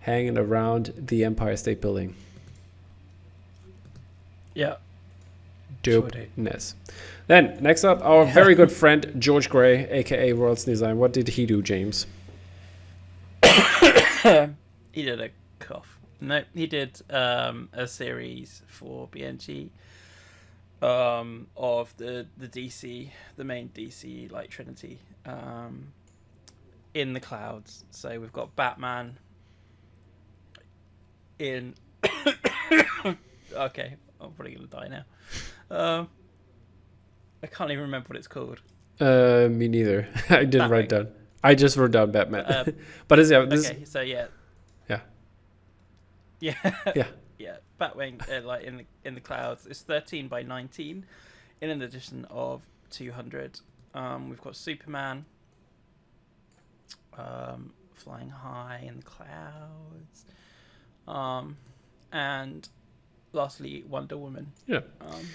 hanging 0.00 0.38
around 0.38 0.92
the 0.96 1.24
Empire 1.24 1.56
State 1.56 1.80
Building. 1.80 2.14
Yeah. 4.58 4.74
Dopeness. 5.84 6.74
Then 7.28 7.58
next 7.60 7.84
up, 7.84 8.04
our 8.04 8.24
very 8.24 8.56
good 8.56 8.72
friend 8.72 9.14
George 9.16 9.48
Gray, 9.48 9.88
aka 9.88 10.32
World's 10.32 10.64
Design. 10.64 10.98
What 10.98 11.12
did 11.12 11.28
he 11.28 11.46
do, 11.46 11.62
James? 11.62 12.06
he 13.44 15.04
did 15.04 15.20
a 15.20 15.30
cough. 15.60 16.00
No, 16.20 16.42
he 16.52 16.66
did 16.66 17.00
um, 17.08 17.68
a 17.72 17.86
series 17.86 18.62
for 18.66 19.06
BNG 19.06 19.70
um, 20.82 21.46
of 21.56 21.96
the 21.96 22.26
the 22.36 22.48
DC, 22.48 23.10
the 23.36 23.44
main 23.44 23.68
DC 23.68 24.32
like 24.32 24.50
Trinity, 24.50 24.98
um, 25.24 25.92
in 26.94 27.12
the 27.12 27.20
clouds. 27.20 27.84
So 27.92 28.18
we've 28.18 28.32
got 28.32 28.56
Batman 28.56 29.20
in. 31.38 31.76
okay, 33.54 33.94
I'm 34.20 34.32
probably 34.32 34.54
gonna 34.54 34.66
die 34.66 34.88
now. 34.88 35.76
Um, 35.76 36.08
I 37.42 37.46
can't 37.46 37.70
even 37.70 37.82
remember 37.82 38.08
what 38.08 38.16
it's 38.16 38.28
called. 38.28 38.60
Uh, 39.00 39.48
me 39.50 39.68
neither. 39.68 40.08
I 40.30 40.44
didn't 40.44 40.70
write 40.70 40.88
down. 40.88 41.08
I 41.42 41.54
just 41.54 41.76
wrote 41.76 41.92
down 41.92 42.10
Batman. 42.10 42.44
Uh, 42.44 42.64
but 43.08 43.18
is 43.18 43.30
yeah, 43.30 43.44
this, 43.44 43.70
okay, 43.70 43.84
so 43.84 44.00
yeah. 44.00 44.26
Yeah. 44.88 45.00
Yeah. 46.40 46.54
Yeah. 46.94 47.06
yeah. 47.38 47.56
Batwing, 47.80 48.20
uh, 48.30 48.46
like 48.46 48.62
in 48.62 48.78
the 48.78 48.84
in 49.04 49.14
the 49.14 49.20
clouds, 49.20 49.66
it's 49.66 49.80
thirteen 49.80 50.28
by 50.28 50.42
nineteen, 50.42 51.04
in 51.60 51.70
an 51.70 51.82
edition 51.82 52.26
of 52.30 52.62
two 52.90 53.12
hundred. 53.12 53.60
Um, 53.94 54.28
we've 54.28 54.40
got 54.40 54.54
Superman. 54.54 55.24
Um, 57.16 57.72
flying 57.98 58.30
high 58.30 58.84
in 58.86 58.96
the 58.98 59.02
clouds. 59.02 60.24
Um, 61.06 61.56
and 62.12 62.68
lastly, 63.32 63.84
Wonder 63.88 64.16
Woman. 64.16 64.52
Yeah. 64.66 64.80
Um, 65.00 65.26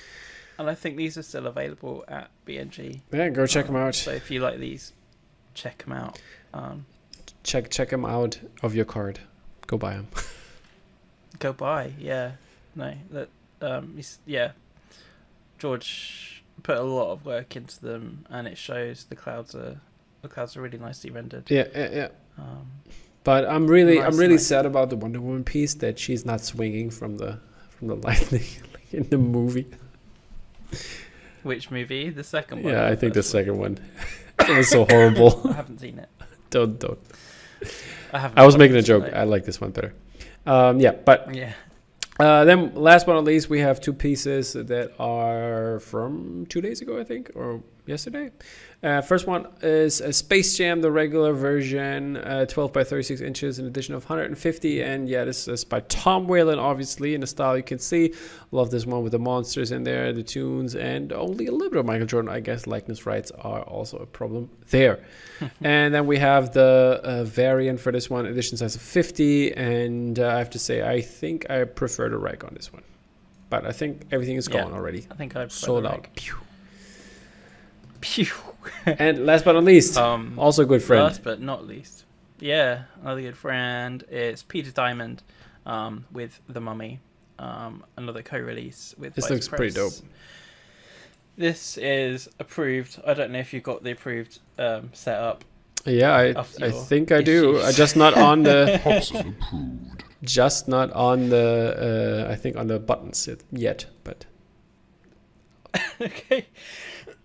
and 0.59 0.69
I 0.69 0.75
think 0.75 0.97
these 0.97 1.17
are 1.17 1.23
still 1.23 1.47
available 1.47 2.03
at 2.07 2.29
BNG. 2.45 3.01
yeah, 3.11 3.29
go 3.29 3.45
check 3.47 3.67
Um, 3.67 3.73
them 3.73 3.83
out. 3.83 3.95
So 3.95 4.11
if 4.11 4.29
you 4.31 4.39
like 4.39 4.59
these, 4.59 4.93
check 5.53 5.79
them 5.83 5.93
out. 5.93 6.19
Um, 6.53 6.85
check 7.43 7.69
check 7.69 7.89
them 7.89 8.05
out 8.05 8.39
of 8.61 8.75
your 8.75 8.85
card. 8.85 9.19
Go 9.67 9.77
buy 9.77 9.93
them. 9.95 10.07
go 11.39 11.53
buy. 11.53 11.93
Yeah, 11.99 12.33
no, 12.75 12.93
that 13.11 13.29
um, 13.61 13.99
yeah. 14.25 14.51
George 15.59 16.43
put 16.63 16.77
a 16.77 16.81
lot 16.83 17.11
of 17.11 17.25
work 17.25 17.55
into 17.55 17.79
them, 17.81 18.25
and 18.29 18.47
it 18.47 18.57
shows. 18.57 19.05
The 19.05 19.15
clouds 19.15 19.55
are 19.55 19.79
the 20.21 20.27
clouds 20.27 20.55
are 20.57 20.61
really 20.61 20.77
nicely 20.77 21.09
rendered. 21.09 21.49
yeah, 21.49 21.65
yeah, 21.75 21.89
yeah. 21.91 22.07
Um, 22.37 22.67
But 23.23 23.45
I'm 23.45 23.67
really 23.67 23.99
Nice, 23.99 24.13
I'm 24.13 24.17
really 24.19 24.33
nice. 24.35 24.47
sad 24.47 24.65
about 24.65 24.89
the 24.89 24.95
Wonder 24.97 25.21
Woman 25.21 25.43
piece 25.43 25.73
that 25.75 25.97
she's 25.99 26.25
not 26.25 26.41
swinging 26.41 26.89
from 26.89 27.17
the 27.17 27.39
from 27.83 27.99
the 27.99 28.07
lightning 28.07 28.43
like 28.73 28.93
in 28.93 29.09
the 29.09 29.17
movie. 29.17 29.67
which 31.43 31.69
movie? 31.71 32.09
The 32.09 32.23
second 32.23 32.63
one. 32.63 32.73
Yeah, 32.73 32.87
I 32.87 32.95
think 32.95 33.13
the 33.13 33.23
second 33.23 33.57
one. 33.57 33.77
it 34.39 34.57
was 34.57 34.69
so 34.69 34.85
horrible. 34.85 35.41
I 35.49 35.53
haven't 35.53 35.79
seen 35.79 35.99
it. 35.99 36.09
don't 36.49 36.79
don't. 36.79 36.99
I 38.13 38.19
haven't. 38.19 38.39
I 38.39 38.45
was 38.45 38.57
making 38.57 38.77
a 38.77 38.81
joke. 38.81 39.05
so- 39.05 39.17
I 39.17 39.23
like 39.23 39.45
this 39.45 39.59
one 39.59 39.71
better. 39.71 39.93
Um, 40.45 40.79
yeah, 40.79 40.91
but 40.91 41.33
Yeah. 41.33 41.53
Uh, 42.19 42.45
then, 42.45 42.75
last 42.75 43.07
but 43.07 43.13
not 43.13 43.23
least, 43.23 43.49
we 43.49 43.59
have 43.59 43.81
two 43.81 43.91
pieces 43.91 44.53
that 44.53 44.91
are 44.99 45.79
from 45.79 46.45
two 46.47 46.61
days 46.61 46.79
ago, 46.79 46.99
I 46.99 47.03
think, 47.03 47.31
or 47.33 47.63
yesterday. 47.85 48.31
Uh, 48.81 49.01
first 49.01 49.27
one 49.27 49.47
is 49.61 50.01
a 50.01 50.11
Space 50.11 50.57
Jam, 50.57 50.81
the 50.81 50.91
regular 50.91 51.31
version, 51.31 52.17
uh, 52.17 52.45
12 52.45 52.73
by 52.73 52.83
36 52.83 53.21
inches, 53.21 53.59
an 53.59 53.65
edition 53.65 53.95
of 53.95 54.03
150. 54.03 54.81
And 54.83 55.07
yeah, 55.07 55.23
this 55.23 55.47
is 55.47 55.63
by 55.63 55.79
Tom 55.81 56.27
Whalen, 56.27 56.59
obviously, 56.59 57.15
in 57.15 57.21
the 57.21 57.27
style 57.27 57.55
you 57.55 57.63
can 57.63 57.79
see. 57.79 58.13
Love 58.51 58.71
this 58.71 58.85
one 58.85 59.01
with 59.01 59.13
the 59.13 59.19
monsters 59.19 59.71
in 59.71 59.83
there, 59.83 60.11
the 60.11 60.21
tunes, 60.23 60.75
and 60.75 61.13
only 61.13 61.47
a 61.47 61.51
little 61.51 61.69
bit 61.69 61.79
of 61.79 61.85
Michael 61.85 62.07
Jordan. 62.07 62.29
I 62.29 62.41
guess 62.41 62.67
likeness 62.67 63.05
rights 63.05 63.31
are 63.31 63.61
also 63.61 63.97
a 63.97 64.05
problem 64.05 64.49
there. 64.69 64.99
and 65.61 65.93
then 65.93 66.05
we 66.05 66.17
have 66.17 66.51
the 66.53 66.99
uh, 67.03 67.23
variant 67.23 67.79
for 67.79 67.91
this 67.91 68.09
one, 68.09 68.25
edition 68.25 68.57
size 68.57 68.75
of 68.75 68.81
50. 68.81 69.53
And 69.55 70.19
uh, 70.19 70.27
I 70.27 70.37
have 70.39 70.49
to 70.51 70.59
say, 70.59 70.81
I 70.81 70.99
think 70.99 71.49
I 71.49 71.63
prefer 71.63 72.09
the 72.09 72.17
rag 72.17 72.43
on 72.43 72.53
this 72.53 72.73
one. 72.73 72.83
But 73.49 73.65
I 73.65 73.71
think 73.71 74.07
everything 74.11 74.35
is 74.35 74.49
Yeah. 74.49 74.63
gone 74.63 74.73
already. 74.73 75.05
I 75.09 75.15
think 75.15 75.35
I 75.37 75.47
Sold 75.47 75.85
out. 75.85 76.07
Pew. 76.15 76.35
Pew. 78.03 78.27
and 78.85 79.25
last 79.25 79.45
but 79.45 79.53
not 79.53 79.63
least, 79.63 79.97
Um, 79.97 80.37
also 80.37 80.63
a 80.63 80.65
good 80.65 80.83
friend. 80.83 81.03
Last 81.03 81.23
but 81.23 81.39
not 81.41 81.65
least, 81.65 82.03
yeah, 82.39 82.83
another 83.01 83.21
good 83.21 83.37
friend 83.37 84.03
is 84.11 84.43
Peter 84.43 84.71
Diamond, 84.71 85.23
um, 85.65 86.05
with 86.11 86.41
The 86.49 86.59
Mummy, 86.59 86.99
um, 87.39 87.83
another 87.97 88.21
co-release 88.21 88.93
with. 88.97 89.13
This 89.15 89.25
Vice 89.25 89.31
looks 89.31 89.47
pretty 89.47 89.73
dope. 89.73 89.93
This 91.37 91.77
is 91.77 92.29
approved. 92.39 92.99
I 93.07 93.13
don't 93.13 93.31
know 93.31 93.39
if 93.39 93.53
you've 93.53 93.63
got 93.63 93.83
the 93.83 93.91
approved 93.91 94.39
um, 94.59 94.89
setup. 94.93 95.43
Yeah, 95.85 96.13
I, 96.15 96.33
I 96.61 96.71
think 96.71 97.11
I 97.11 97.21
do. 97.21 97.59
I 97.61 97.71
just 97.71 97.95
not 97.95 98.13
on 98.15 98.43
the 98.43 98.79
just 100.23 100.67
not 100.67 100.91
on 100.93 101.29
the 101.29 102.25
uh, 102.27 102.31
I 102.31 102.35
think 102.35 102.55
on 102.55 102.67
the 102.67 102.79
buttons 102.79 103.27
yet- 103.27 103.43
yet, 103.51 103.85
but 104.03 104.25
okay. 106.01 106.45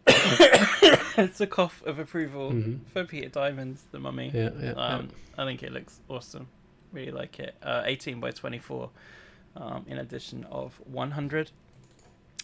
it's 1.18 1.40
a 1.40 1.46
cough 1.46 1.82
of 1.84 1.98
approval 1.98 2.52
Mhm. 2.52 2.80
for 2.92 3.04
Peter 3.04 3.28
Diamond's 3.28 3.82
The 3.92 3.98
Mummy. 3.98 4.30
yeah, 4.34 4.50
yeah, 4.60 4.72
Um, 4.72 5.08
I 5.36 5.44
think 5.44 5.62
it 5.62 5.72
looks 5.72 6.00
awesome. 6.08 6.48
Really 6.92 7.12
like 7.12 7.38
it. 7.38 7.54
Uh, 7.62 7.82
18 7.84 8.20
by 8.20 8.30
24, 8.30 8.90
um, 9.56 9.84
in 9.88 9.98
addition 9.98 10.44
of 10.44 10.80
100. 10.86 11.50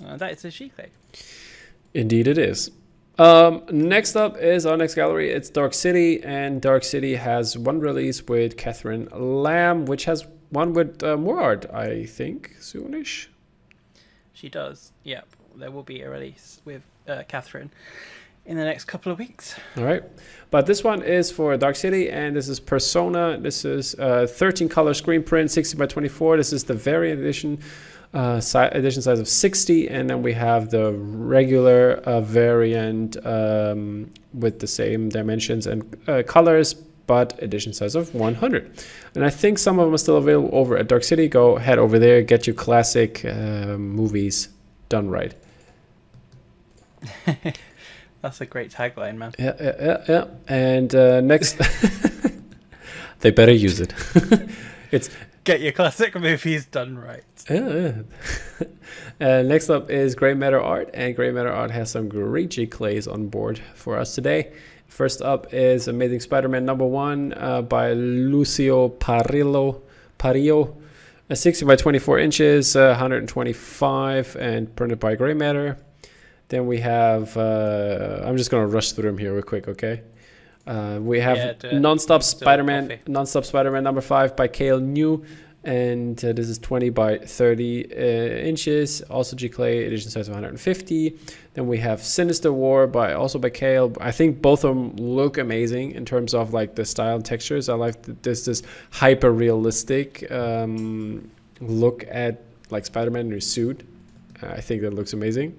Uh, 0.05 0.17
that 0.17 0.33
is 0.33 0.45
a 0.45 0.49
Giclée. 0.49 0.71
yeah. 0.89 1.21
indeed 1.95 2.27
it 2.27 2.37
is. 2.39 2.71
Um, 3.19 3.62
next 3.71 4.17
up 4.17 4.37
is 4.39 4.67
our 4.67 4.77
next 4.77 4.97
gallery. 4.97 5.31
It's 5.31 5.49
Dark 5.49 5.73
City, 5.73 6.21
and 6.25 6.61
Dark 6.61 6.83
City 6.83 7.15
has 7.15 7.57
one 7.57 7.79
release 7.79 8.27
with 8.27 8.57
Catherine 8.57 9.09
Lamb, 9.12 9.87
which 9.87 10.05
has 10.07 10.27
one 10.51 10.73
with 10.73 11.03
uh, 11.05 11.17
more 11.17 11.41
art, 11.41 11.65
I 11.73 12.05
think, 12.07 12.57
soonish. 12.61 13.29
She 14.33 14.49
does. 14.49 14.91
Yep. 15.05 15.29
There 15.57 15.71
will 15.71 15.85
be 15.85 16.01
a 16.03 16.11
release 16.11 16.61
with 16.65 16.83
uh, 17.09 17.22
Catherine 17.28 17.70
in 18.46 18.57
the 18.57 18.64
next 18.64 18.84
couple 18.84 19.11
of 19.11 19.18
weeks. 19.18 19.57
All 19.76 19.84
right. 19.84 20.02
But 20.50 20.66
this 20.66 20.84
one 20.84 21.02
is 21.02 21.30
for 21.30 21.57
Dark 21.57 21.76
City, 21.76 22.11
and 22.11 22.36
this 22.36 22.48
is 22.48 22.61
Persona. 22.61 23.38
This 23.40 23.64
is 23.64 23.94
uh, 23.96 24.26
13 24.28 24.68
color 24.68 24.94
screen 24.94 25.22
print, 25.22 25.50
60 25.50 25.76
by 25.76 25.86
24. 25.86 26.36
This 26.36 26.52
is 26.52 26.64
the 26.64 26.74
variant 26.74 27.20
edition, 27.20 27.59
uh, 28.12 28.40
si- 28.40 28.59
edition 28.59 29.02
size 29.02 29.18
of 29.18 29.28
60, 29.28 29.88
and 29.88 30.09
then 30.09 30.22
we 30.22 30.32
have 30.34 30.70
the 30.70 30.92
regular 30.92 31.94
uh, 32.05 32.20
variant 32.20 33.16
um, 33.26 34.12
with 34.32 34.61
the 34.61 34.66
same 34.66 35.09
dimensions 35.09 35.66
and 35.66 35.96
uh, 36.07 36.22
colors, 36.22 36.74
but 36.74 37.42
edition 37.42 37.72
size 37.72 37.94
of 37.94 38.14
100. 38.14 38.84
And 39.14 39.24
I 39.24 39.30
think 39.30 39.59
some 39.59 39.78
of 39.78 39.86
them 39.86 39.94
are 39.94 39.98
still 39.98 40.18
available 40.18 40.50
over 40.52 40.76
at 40.76 40.86
Dark 40.86 41.02
City. 41.02 41.28
Go 41.28 41.57
head 41.57 41.78
over 41.78 41.98
there, 41.98 42.22
get 42.22 42.46
your 42.46 42.55
classic 42.55 43.24
uh, 43.24 43.76
movies 43.78 44.50
done 44.88 45.09
right. 45.09 45.34
That's 48.22 48.40
a 48.40 48.46
great 48.46 48.70
tagline, 48.70 49.16
man. 49.16 49.32
Yeah, 49.38 49.52
yeah, 49.61 49.72
yeah, 49.80 50.05
yeah. 50.09 50.24
And 50.48 50.94
uh, 50.94 51.20
next, 51.20 51.59
they 53.20 53.30
better 53.30 53.52
use 53.52 53.80
it. 53.80 53.92
it's 54.90 55.11
Get 55.44 55.61
your 55.61 55.72
classic 55.72 56.14
movies 56.18 56.64
done 56.64 56.96
right. 56.96 57.22
yeah. 57.50 57.68
yeah. 57.68 58.66
uh, 59.20 59.42
next 59.42 59.68
up 59.68 59.90
is 59.90 60.14
Grey 60.14 60.32
Matter 60.32 60.59
Art, 60.59 60.88
and 60.94 61.14
Grey 61.14 61.30
Matter 61.32 61.52
Art 61.52 61.70
has 61.70 61.90
some 61.90 62.09
great 62.09 62.48
Giclées 62.48 63.12
on 63.12 63.28
board 63.28 63.61
for 63.74 63.98
us 63.98 64.14
today. 64.14 64.55
First 64.86 65.20
up 65.20 65.52
is 65.52 65.86
Amazing 65.86 66.20
Spider-Man 66.20 66.64
number 66.64 66.86
one 66.86 67.34
uh, 67.36 67.61
by 67.61 67.92
Lucio 67.92 68.88
Parrillo. 68.88 69.82
Parrillo. 70.18 70.76
A 71.28 71.36
60 71.36 71.66
by 71.66 71.76
24 71.76 72.20
inches, 72.20 72.74
uh, 72.74 72.88
125, 72.88 74.36
and 74.36 74.74
printed 74.76 74.98
by 74.98 75.14
Grey 75.14 75.34
Matter. 75.34 75.76
Then 76.49 76.66
we 76.66 76.78
have. 76.80 77.36
Uh, 77.36 78.22
I'm 78.24 78.36
just 78.36 78.51
gonna 78.51 78.66
rush 78.66 78.92
through 78.92 79.05
them 79.11 79.18
here 79.18 79.32
real 79.32 79.42
quick, 79.42 79.68
okay? 79.68 80.03
Uh, 80.66 80.99
we 81.01 81.20
have 81.20 81.36
Yeah, 81.36 81.53
it. 81.70 81.80
Non-Stop 81.80 82.22
Spider-Man, 82.22 82.88
coffee. 82.88 83.01
Non-Stop 83.07 83.45
Spider-Man 83.45 83.84
number 83.84 84.01
five 84.01 84.34
by 84.34 84.49
Kael 84.49 84.80
Ngu, 84.80 85.24
and 85.64 86.22
uh, 86.24 86.32
this 86.32 86.49
is 86.49 86.59
20 86.59 86.88
by 86.90 87.18
30 87.18 87.84
uh, 87.92 87.97
inches. 88.47 89.03
Also 89.03 89.36
Giclée 89.36 89.86
edition 89.86 90.11
size 90.11 90.28
of 90.28 90.34
150. 90.34 91.18
Then 91.55 91.66
we 91.66 91.78
have 91.78 92.03
Sinister 92.03 92.53
War 92.53 92.86
by 92.86 93.12
also 93.12 93.38
by 93.38 93.51
Kael. 93.51 93.97
I 94.01 94.11
think 94.11 94.40
both 94.40 94.64
of 94.64 94.74
them 94.74 94.97
look 94.97 95.36
amazing 95.38 95.92
in 95.92 96.05
terms 96.07 96.32
of 96.34 96.53
like 96.55 96.74
the 96.76 96.84
style 96.84 97.16
and 97.16 97.24
textures. 97.24 97.68
I 97.68 97.74
like 97.74 98.03
th- 98.03 98.18
this 98.22 98.45
this 98.47 98.62
hyper 98.90 99.32
realistic 99.32 100.30
um, 100.30 101.30
look 101.61 102.05
at 102.09 102.42
like 102.70 102.86
Spider-Man 102.86 103.26
in 103.26 103.32
his 103.32 103.51
suit. 103.51 103.86
Uh, 104.42 104.49
I 104.49 104.61
think 104.62 104.80
that 104.82 104.95
looks 104.95 105.12
amazing. 105.12 105.59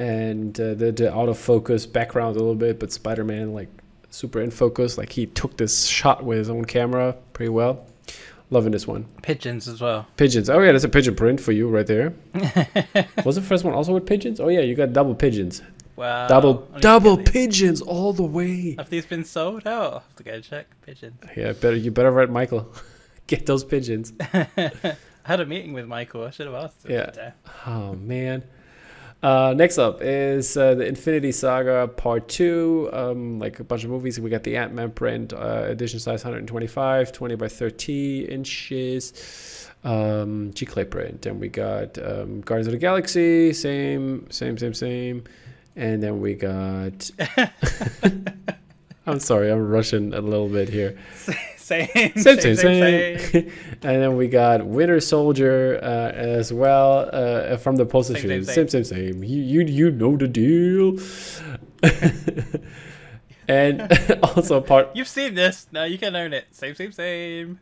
And 0.00 0.58
uh, 0.58 0.74
the 0.74 0.92
the 0.92 1.14
out 1.14 1.28
of 1.28 1.38
focus 1.38 1.84
background 1.84 2.36
a 2.36 2.38
little 2.38 2.54
bit, 2.54 2.80
but 2.80 2.90
Spider-Man 2.90 3.52
like 3.52 3.68
super 4.08 4.40
in 4.40 4.50
focus. 4.50 4.96
Like 4.96 5.12
he 5.12 5.26
took 5.26 5.56
this 5.58 5.86
shot 5.86 6.24
with 6.24 6.38
his 6.38 6.48
own 6.48 6.64
camera 6.64 7.16
pretty 7.34 7.50
well. 7.50 7.86
Loving 8.48 8.72
this 8.72 8.86
one. 8.86 9.06
Pigeons 9.22 9.68
as 9.68 9.80
well. 9.80 10.06
Pigeons. 10.16 10.48
Oh 10.48 10.58
yeah, 10.60 10.72
that's 10.72 10.84
a 10.84 10.88
pigeon 10.88 11.14
print 11.14 11.38
for 11.38 11.52
you 11.52 11.68
right 11.68 11.86
there. 11.86 12.14
Was 13.24 13.36
the 13.36 13.42
first 13.42 13.62
one 13.62 13.74
also 13.74 13.92
with 13.92 14.06
pigeons? 14.06 14.40
Oh 14.40 14.48
yeah, 14.48 14.60
you 14.60 14.74
got 14.74 14.92
double 14.92 15.14
pigeons. 15.14 15.62
Wow. 15.96 16.28
double 16.28 16.66
I 16.70 16.72
need 16.72 16.74
to 16.76 16.80
double 16.80 17.16
pigeons 17.18 17.82
all 17.82 18.14
the 18.14 18.24
way. 18.24 18.76
Have 18.78 18.88
these 18.88 19.04
been 19.04 19.24
sold 19.24 19.66
out? 19.66 19.84
I'll 19.84 19.98
have 20.00 20.16
to 20.16 20.22
go 20.22 20.40
check. 20.40 20.66
Pigeons. 20.80 21.20
Yeah, 21.36 21.52
better 21.52 21.76
you 21.76 21.90
better 21.90 22.10
write 22.10 22.30
Michael. 22.30 22.72
Get 23.26 23.44
those 23.44 23.62
pigeons. 23.64 24.14
I 24.32 24.94
had 25.24 25.40
a 25.40 25.46
meeting 25.46 25.74
with 25.74 25.86
Michael. 25.86 26.24
I 26.24 26.30
should 26.30 26.46
have 26.46 26.56
asked 26.56 26.86
him. 26.86 26.92
Yeah. 26.92 27.32
Oh 27.66 27.92
man. 27.94 28.42
Uh, 29.22 29.52
next 29.54 29.76
up 29.76 30.00
is 30.00 30.56
uh, 30.56 30.74
the 30.74 30.86
Infinity 30.86 31.32
Saga 31.32 31.88
Part 31.88 32.28
Two. 32.28 32.88
Um, 32.92 33.38
like 33.38 33.60
a 33.60 33.64
bunch 33.64 33.84
of 33.84 33.90
movies. 33.90 34.18
We 34.18 34.30
got 34.30 34.44
the 34.44 34.56
Ant 34.56 34.72
Man 34.72 34.90
print, 34.90 35.32
uh, 35.32 35.64
edition 35.66 36.00
size 36.00 36.24
125, 36.24 37.12
20 37.12 37.34
by 37.34 37.48
30 37.48 38.24
inches. 38.24 39.68
Um, 39.82 40.52
Giclée 40.52 40.88
print, 40.88 41.24
and 41.24 41.40
we 41.40 41.48
got 41.48 41.98
um, 41.98 42.42
Guardians 42.42 42.66
of 42.66 42.72
the 42.72 42.78
Galaxy. 42.78 43.52
Same, 43.52 44.30
same, 44.30 44.58
same, 44.58 44.74
same. 44.74 45.24
And 45.76 46.02
then 46.02 46.20
we 46.20 46.34
got. 46.34 47.10
I'm 49.06 49.18
sorry, 49.18 49.50
I'm 49.50 49.68
rushing 49.68 50.14
a 50.14 50.20
little 50.20 50.48
bit 50.48 50.68
here. 50.68 50.98
same, 52.16 52.16
Same, 52.16 52.40
same, 52.40 52.56
same. 52.56 53.52
and 53.82 54.02
then 54.02 54.16
we 54.16 54.26
got 54.28 54.66
Winter 54.66 54.98
Soldier 55.00 55.78
uh, 55.82 56.10
as 56.10 56.52
well 56.52 57.08
uh, 57.12 57.56
from 57.58 57.76
the 57.76 57.86
poster 57.86 58.14
Same, 58.14 58.44
same, 58.44 58.68
Same, 58.68 58.68
same, 58.68 58.84
same. 58.84 59.24
You, 59.24 59.40
you, 59.40 59.60
you 59.62 59.90
know 59.92 60.16
the 60.16 60.26
deal. 60.26 60.98
and 63.48 64.18
also 64.22 64.60
part. 64.60 64.90
You've 64.94 65.08
seen 65.08 65.34
this. 65.34 65.68
Now 65.70 65.84
you 65.84 65.98
can 65.98 66.16
own 66.16 66.32
it. 66.32 66.46
Same, 66.50 66.74
same, 66.74 66.90
same. 66.90 67.60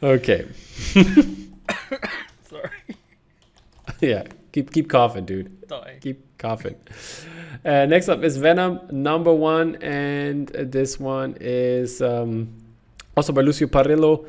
Okay, 0.00 0.46
Sorry. 2.48 2.70
yeah. 4.00 4.22
Keep 4.52 4.72
keep 4.72 4.88
coughing, 4.88 5.24
dude. 5.24 5.68
Keep 6.00 6.38
coughing. 6.38 6.76
Uh, 7.64 7.86
next 7.86 8.08
up 8.08 8.22
is 8.22 8.36
Venom 8.36 8.80
number 8.90 9.32
one, 9.32 9.76
and 9.76 10.48
this 10.48 10.98
one 10.98 11.36
is 11.40 12.00
um, 12.00 12.48
also 13.16 13.32
by 13.32 13.42
Lucio 13.42 13.66
Parrillo. 13.68 14.26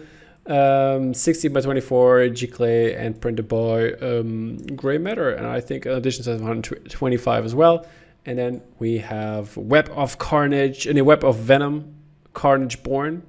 Um, 0.47 1.13
60 1.13 1.49
by 1.49 1.61
24 1.61 2.19
Giclée 2.29 2.99
and 2.99 3.21
printed 3.21 3.47
by 3.47 3.91
um, 4.01 4.57
Grey 4.75 4.97
Matter, 4.97 5.31
and 5.31 5.45
I 5.45 5.61
think 5.61 5.85
an 5.85 5.91
edition 5.91 6.23
says 6.23 6.41
125 6.41 7.45
as 7.45 7.53
well. 7.53 7.85
And 8.25 8.37
then 8.37 8.61
we 8.79 8.97
have 8.97 9.55
Web 9.55 9.91
of 9.93 10.17
Carnage 10.17 10.87
and 10.87 10.97
the 10.97 11.03
Web 11.03 11.23
of 11.23 11.37
Venom, 11.37 11.95
Carnage 12.33 12.81
Born, 12.81 13.21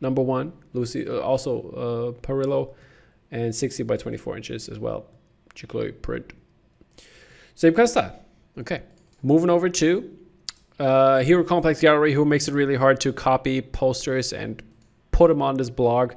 number 0.00 0.22
one. 0.22 0.52
Lucy 0.72 1.08
uh, 1.08 1.18
also 1.18 2.14
uh, 2.16 2.20
Parrillo, 2.22 2.74
and 3.32 3.54
60 3.54 3.82
by 3.82 3.96
24 3.96 4.36
inches 4.36 4.68
as 4.68 4.78
well. 4.78 5.06
Clay 5.66 5.92
print. 5.92 6.32
Style. 7.54 8.18
Okay, 8.58 8.82
moving 9.22 9.50
over 9.50 9.68
to 9.68 10.16
uh, 10.78 11.20
Hero 11.20 11.44
Complex 11.44 11.80
Gallery, 11.80 12.12
who 12.12 12.24
makes 12.24 12.48
it 12.48 12.54
really 12.54 12.74
hard 12.74 13.00
to 13.00 13.12
copy 13.12 13.60
posters 13.60 14.32
and 14.32 14.62
put 15.12 15.28
them 15.28 15.42
on 15.42 15.56
this 15.56 15.70
blog 15.70 16.14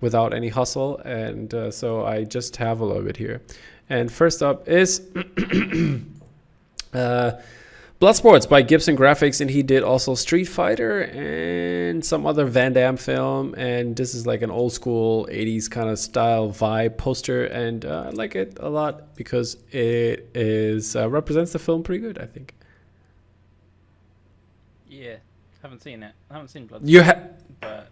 without 0.00 0.32
any 0.32 0.48
hustle. 0.48 0.98
And 0.98 1.52
uh, 1.52 1.70
so 1.70 2.06
I 2.06 2.24
just 2.24 2.56
have 2.56 2.80
a 2.80 2.84
little 2.84 3.02
bit 3.02 3.16
here. 3.16 3.42
And 3.90 4.10
first 4.10 4.42
up 4.42 4.68
is 4.68 5.02
uh, 6.94 7.32
Bloodsports 8.04 8.46
by 8.46 8.60
Gibson 8.60 8.98
Graphics, 8.98 9.40
and 9.40 9.48
he 9.50 9.62
did 9.62 9.82
also 9.82 10.14
Street 10.14 10.44
Fighter 10.44 11.04
and 11.04 12.04
some 12.04 12.26
other 12.26 12.44
Van 12.44 12.74
Damme 12.74 12.98
film. 12.98 13.54
And 13.54 13.96
this 13.96 14.14
is 14.14 14.26
like 14.26 14.42
an 14.42 14.50
old 14.50 14.74
school 14.74 15.26
80s 15.32 15.70
kind 15.70 15.88
of 15.88 15.98
style 15.98 16.50
vibe 16.50 16.98
poster, 16.98 17.46
and 17.46 17.82
uh, 17.86 18.08
I 18.08 18.10
like 18.10 18.36
it 18.36 18.58
a 18.60 18.68
lot 18.68 19.16
because 19.16 19.56
it 19.70 20.28
is 20.34 20.94
uh, 20.94 21.08
represents 21.08 21.52
the 21.54 21.58
film 21.58 21.82
pretty 21.82 22.02
good, 22.02 22.18
I 22.18 22.26
think. 22.26 22.52
Yeah. 24.86 25.16
Haven't 25.62 25.80
seen 25.82 26.02
it. 26.02 26.12
I 26.30 26.34
haven't 26.34 26.48
seen 26.48 26.66
Blood. 26.66 26.86
You 26.86 27.00
have. 27.00 27.30
But 27.62 27.90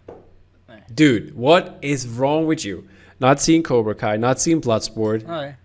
Dude, 0.93 1.35
what 1.35 1.79
is 1.81 2.05
wrong 2.07 2.45
with 2.45 2.63
you? 2.63 2.87
Not 3.19 3.41
seeing 3.41 3.63
Cobra 3.63 3.95
Kai, 3.95 4.17
not 4.17 4.39
seeing 4.39 4.61
Bloodsport. 4.61 5.25
no. 5.25 5.55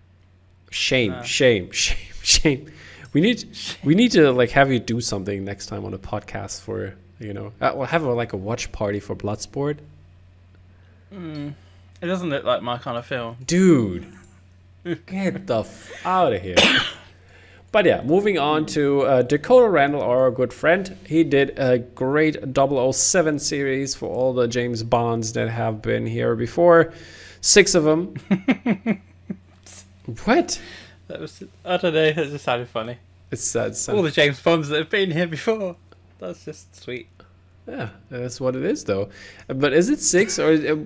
Shame, 0.71 1.11
No. 1.11 1.21
shame, 1.21 1.69
shame, 1.71 1.97
shame. 2.23 2.71
We 3.13 3.21
need 3.21 3.57
we 3.83 3.95
need 3.95 4.11
to 4.13 4.31
like 4.31 4.51
have 4.51 4.71
you 4.71 4.79
do 4.79 5.01
something 5.01 5.43
next 5.43 5.65
time 5.67 5.85
on 5.85 5.93
a 5.93 5.97
podcast 5.97 6.61
for 6.61 6.95
you 7.19 7.33
know. 7.33 7.53
Uh, 7.59 7.73
we'll 7.75 7.87
have 7.87 8.03
a, 8.03 8.13
like 8.13 8.33
a 8.33 8.37
watch 8.37 8.71
party 8.71 8.99
for 8.99 9.15
Bloodsport. 9.15 9.77
Mm, 11.13 11.53
it 12.01 12.05
doesn't 12.05 12.29
look 12.29 12.43
like 12.43 12.61
my 12.61 12.77
kind 12.77 12.97
of 12.97 13.05
film. 13.05 13.37
Dude, 13.45 14.05
get 15.05 15.47
the 15.47 15.61
f- 15.61 16.05
out 16.05 16.33
of 16.33 16.41
here. 16.41 16.55
But 17.71 17.85
yeah, 17.85 18.01
moving 18.01 18.39
on 18.39 18.65
to 18.67 19.01
uh, 19.01 19.21
Dakota 19.21 19.69
Randall, 19.69 20.01
our 20.01 20.31
good 20.31 20.51
friend. 20.51 20.97
He 21.05 21.23
did 21.23 21.53
a 21.59 21.77
great 21.77 22.35
007 22.55 23.37
series 23.37 23.93
for 23.93 24.09
all 24.09 24.33
the 24.33 24.47
James 24.47 24.81
Bonds 24.81 25.33
that 25.33 25.49
have 25.49 25.79
been 25.79 26.07
here 26.07 26.35
before. 26.35 26.93
Six 27.41 27.75
of 27.75 27.83
them. 27.83 28.15
what? 30.25 30.59
That 31.09 31.19
was. 31.19 31.43
I 31.65 31.75
don't 31.77 31.93
know. 31.93 32.03
It 32.03 32.15
just 32.15 32.45
sounded 32.45 32.69
funny. 32.69 32.97
It's 33.31 33.55
uh, 33.55 33.73
All 33.89 34.01
the 34.01 34.11
James 34.11 34.41
Bonds 34.41 34.69
that 34.69 34.77
have 34.79 34.89
been 34.89 35.11
here 35.11 35.27
before. 35.27 35.75
That's 36.19 36.45
just 36.45 36.75
sweet. 36.75 37.07
yeah, 37.67 37.89
that's 38.09 38.39
what 38.41 38.55
it 38.55 38.63
is 38.63 38.83
though. 38.85 39.09
But 39.47 39.73
is 39.73 39.89
it 39.89 39.99
six 39.99 40.39
or 40.39 40.51
is 40.51 40.63
it 40.63 40.77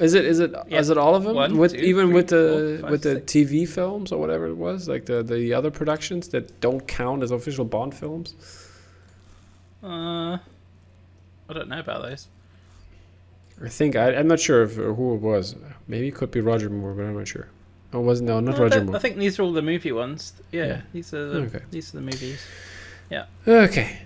is 0.00 0.14
it 0.14 0.24
is 0.24 0.38
it, 0.40 0.52
Yeah. 0.68 0.78
is 0.80 0.90
it 0.90 0.98
all 0.98 1.14
of 1.14 1.22
them 1.24 1.34
One, 1.36 1.56
with 1.58 1.72
two, 1.72 1.78
even 1.78 2.06
three, 2.08 2.14
with 2.14 2.28
the 2.28 2.76
four, 2.80 2.82
five, 2.82 2.90
with 2.90 3.02
the 3.02 3.14
six. 3.16 3.32
TV 3.32 3.68
films 3.68 4.12
or 4.12 4.18
whatever 4.20 4.46
it 4.46 4.54
was 4.56 4.88
like 4.88 5.06
the 5.06 5.22
the 5.22 5.54
other 5.54 5.70
productions 5.70 6.28
that 6.28 6.60
don't 6.60 6.86
count 6.88 7.22
as 7.22 7.30
official 7.30 7.64
Bond 7.64 7.94
films? 7.94 8.34
Uh, 9.82 10.38
I 11.48 11.52
don't 11.52 11.68
know 11.68 11.78
about 11.80 12.02
those. 12.02 12.28
I 13.62 13.68
think 13.68 13.94
I, 13.96 14.14
I'm 14.14 14.26
not 14.26 14.40
sure 14.40 14.62
if 14.62 14.74
who 14.76 15.14
it 15.14 15.20
was. 15.20 15.54
Maybe 15.86 16.08
it 16.08 16.14
could 16.14 16.30
be 16.30 16.40
Roger 16.40 16.70
Moore, 16.70 16.94
but 16.94 17.04
I'm 17.04 17.16
not 17.16 17.28
sure. 17.28 17.48
Or 17.94 18.02
was 18.02 18.20
no, 18.20 18.40
not 18.40 18.56
No, 18.56 18.62
Roger 18.64 18.84
Moore. 18.84 18.96
I 18.96 18.98
think 18.98 19.16
these 19.18 19.38
are 19.38 19.42
all 19.42 19.52
the 19.52 19.62
movie 19.62 19.92
ones. 19.92 20.32
Yeah, 20.52 20.64
Yeah. 20.66 20.80
these 20.92 21.14
are 21.14 21.28
the, 21.28 21.38
Okay. 21.42 21.60
these 21.70 21.94
are 21.94 21.98
the 21.98 22.02
movies. 22.04 22.40
Yeah. 23.10 23.26
Okay. 23.46 23.98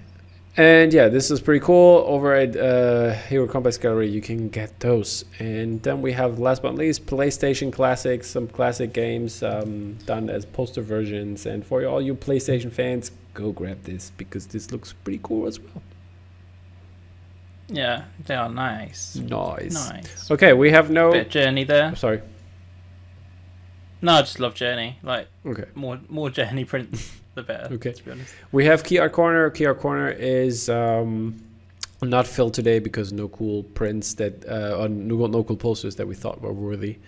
And 0.57 0.93
yeah, 0.93 1.07
this 1.09 1.30
is 1.30 1.41
pretty 1.41 1.61
cool. 1.64 2.05
Over 2.09 2.34
at 2.34 2.57
uh, 2.57 3.12
Hero 3.28 3.47
Complex 3.47 3.78
Gallery, 3.78 4.09
you 4.09 4.20
can 4.20 4.49
get 4.49 4.80
those. 4.80 5.24
And 5.39 5.80
then 5.84 6.03
we 6.03 6.12
have, 6.12 6.41
last 6.41 6.62
but 6.62 6.70
not 6.70 6.78
least, 6.78 7.07
PlayStation 7.07 7.72
Classics, 7.72 8.28
some 8.28 8.49
classic 8.49 8.93
games 8.93 9.43
um, 9.45 9.97
done 10.05 10.28
as 10.28 10.45
poster 10.45 10.82
versions. 10.82 11.47
And 11.47 11.64
for 11.64 11.84
all 11.86 12.03
you 12.03 12.14
PlayStation 12.16 12.72
fans, 12.72 13.12
go 13.34 13.53
grab 13.53 13.84
this 13.84 14.11
because 14.16 14.49
this 14.49 14.72
looks 14.72 14.93
pretty 15.05 15.20
cool 15.22 15.47
as 15.47 15.61
well. 15.61 15.80
Yeah, 17.68 18.05
they 18.26 18.34
are 18.34 18.49
nice. 18.49 19.14
Nice. 19.14 19.74
Nice. 19.91 20.30
Okay, 20.30 20.55
we 20.55 20.70
have 20.72 20.91
no. 20.91 21.12
Bit 21.12 21.30
Journey 21.30 21.64
there. 21.64 21.95
Sorry. 21.97 22.20
No, 24.01 24.12
I 24.14 24.20
just 24.22 24.38
love 24.40 24.55
Journey. 24.55 24.99
Like 25.03 25.28
Okay. 25.46 25.64
more 25.74 25.99
more 26.09 26.30
Journey 26.30 26.64
prints, 26.64 27.12
the 27.34 27.42
better. 27.42 27.74
Okay. 27.74 27.92
To 27.92 28.05
be 28.05 28.11
honest. 28.12 28.34
We 28.53 28.64
have 28.66 28.84
Key 28.84 28.99
Art 28.99 29.12
Corner. 29.12 29.51
Key 29.51 29.66
Art 29.66 29.80
Corner 29.80 30.09
is 30.11 30.68
um, 30.68 31.42
not 32.03 32.26
filled 32.26 32.55
today 32.55 32.78
because 32.78 33.12
no 33.12 33.28
cool 33.28 33.62
prints 33.62 34.14
that 34.14 34.46
uh, 34.49 34.86
no, 34.88 35.26
no 35.26 35.42
cool 35.44 35.57
posters 35.57 35.96
that 35.96 36.07
we 36.07 36.14
thought 36.14 36.40
were 36.40 36.53
worthy 36.53 36.99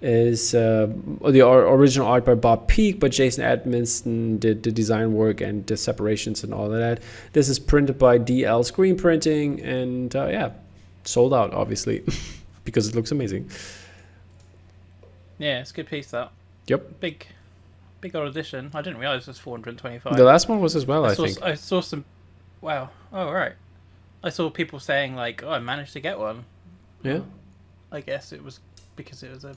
is 0.00 0.54
uh, 0.54 0.86
the 1.28 1.40
original 1.48 2.06
art 2.06 2.24
by 2.24 2.34
Bob 2.34 2.68
Peak, 2.68 3.00
but 3.00 3.10
Jason 3.10 3.44
Edmiston 3.44 4.38
did 4.38 4.62
the 4.62 4.70
design 4.70 5.12
work 5.12 5.40
and 5.40 5.66
the 5.66 5.76
separations 5.76 6.44
and 6.44 6.54
all 6.54 6.66
of 6.72 6.78
that. 6.78 7.00
This 7.32 7.48
is 7.48 7.58
printed 7.58 7.98
by 7.98 8.18
DL 8.18 8.64
Screen 8.64 8.96
Printing, 8.96 9.60
and 9.62 10.14
uh, 10.14 10.26
yeah, 10.26 10.50
sold 11.04 11.32
out 11.34 11.52
obviously 11.54 12.04
because 12.64 12.88
it 12.88 12.94
looks 12.94 13.10
amazing. 13.10 13.50
Yeah, 15.38 15.60
it's 15.60 15.70
a 15.70 15.74
good 15.74 15.86
piece 15.86 16.10
that. 16.10 16.32
Yep. 16.66 17.00
Big, 17.00 17.26
big 18.00 18.14
old 18.16 18.28
edition. 18.28 18.70
I 18.74 18.82
didn't 18.82 18.98
realize 18.98 19.22
it 19.22 19.28
was 19.28 19.38
425. 19.38 20.16
The 20.16 20.24
last 20.24 20.48
one 20.48 20.60
was 20.60 20.74
as 20.76 20.84
well, 20.86 21.04
I 21.04 21.10
I 21.10 21.14
saw, 21.14 21.24
think. 21.24 21.42
I 21.42 21.54
saw 21.54 21.80
some. 21.80 22.04
Wow. 22.60 22.90
Oh 23.12 23.30
right. 23.30 23.52
I 24.22 24.30
saw 24.30 24.50
people 24.50 24.80
saying 24.80 25.14
like, 25.14 25.42
"Oh, 25.44 25.50
I 25.52 25.60
managed 25.60 25.92
to 25.92 26.00
get 26.00 26.18
one." 26.18 26.44
Yeah. 27.04 27.20
I 27.92 28.00
guess 28.00 28.32
it 28.32 28.42
was 28.42 28.58
because 28.96 29.22
it 29.22 29.30
was 29.32 29.44
a 29.44 29.54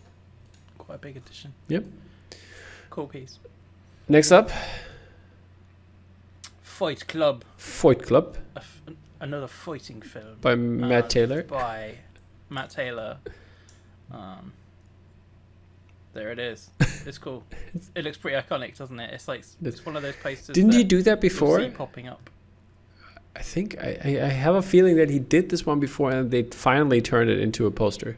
quite 0.77 0.95
a 0.95 0.99
big 0.99 1.17
edition. 1.17 1.53
Yep. 1.67 1.83
Cool 2.91 3.07
piece. 3.07 3.39
Next 4.07 4.31
up, 4.31 4.51
Fight 6.61 7.07
Club. 7.07 7.43
Fight 7.57 8.03
Club 8.03 8.37
A 8.55 8.59
f- 8.59 8.81
another 9.21 9.47
fighting 9.47 10.01
film 10.01 10.37
by 10.41 10.55
Matt 10.55 11.05
Uh, 11.05 11.07
Taylor. 11.07 11.43
by 11.43 11.95
Matt 12.49 12.69
Taylor. 12.71 13.17
Um, 14.11 14.51
there 16.13 16.31
it 16.31 16.39
is. 16.39 16.69
It's 17.03 17.17
cool. 17.17 17.43
it 17.95 18.03
looks 18.03 18.17
pretty 18.17 18.37
iconic, 18.37 18.77
doesn't 18.77 18.99
it? 18.99 19.11
It's 19.11 19.27
like 19.27 19.43
it's 19.63 19.83
one 19.85 19.95
of 19.95 20.03
those 20.03 20.15
places. 20.17 20.49
Didn't 20.49 20.73
he 20.73 20.83
do 20.83 21.01
that 21.03 21.19
before? 21.19 21.59
see 21.59 21.69
popping 21.69 22.07
up. 22.07 22.29
I 23.35 23.41
think 23.41 23.75
I, 23.81 23.97
I, 24.03 24.09
I 24.25 24.27
have 24.27 24.53
a 24.53 24.61
feeling 24.61 24.97
that 24.97 25.09
he 25.09 25.17
did 25.17 25.49
this 25.49 25.65
one 25.65 25.79
before 25.79 26.11
and 26.11 26.29
they 26.29 26.43
finally 26.43 27.01
turned 27.01 27.29
it 27.31 27.39
into 27.39 27.65
a 27.65 27.71
poster. 27.71 28.17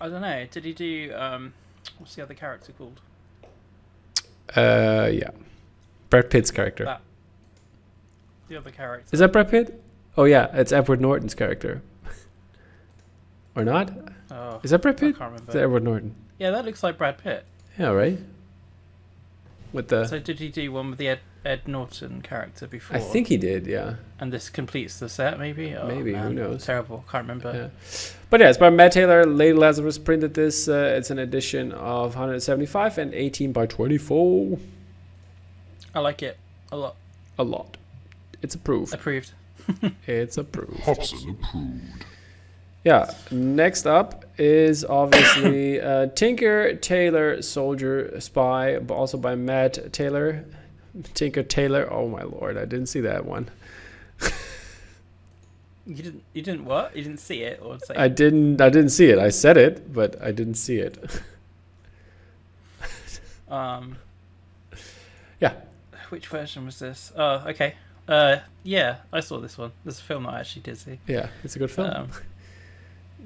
I 0.00 0.08
don't 0.08 0.20
know. 0.22 0.46
Did 0.48 0.64
he 0.66 0.72
do 0.72 1.12
um, 1.16 1.52
what's 1.98 2.14
the 2.14 2.22
other 2.22 2.34
character 2.34 2.72
called? 2.78 3.00
Uh, 4.54 5.08
yeah. 5.12 5.30
Brad 6.10 6.30
Pitt's 6.30 6.50
character. 6.52 6.84
That- 6.84 7.00
The 8.48 8.56
other 8.56 8.70
character. 8.70 9.08
Is 9.12 9.20
that 9.20 9.32
Brad 9.32 9.48
Pitt? 9.50 9.82
Oh 10.16 10.24
yeah, 10.24 10.48
it's 10.54 10.72
Edward 10.72 11.00
Norton's 11.00 11.34
character. 11.34 11.82
or 13.56 13.64
not? 13.64 13.90
Oh, 14.30 14.60
Is 14.62 14.70
that 14.70 14.82
Brad 14.82 14.96
I 14.96 14.98
Pitt? 14.98 15.18
can't 15.18 15.32
It's 15.34 15.40
remember. 15.54 15.64
Edward 15.64 15.84
Norton. 15.84 16.14
Yeah, 16.38 16.50
that 16.52 16.64
looks 16.64 16.82
like 16.82 16.98
Brad 16.98 17.18
Pitt. 17.18 17.44
Yeah, 17.78 17.90
right. 17.90 18.18
With 19.72 19.88
the, 19.88 20.06
So 20.06 20.18
did 20.18 20.38
he 20.38 20.48
do 20.48 20.72
one 20.72 20.90
with 20.90 20.98
the 20.98 21.08
Ed, 21.08 21.20
Ed 21.44 21.68
Norton 21.68 22.22
character 22.22 22.66
before? 22.66 22.96
I 22.96 23.00
think 23.00 23.26
he 23.28 23.36
did. 23.36 23.66
Yeah. 23.66 23.96
And 24.18 24.32
this 24.32 24.48
completes 24.48 24.98
the 24.98 25.08
set, 25.08 25.38
maybe. 25.38 25.74
Oh, 25.76 25.86
Maybe, 25.86 26.14
who 26.14 26.32
knows? 26.32 26.64
Terrible. 26.64 27.04
Can't 27.10 27.24
remember. 27.28 27.52
Yeah. 27.52 28.08
But 28.30 28.40
yeah, 28.40 28.48
it's 28.48 28.58
by 28.58 28.70
Matt 28.70 28.92
Taylor. 28.92 29.24
Lady 29.26 29.52
Lazarus 29.56 29.98
printed 29.98 30.34
this. 30.34 30.68
Uh, 30.68 30.94
it's 30.96 31.10
an 31.10 31.18
edition 31.18 31.72
of 31.72 32.14
175 32.14 32.98
and 32.98 33.12
18 33.14 33.52
by 33.52 33.66
24. 33.66 34.58
I 35.94 36.00
like 36.00 36.22
it 36.22 36.38
a 36.72 36.76
lot. 36.76 36.96
A 37.38 37.44
lot. 37.44 37.76
It's 38.42 38.54
approved. 38.54 38.94
Approved. 38.94 39.32
It's 40.06 40.38
approved. 40.38 40.80
Hobson 40.80 41.30
approved. 41.30 42.04
Yeah. 42.84 43.12
Next 43.30 43.86
up 43.86 44.24
is 44.38 44.84
obviously 44.84 45.80
uh, 45.90 46.06
Tinker 46.08 46.74
Tailor 46.76 47.42
Soldier 47.42 48.18
Spy, 48.20 48.78
but 48.78 48.94
also 48.94 49.18
by 49.18 49.34
Matt 49.34 49.92
Taylor. 49.92 50.44
Tinker 51.14 51.42
Taylor. 51.42 51.86
Oh 51.92 52.08
my 52.08 52.22
lord, 52.22 52.56
I 52.56 52.64
didn't 52.64 52.86
see 52.86 53.00
that 53.00 53.24
one. 53.26 53.50
You 55.88 55.94
didn't. 55.94 56.22
You 56.34 56.42
didn't 56.42 56.66
what? 56.66 56.94
You 56.94 57.02
didn't 57.02 57.20
see 57.20 57.40
it 57.40 57.60
or 57.62 57.78
say? 57.78 57.94
I 57.94 58.08
didn't. 58.08 58.60
I 58.60 58.68
didn't 58.68 58.90
see 58.90 59.06
it. 59.06 59.18
I 59.18 59.30
said 59.30 59.56
it, 59.56 59.90
but 59.90 60.20
I 60.20 60.32
didn't 60.32 60.56
see 60.56 60.78
it. 60.78 60.98
Um. 63.50 63.96
Yeah. 65.40 65.54
Which 66.10 66.26
version 66.26 66.66
was 66.66 66.78
this? 66.78 67.12
Oh, 67.16 67.44
okay. 67.46 67.76
Uh, 68.08 68.38
yeah, 68.62 68.96
I 69.12 69.20
saw 69.20 69.38
this 69.38 69.56
one. 69.58 69.72
This 69.84 69.94
is 69.96 70.00
a 70.00 70.04
film 70.04 70.26
I 70.26 70.40
actually 70.40 70.62
did 70.62 70.78
see. 70.78 70.98
yeah, 71.06 71.28
it's 71.44 71.56
a 71.56 71.58
good 71.58 71.70
film. 71.70 71.90
Um, 71.90 72.10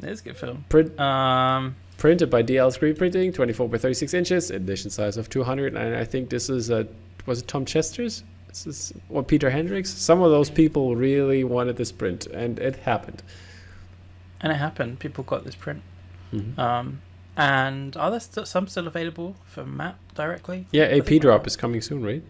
it 0.03 0.09
is 0.09 0.21
a 0.21 0.25
good 0.25 0.37
film. 0.37 0.65
Print, 0.69 0.99
Um, 0.99 1.77
printed 1.99 2.31
by 2.31 2.43
DL 2.43 2.73
Screen 2.73 2.97
Printing, 2.97 3.33
24 3.33 3.69
by 3.69 3.79
36 3.79 4.15
inches, 4.15 4.51
edition 4.51 4.91
size 4.91 5.17
of 5.17 5.29
200. 5.31 5.75
And 5.77 5.95
I 5.97 6.05
think 6.05 6.31
this 6.31 6.49
is 6.51 6.71
a 6.71 6.87
was 7.27 7.41
it 7.41 7.49
Tom 7.49 7.65
Chester's? 7.65 8.25
This 8.49 8.67
is 8.67 8.93
or 9.09 9.23
Peter 9.23 9.49
Hendricks. 9.51 9.89
Some 9.91 10.21
of 10.23 10.31
those 10.31 10.51
people 10.51 10.97
really 10.97 11.45
wanted 11.45 11.77
this 11.77 11.93
print, 11.93 12.27
and 12.27 12.59
it 12.59 12.77
happened. 12.77 13.23
and 14.45 14.51
it 14.53 14.57
happened. 14.57 14.99
People 14.99 15.23
got 15.23 15.45
this 15.45 15.55
print. 15.55 15.81
Mhm. 16.33 16.59
Um, 16.59 17.01
and 17.37 17.97
are 17.97 18.11
there 18.11 18.19
st- 18.19 18.49
some 18.49 18.67
still 18.67 18.89
available 18.89 19.37
for 19.45 19.65
Matt 19.65 19.95
directly? 20.17 20.67
Yeah, 20.73 20.85
AP 20.85 21.21
drop 21.21 21.47
is 21.47 21.55
coming 21.57 21.81
soon, 21.81 22.03
right? 22.05 22.25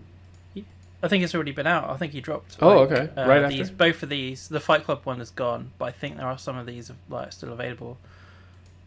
I 1.02 1.08
think 1.08 1.24
it's 1.24 1.34
already 1.34 1.52
been 1.52 1.66
out. 1.66 1.90
I 1.90 1.96
think 1.96 2.12
he 2.12 2.20
dropped. 2.20 2.58
Oh, 2.62 2.82
like, 2.82 2.92
okay. 2.92 3.20
uh, 3.20 3.26
Right 3.28 3.48
these, 3.48 3.62
after? 3.62 3.74
Both 3.74 4.02
of 4.04 4.08
these. 4.08 4.48
The 4.48 4.60
Fight 4.60 4.84
Club 4.84 5.00
one 5.04 5.20
is 5.20 5.30
gone, 5.30 5.72
but 5.78 5.86
I 5.86 5.90
think 5.92 6.16
there 6.16 6.26
are 6.26 6.38
some 6.38 6.56
of 6.56 6.64
these 6.66 6.92
like 7.08 7.32
still 7.32 7.52
available. 7.52 7.98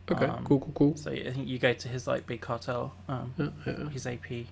Okay, 0.10 0.26
Um, 0.26 0.46
cool, 0.46 0.60
cool, 0.60 0.72
cool. 0.76 0.96
So 0.96 1.12
I 1.12 1.32
think 1.32 1.48
you 1.48 1.58
go 1.60 1.74
to 1.74 1.88
his 1.90 2.08
like 2.08 2.26
big 2.28 2.40
cartel, 2.42 2.94
um, 3.10 3.34
Yeah, 3.38 3.50
yeah. 3.66 3.90
his 3.90 4.06
AP. 4.08 4.46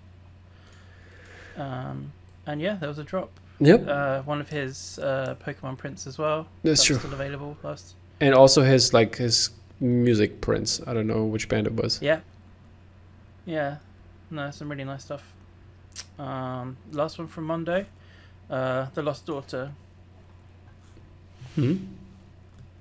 Um, 1.58 2.12
and 2.46 2.62
yeah, 2.62 2.76
there 2.76 2.90
was 2.90 2.98
a 2.98 3.04
drop. 3.04 3.30
Yep, 3.60 3.88
Uh, 3.88 4.22
one 4.24 4.42
of 4.42 4.50
his 4.50 5.00
uh, 5.00 5.36
Pokemon 5.46 5.78
prints 5.78 6.08
as 6.08 6.18
well. 6.18 6.48
that's 6.64 6.84
true. 6.84 6.98
Still 6.98 7.14
available. 7.14 7.56
Last. 7.64 7.96
And 8.20 8.34
also 8.34 8.64
his 8.64 8.94
like 8.94 9.16
his 9.18 9.52
music 9.80 10.42
prints. 10.42 10.82
I 10.88 10.94
don't 10.94 11.08
know 11.08 11.24
which 11.26 11.48
band 11.48 11.68
it 11.68 11.74
was. 11.74 12.02
Yeah. 12.02 12.20
Yeah. 13.46 13.78
No, 14.32 14.50
some 14.52 14.70
really 14.70 14.84
nice 14.84 15.04
stuff. 15.06 15.24
Um, 16.20 16.78
last 16.92 17.18
one 17.18 17.28
from 17.28 17.46
Mondo, 17.46 17.86
Uh, 18.50 18.88
the 18.94 19.02
Lost 19.02 19.26
Daughter. 19.26 19.72
hmm 21.56 21.76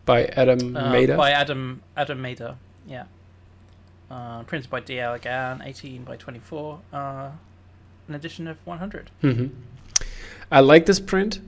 By 0.05 0.25
Adam 0.27 0.77
Uh, 0.77 0.91
Maida. 0.91 1.17
By 1.17 1.31
Adam 1.31 1.83
Adam 1.97 2.21
Maida. 2.21 2.57
Yeah. 2.87 3.05
Uh, 4.11 4.43
printed 4.43 4.69
by 4.71 4.81
DL 4.81 5.15
again, 5.15 5.63
18 5.65 6.05
by 6.05 6.17
24. 6.17 6.81
Uh, 6.93 7.31
an 8.09 8.15
edition 8.15 8.47
of 8.49 8.59
100. 8.67 9.11
hmm 9.21 9.47
I 10.51 10.61
like 10.61 10.85
this 10.87 11.01
print, 11.01 11.41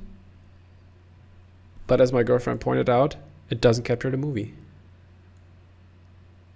but 1.87 2.01
as 2.01 2.13
my 2.13 2.23
girlfriend 2.23 2.61
pointed 2.61 2.89
out, 2.89 3.17
it 3.51 3.61
doesn't 3.61 3.85
capture 3.85 4.11
the 4.11 4.17
movie. 4.17 4.55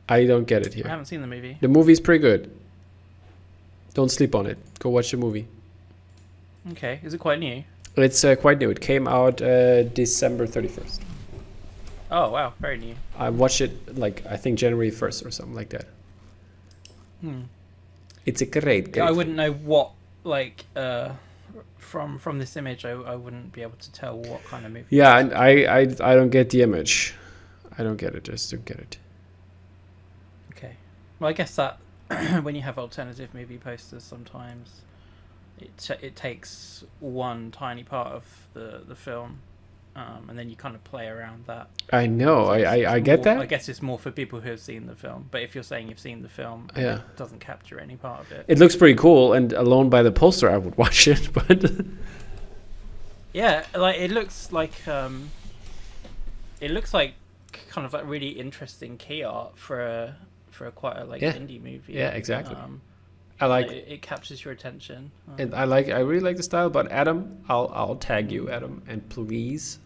I 0.09 0.25
don't 0.25 0.47
get 0.47 0.65
it 0.65 0.73
here. 0.73 0.85
I 0.87 0.91
haven't 0.91 1.05
seen 1.07 1.21
the 1.21 1.27
movie. 1.27 1.59
The 1.61 1.69
movie's 1.69 2.01
pretty 2.01 2.23
good. 2.23 2.51
Don't 3.99 4.11
sleep 4.11 4.37
on 4.37 4.47
it. 4.47 4.59
Go 4.79 4.91
watch 4.91 5.11
the 5.11 5.17
movie. 5.17 5.49
Okay, 6.71 7.01
is 7.03 7.15
it 7.15 7.19
quite 7.19 7.41
new? 7.41 7.65
It's 7.97 8.23
uh, 8.23 8.37
quite 8.37 8.61
new. 8.61 8.71
It 8.71 8.81
came 8.81 9.09
out 9.09 9.43
uh, 9.43 9.83
December 9.83 10.47
31st. 10.47 11.01
Oh 12.13 12.31
wow, 12.31 12.53
very 12.61 12.79
new. 12.79 12.95
I 13.19 13.31
watched 13.31 13.61
it 13.61 13.99
like 13.99 14.25
I 14.25 14.37
think 14.37 14.57
January 14.57 14.93
1st 14.93 15.27
or 15.27 15.33
something 15.33 15.57
like 15.57 15.71
that. 15.71 15.87
Hmm. 17.23 17.41
It's 18.25 18.41
a 18.41 18.47
great, 18.47 18.63
great 18.93 18.97
Yeah, 18.99 19.09
I 19.09 19.11
wouldn't 19.11 19.35
know 19.35 19.53
what 19.53 19.91
like 20.23 20.67
uh, 20.77 21.15
from 21.79 22.21
from 22.21 22.39
this 22.39 22.57
image. 22.57 22.85
I, 22.85 22.91
I 22.93 23.17
wouldn't 23.17 23.53
be 23.53 23.63
able 23.63 23.79
to 23.79 23.91
tell 23.91 24.17
what 24.17 24.45
kind 24.45 24.65
of 24.65 24.71
movie. 24.71 24.87
Yeah, 24.91 25.19
and 25.19 25.35
I, 25.35 25.51
I 25.65 25.81
I 25.81 26.15
don't 26.15 26.31
get 26.31 26.51
the 26.51 26.63
image. 26.63 27.17
I 27.77 27.83
don't 27.83 27.97
get 27.97 28.15
it. 28.15 28.29
I 28.29 28.33
just 28.35 28.49
don't 28.53 28.65
get 28.65 28.79
it. 28.79 28.99
Okay. 30.53 30.77
Well, 31.19 31.31
I 31.31 31.33
guess 31.33 31.57
that 31.57 31.81
when 32.43 32.55
you 32.55 32.63
have 32.63 32.79
alternative 32.79 33.35
movie 33.35 33.59
posters, 33.59 34.03
sometimes 34.05 34.83
it 35.61 35.71
ta- 35.77 35.97
it 36.01 36.17
takes 36.17 36.85
one 37.01 37.51
tiny 37.51 37.83
part 37.85 38.09
of 38.09 38.25
the 38.55 38.83
the 38.87 38.95
film, 38.95 39.41
um, 39.97 40.27
and 40.29 40.39
then 40.39 40.49
you 40.49 40.57
kind 40.57 40.75
of 40.75 40.83
play 40.85 41.07
around 41.09 41.45
that. 41.47 41.69
I 41.93 42.07
know. 42.07 42.45
So 42.47 42.51
I, 42.53 42.59
it's- 42.59 42.87
I, 42.87 42.95
I 42.95 43.01
get 43.01 43.25
more- 43.25 43.39
I 43.41 43.47
guess 43.47 43.69
it's 43.69 43.83
more 43.83 43.99
for 43.99 44.11
people 44.11 44.41
who 44.41 44.51
have 44.51 44.61
seen 44.61 44.87
the 44.87 44.95
film. 44.95 45.29
But 45.31 45.43
if 45.43 45.55
you're 45.55 45.65
saying 45.65 45.89
you've 45.89 45.99
seen 45.99 46.23
the 46.23 46.29
film, 46.29 46.69
Yeah. 46.77 46.97
it 47.01 47.17
doesn't 47.17 47.41
capture 47.41 47.79
any 47.81 47.97
part 47.97 48.21
of 48.21 48.33
it. 48.33 48.45
It 48.49 48.59
looks 48.59 48.77
pretty 48.77 48.95
cool, 48.95 49.33
and 49.33 49.53
alone 49.53 49.91
by 49.91 50.03
the 50.03 50.13
poster, 50.13 50.49
I 50.51 50.57
would 50.59 50.77
watch 50.83 51.09
it. 51.09 51.33
But 51.33 51.71
Yeah, 53.33 53.65
like 53.77 53.99
it 53.99 54.11
looks 54.11 54.53
like 54.53 54.87
um, 54.89 55.31
it 56.61 56.71
looks 56.71 56.95
like 56.95 57.15
kind 57.71 57.87
of 57.87 57.93
like 57.93 58.07
really 58.07 58.29
interesting 58.31 58.97
key 58.97 59.23
art 59.23 59.57
for 59.59 59.81
a 59.81 60.17
for 60.59 60.67
a 60.67 60.73
quite 60.73 60.99
a 60.99 61.05
like 61.05 61.23
Yeah. 61.23 61.33
indie 61.33 61.63
movie. 61.63 61.93
Yeah, 61.95 62.09
exactly. 62.11 62.57
Um, 62.57 62.81
I 63.41 63.47
like 63.47 63.69
it, 63.71 63.85
it 63.89 64.03
captures 64.03 64.45
your 64.45 64.53
attention. 64.53 65.11
Um, 65.29 65.35
and 65.39 65.55
I 65.55 65.65
like 65.65 65.89
I 65.89 66.01
really 66.01 66.21
like 66.29 66.37
the 66.37 66.43
style. 66.43 66.69
But 66.69 66.91
Adam, 66.91 67.39
I'll 67.49 67.71
I'll 67.73 67.97
tag 67.97 68.33
you, 68.33 68.51
Adam, 68.51 68.83
and 68.89 69.09
please 69.09 69.79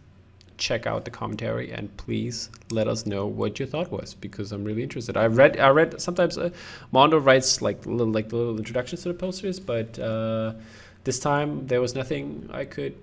check 0.59 0.87
out 0.87 1.05
the 1.05 1.11
commentary 1.11 1.73
and 1.73 1.95
please 1.97 2.49
let 2.71 2.87
us 2.87 3.05
know 3.05 3.27
what 3.27 3.59
your 3.59 3.67
thought 3.67 3.91
was 3.91 4.15
because 4.15 4.53
I'm 4.53 4.65
really 4.65 4.83
interested. 4.83 5.17
I 5.17 5.27
read 5.27 5.59
I 5.59 5.69
read 5.69 6.01
sometimes 6.01 6.39
uh, 6.39 6.51
Mondo 6.93 7.19
writes 7.19 7.61
like 7.61 7.85
little 7.85 8.13
like 8.19 8.33
little 8.33 8.57
introductions 8.57 9.03
to 9.03 9.09
the 9.09 9.15
posters, 9.15 9.61
but 9.61 9.99
uh, 9.99 10.55
this 11.05 11.19
time 11.19 11.67
there 11.67 11.81
was 11.83 11.95
nothing 11.95 12.49
I 12.53 12.65
could 12.65 12.97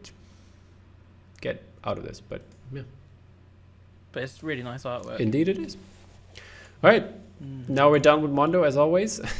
get 1.42 1.62
out 1.84 1.98
of 2.00 2.04
this. 2.06 2.20
But 2.22 2.42
yeah, 2.74 2.82
but 4.14 4.24
it's 4.24 4.42
really 4.42 4.64
nice 4.64 4.84
artwork. 4.84 5.20
indeed 5.20 5.48
it 5.50 5.60
is. 5.60 5.78
All 6.82 6.90
right, 6.90 7.06
Mm. 7.44 7.70
now 7.70 7.90
we're 7.90 8.00
done 8.00 8.22
with 8.22 8.32
Mondo 8.32 8.64
as 8.64 8.76
always. 8.78 9.22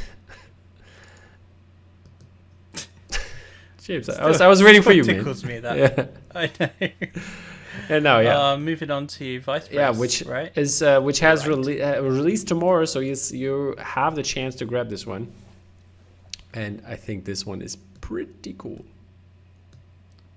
James, 3.82 4.08
I 4.08 4.26
was, 4.26 4.40
I 4.40 4.46
was 4.46 4.62
waiting 4.62 4.82
for 4.82 4.92
you, 4.92 5.04
man. 5.04 5.16
Tickles 5.16 5.44
me 5.44 5.58
that. 5.58 5.76
Yeah. 5.76 6.06
I 6.34 6.50
know. 6.60 6.90
And 7.88 8.04
now, 8.04 8.18
yeah. 8.20 8.52
Uh, 8.52 8.56
moving 8.58 8.90
on 8.90 9.06
to 9.08 9.40
Vice 9.40 9.66
Press. 9.68 9.74
yeah, 9.74 9.90
which 9.90 10.22
right? 10.22 10.52
is 10.56 10.82
uh, 10.82 11.00
which 11.00 11.18
has 11.20 11.46
Right. 11.46 11.56
rele- 11.58 11.98
uh, 11.98 12.02
released 12.02 12.46
tomorrow, 12.46 12.84
so 12.84 13.00
you 13.00 13.16
you 13.32 13.74
have 13.78 14.14
the 14.14 14.22
chance 14.22 14.54
to 14.56 14.64
grab 14.64 14.90
this 14.90 15.06
one. 15.06 15.32
And 16.52 16.82
I 16.86 16.96
think 16.96 17.24
this 17.24 17.46
one 17.46 17.62
is 17.62 17.76
pretty 18.00 18.54
cool. 18.58 18.84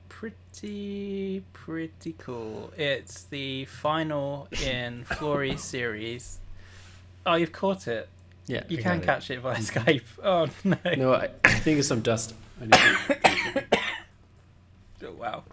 Pretty, 0.09 1.43
pretty 1.53 2.14
cool. 2.18 2.72
It's 2.78 3.24
the 3.24 3.66
final 3.66 4.47
in 4.66 5.03
Flory's 5.05 5.64
series. 5.64 6.39
Oh, 7.26 7.36
you've 7.36 7.51
caught 7.51 7.88
it. 7.88 8.09
Yeah, 8.47 8.63
You 8.67 8.80
I 8.80 8.82
can 8.82 8.97
got 8.97 9.03
it. 9.03 9.05
catch 9.05 9.32
it 9.32 9.39
via 9.39 9.55
Skype. 9.59 10.03
Oh 10.24 10.47
no! 10.63 10.78
No, 10.97 11.13
I, 11.13 11.30
I 11.45 11.53
think 11.53 11.80
it's 11.80 11.88
some 11.88 12.01
dust. 12.01 12.34
I 12.61 12.65
need 12.65 12.74
to- 12.74 13.63
Oh, 15.05 15.11
wow. 15.13 15.43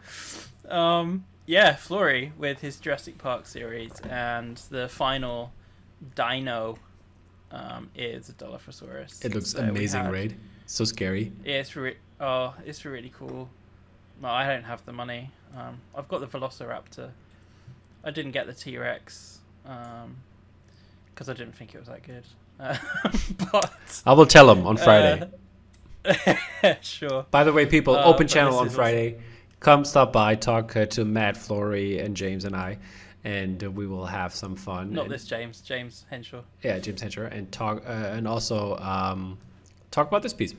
Um, 0.69 1.25
yeah, 1.47 1.75
Flory 1.75 2.33
with 2.39 2.61
his 2.61 2.77
Jurassic 2.79 3.19
Park 3.19 3.47
series, 3.47 3.93
and 4.09 4.57
the 4.71 4.89
final 4.89 5.53
dino 6.15 6.79
um, 7.51 7.91
is 7.97 8.29
a 8.29 8.33
Dilophosaurus. 8.35 9.25
it 9.25 9.35
looks 9.35 9.51
So 9.53 9.61
amazing, 9.61 10.09
right? 10.09 10.33
So 10.67 10.85
scary. 10.85 11.33
Yeah, 11.45 11.55
it's 11.55 11.75
re- 11.75 11.97
oh, 12.21 12.55
it's 12.65 12.85
really 12.85 13.13
cool. 13.19 13.49
Well, 14.23 14.33
I 14.33 14.47
don't 14.47 14.63
have 14.65 14.85
the 14.85 14.93
money. 14.93 15.31
Um, 15.57 15.81
I've 15.97 16.07
got 16.07 16.21
the 16.21 16.29
Velociraptor. 16.29 17.11
I 18.05 18.11
didn't 18.13 18.31
get 18.33 18.47
the 18.47 18.53
T 18.53 18.79
Rex 18.79 19.41
because 21.15 21.29
I 21.29 21.35
didn't 21.35 21.55
think 21.55 21.75
it 21.75 21.79
was 21.79 21.89
that 21.89 22.03
good. 22.03 22.25
Uh, 22.59 22.77
but 23.53 24.03
I 24.07 24.13
will 24.13 24.27
tell 24.27 24.47
them 24.47 24.67
on 24.67 24.77
Friday. 24.77 25.29
uh, 26.05 26.75
sure. 26.81 27.27
By 27.31 27.45
the 27.45 27.53
way, 27.53 27.67
people, 27.67 27.95
uh, 27.95 28.05
open 28.05 28.29
channel 28.29 28.59
on 28.59 28.69
Friday. 28.69 29.19
Come 29.61 29.85
stop 29.85 30.13
by, 30.13 30.35
talk 30.35 30.75
uh, 30.77 30.87
to 30.87 31.05
Matt, 31.05 31.37
Flory, 31.37 31.99
and 31.99 32.17
James 32.17 32.47
and 32.47 32.57
I, 32.57 32.79
and 33.25 33.63
uh, 33.63 33.71
we 33.71 33.87
will 33.87 34.07
have 34.07 34.35
some 34.35 34.57
fun. 34.57 34.93
Not 34.93 35.05
and- 35.05 35.13
this 35.13 35.27
James. 35.27 35.61
James 35.61 36.07
Henshaw. 36.11 36.43
Yeah, 36.63 36.79
James 36.79 37.03
Henshaw, 37.03 37.27
and 37.27 37.51
talk 37.53 37.83
uh, 37.87 37.91
and 37.91 38.27
also 38.27 38.77
um, 38.79 39.37
talk 39.91 40.09
about 40.09 40.23
this 40.23 40.33
piece. 40.33 40.55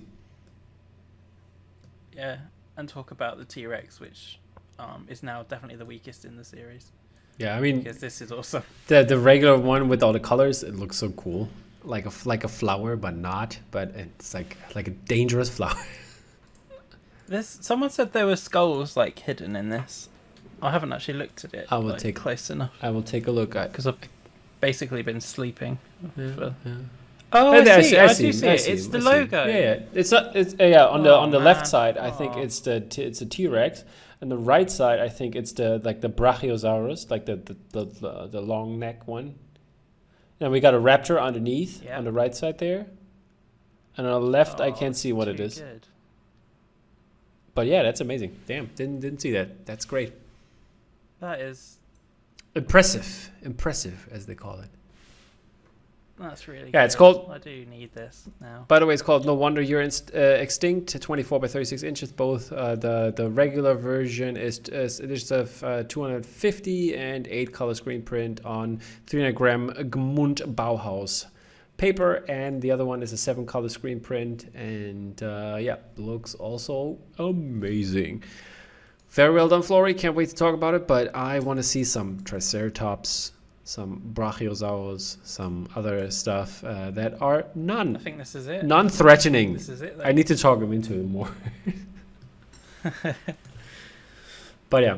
Yeah, 2.15 2.37
and 2.77 2.87
talk 2.87 3.09
about 3.09 3.39
the 3.39 3.45
T 3.45 3.65
Rex, 3.65 3.99
which 3.99 4.39
um, 4.77 5.07
is 5.09 5.23
now 5.23 5.43
definitely 5.43 5.77
the 5.77 5.85
weakest 5.85 6.25
in 6.25 6.37
the 6.37 6.43
series 6.43 6.91
Yeah, 7.41 7.57
I 7.57 7.59
mean 7.61 7.79
because 7.81 7.97
this 7.99 8.21
is 8.21 8.31
awesome. 8.31 8.63
the 8.87 9.03
the 9.03 9.17
regular 9.17 9.57
one 9.57 9.89
with 9.89 10.03
all 10.03 10.13
the 10.13 10.19
colors, 10.19 10.63
it 10.63 10.75
looks 10.75 10.97
so 10.97 11.09
cool, 11.11 11.49
like 11.83 12.05
a 12.05 12.11
like 12.25 12.43
a 12.43 12.47
flower, 12.47 12.95
but 12.95 13.15
not. 13.15 13.59
But 13.71 13.89
it's 13.95 14.33
like 14.33 14.57
like 14.75 14.87
a 14.87 14.91
dangerous 14.91 15.49
flower. 15.57 15.75
There's 17.27 17.47
someone 17.61 17.89
said 17.89 18.13
there 18.13 18.25
were 18.25 18.35
skulls 18.35 18.97
like 18.97 19.17
hidden 19.19 19.55
in 19.55 19.69
this. 19.69 20.09
I 20.61 20.71
haven't 20.71 20.91
actually 20.93 21.15
looked 21.17 21.43
at 21.45 21.53
it. 21.53 21.67
I 21.71 21.77
will 21.77 21.89
like, 21.91 21.99
take- 21.99 22.15
close 22.15 22.49
enough 22.49 22.71
I 22.81 22.89
will 22.91 23.01
take 23.01 23.27
a 23.27 23.31
look 23.31 23.55
at. 23.55 23.71
because 23.71 23.87
I've 23.87 23.97
basically 24.59 25.01
been 25.01 25.21
sleeping. 25.21 25.79
Yeah, 26.15 26.33
for- 26.35 26.55
yeah. 26.65 26.75
Oh, 27.33 27.53
Yeah, 27.61 27.75
I, 27.77 27.81
see. 27.81 27.97
I, 27.97 28.13
do 28.13 28.25
him, 28.25 28.33
see 28.33 28.47
I 28.49 28.51
it. 28.53 28.67
It's 28.67 28.87
the 28.87 28.99
see 28.99 29.05
logo. 29.05 29.45
Yeah, 29.47 29.57
yeah. 29.57 29.79
It's 29.93 30.11
not. 30.11 30.35
It's 30.35 30.53
uh, 30.59 30.65
yeah. 30.65 30.85
On 30.85 31.01
the 31.03 31.11
Oh, 31.15 31.19
on 31.19 31.31
the 31.31 31.39
left 31.39 31.65
side, 31.65 31.97
I 31.97 32.11
think 32.11 32.33
Oh. 32.35 32.41
it's 32.41 32.59
the 32.59 32.81
t- 32.81 33.03
it's 33.03 33.21
a 33.21 33.25
T 33.25 33.47
Rex, 33.47 33.85
and 34.21 34.31
the 34.31 34.37
right 34.37 34.69
side, 34.69 34.99
I 34.99 35.09
think 35.09 35.35
it's 35.35 35.51
the 35.53 35.79
like 35.83 36.01
the 36.01 36.09
Brachiosaurus, 36.09 37.09
like 37.11 37.25
the 37.25 37.35
the 37.37 37.55
the, 37.71 37.85
the, 37.85 38.27
the 38.27 38.41
long 38.41 38.79
neck 38.79 39.07
one. 39.07 39.35
And 40.39 40.51
we 40.51 40.59
got 40.59 40.73
a 40.73 40.79
raptor 40.79 41.21
underneath 41.21 41.83
Yeah. 41.83 41.97
on 41.97 42.03
the 42.03 42.11
right 42.11 42.33
side 42.35 42.57
there, 42.57 42.87
and 43.97 44.07
on 44.07 44.21
the 44.21 44.27
left, 44.27 44.59
I 44.59 44.67
Oh, 44.69 44.71
can't 44.73 44.95
see 44.95 45.13
what 45.13 45.27
it 45.27 45.39
oh, 45.39 45.43
is. 45.43 45.59
good. 45.59 45.85
But 47.53 47.67
yeah, 47.67 47.83
that's 47.83 48.01
amazing. 48.01 48.35
Damn, 48.47 48.67
didn't 48.75 49.01
didn't 49.01 49.21
see 49.21 49.31
that. 49.31 49.65
That's 49.65 49.85
great. 49.85 50.13
That 51.19 51.41
is. 51.41 51.77
Impressive, 52.55 53.31
impressive, 53.43 54.09
as 54.11 54.25
they 54.25 54.35
call 54.35 54.59
it. 54.59 54.69
That's 56.21 56.47
really. 56.47 56.69
Yeah, 56.73 56.85
it's 56.85 56.95
called- 56.95 57.29
I 57.31 57.39
do 57.39 57.65
need 57.65 57.93
this 57.93 58.29
now. 58.39 58.65
By 58.67 58.77
the 58.79 58.85
way, 58.85 58.93
it's 58.93 59.01
called 59.01 59.25
No 59.25 59.33
Wonder 59.33 59.61
You're 59.61 59.81
Inst- 59.81 60.11
uh, 60.13 60.19
Extinct, 60.19 61.01
24 61.01 61.39
by 61.39 61.47
36 61.47 61.81
inches. 61.83 62.11
Both 62.11 62.51
uh, 62.51 62.75
the 62.75 63.11
the 63.15 63.29
regular 63.29 63.73
version 63.73 64.37
is, 64.37 64.59
is 64.69 64.99
there's 64.99 65.31
a 65.31 65.41
f- 65.41 65.63
uh, 65.63 65.83
250 65.83 66.95
and 66.95 67.27
8 67.27 67.51
color 67.51 67.73
screen 67.73 68.01
print 68.03 68.39
on 68.45 68.79
300 69.07 69.33
gram 69.35 69.69
Gmund 69.89 70.41
Bauhaus 70.55 71.25
paper, 71.77 72.23
and 72.29 72.61
the 72.61 72.69
other 72.69 72.85
one 72.85 73.01
is 73.01 73.11
a 73.11 73.17
7 73.17 73.43
color 73.47 73.67
screen 73.69 73.99
print, 73.99 74.45
and 74.53 75.23
uh, 75.23 75.57
yeah, 75.59 75.77
looks 75.97 76.35
also 76.35 76.99
amazing. 77.17 78.21
Very 79.09 79.33
well 79.33 79.47
done, 79.49 79.61
Flory. 79.63 79.93
Can't 79.95 80.15
wait 80.15 80.29
to 80.29 80.35
talk 80.35 80.53
about 80.53 80.73
it, 80.75 80.87
but 80.87 81.13
I 81.15 81.39
want 81.39 81.57
to 81.57 81.63
see 81.63 81.83
some 81.83 82.23
Triceratops, 82.23 83.31
some 83.71 84.01
Brachiosaurus, 84.13 85.15
some 85.23 85.65
other 85.77 86.11
stuff 86.11 86.61
uh, 86.65 86.91
that 86.91 87.21
are 87.21 87.45
non 87.55 87.95
I 87.95 87.99
think 87.99 88.17
this 88.17 88.35
is 88.35 88.47
it. 88.47 88.65
non-threatening. 88.65 89.53
This 89.53 89.69
is 89.69 89.81
it. 89.81 89.97
I 90.03 90.11
need 90.11 90.27
to 90.27 90.35
talk 90.35 90.59
him 90.59 90.73
into 90.73 90.93
it 90.93 91.07
more. 91.07 91.29
but 94.69 94.83
yeah, 94.83 94.97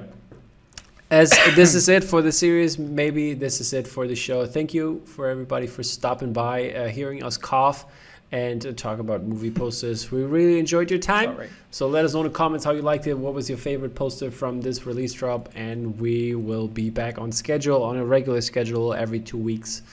as 1.11 1.29
this 1.55 1.75
is 1.75 1.87
it 1.87 2.03
for 2.03 2.23
the 2.23 2.31
series, 2.31 2.79
maybe 2.79 3.35
this 3.35 3.61
is 3.61 3.73
it 3.73 3.87
for 3.87 4.07
the 4.07 4.15
show. 4.15 4.47
Thank 4.47 4.73
you 4.73 5.03
for 5.05 5.27
everybody 5.27 5.67
for 5.67 5.83
stopping 5.83 6.33
by, 6.33 6.71
uh, 6.71 6.87
hearing 6.87 7.23
us 7.23 7.37
cough, 7.37 7.85
and 8.33 8.75
talk 8.75 8.97
about 8.97 9.23
movie 9.23 9.51
posters. 9.51 10.11
We 10.11 10.23
really 10.23 10.57
enjoyed 10.57 10.89
your 10.89 10.99
time. 10.99 11.37
So 11.69 11.87
let 11.87 12.03
us 12.03 12.15
know 12.15 12.21
in 12.21 12.25
the 12.25 12.33
comments 12.33 12.65
how 12.65 12.71
you 12.71 12.81
liked 12.81 13.05
it. 13.05 13.13
What 13.13 13.35
was 13.35 13.47
your 13.47 13.59
favorite 13.59 13.93
poster 13.93 14.31
from 14.31 14.59
this 14.59 14.87
release 14.87 15.13
drop? 15.13 15.49
And 15.53 15.99
we 15.99 16.33
will 16.33 16.67
be 16.67 16.89
back 16.89 17.19
on 17.19 17.31
schedule, 17.31 17.83
on 17.83 17.95
a 17.95 18.03
regular 18.03 18.41
schedule, 18.41 18.91
every 18.95 19.19
two 19.19 19.37
weeks. 19.37 19.83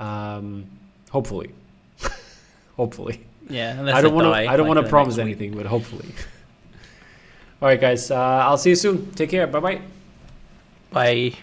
Um, 0.00 0.64
hopefully. 1.10 1.50
hopefully. 2.76 3.20
Yeah. 3.50 3.76
I 3.94 4.00
don't 4.00 4.14
want 4.14 4.34
to. 4.34 4.50
I 4.50 4.56
don't 4.56 4.66
want 4.66 4.80
to 4.80 4.88
promise 4.88 5.18
anything, 5.18 5.54
but 5.54 5.66
hopefully. 5.66 6.06
All 7.60 7.68
right, 7.68 7.78
guys. 7.78 8.10
Uh, 8.10 8.16
I'll 8.16 8.56
see 8.56 8.70
you 8.70 8.76
soon. 8.76 9.12
Take 9.12 9.28
care. 9.28 9.46
Bye 9.46 9.60
bye. 9.60 9.80
Bye. 10.90 11.34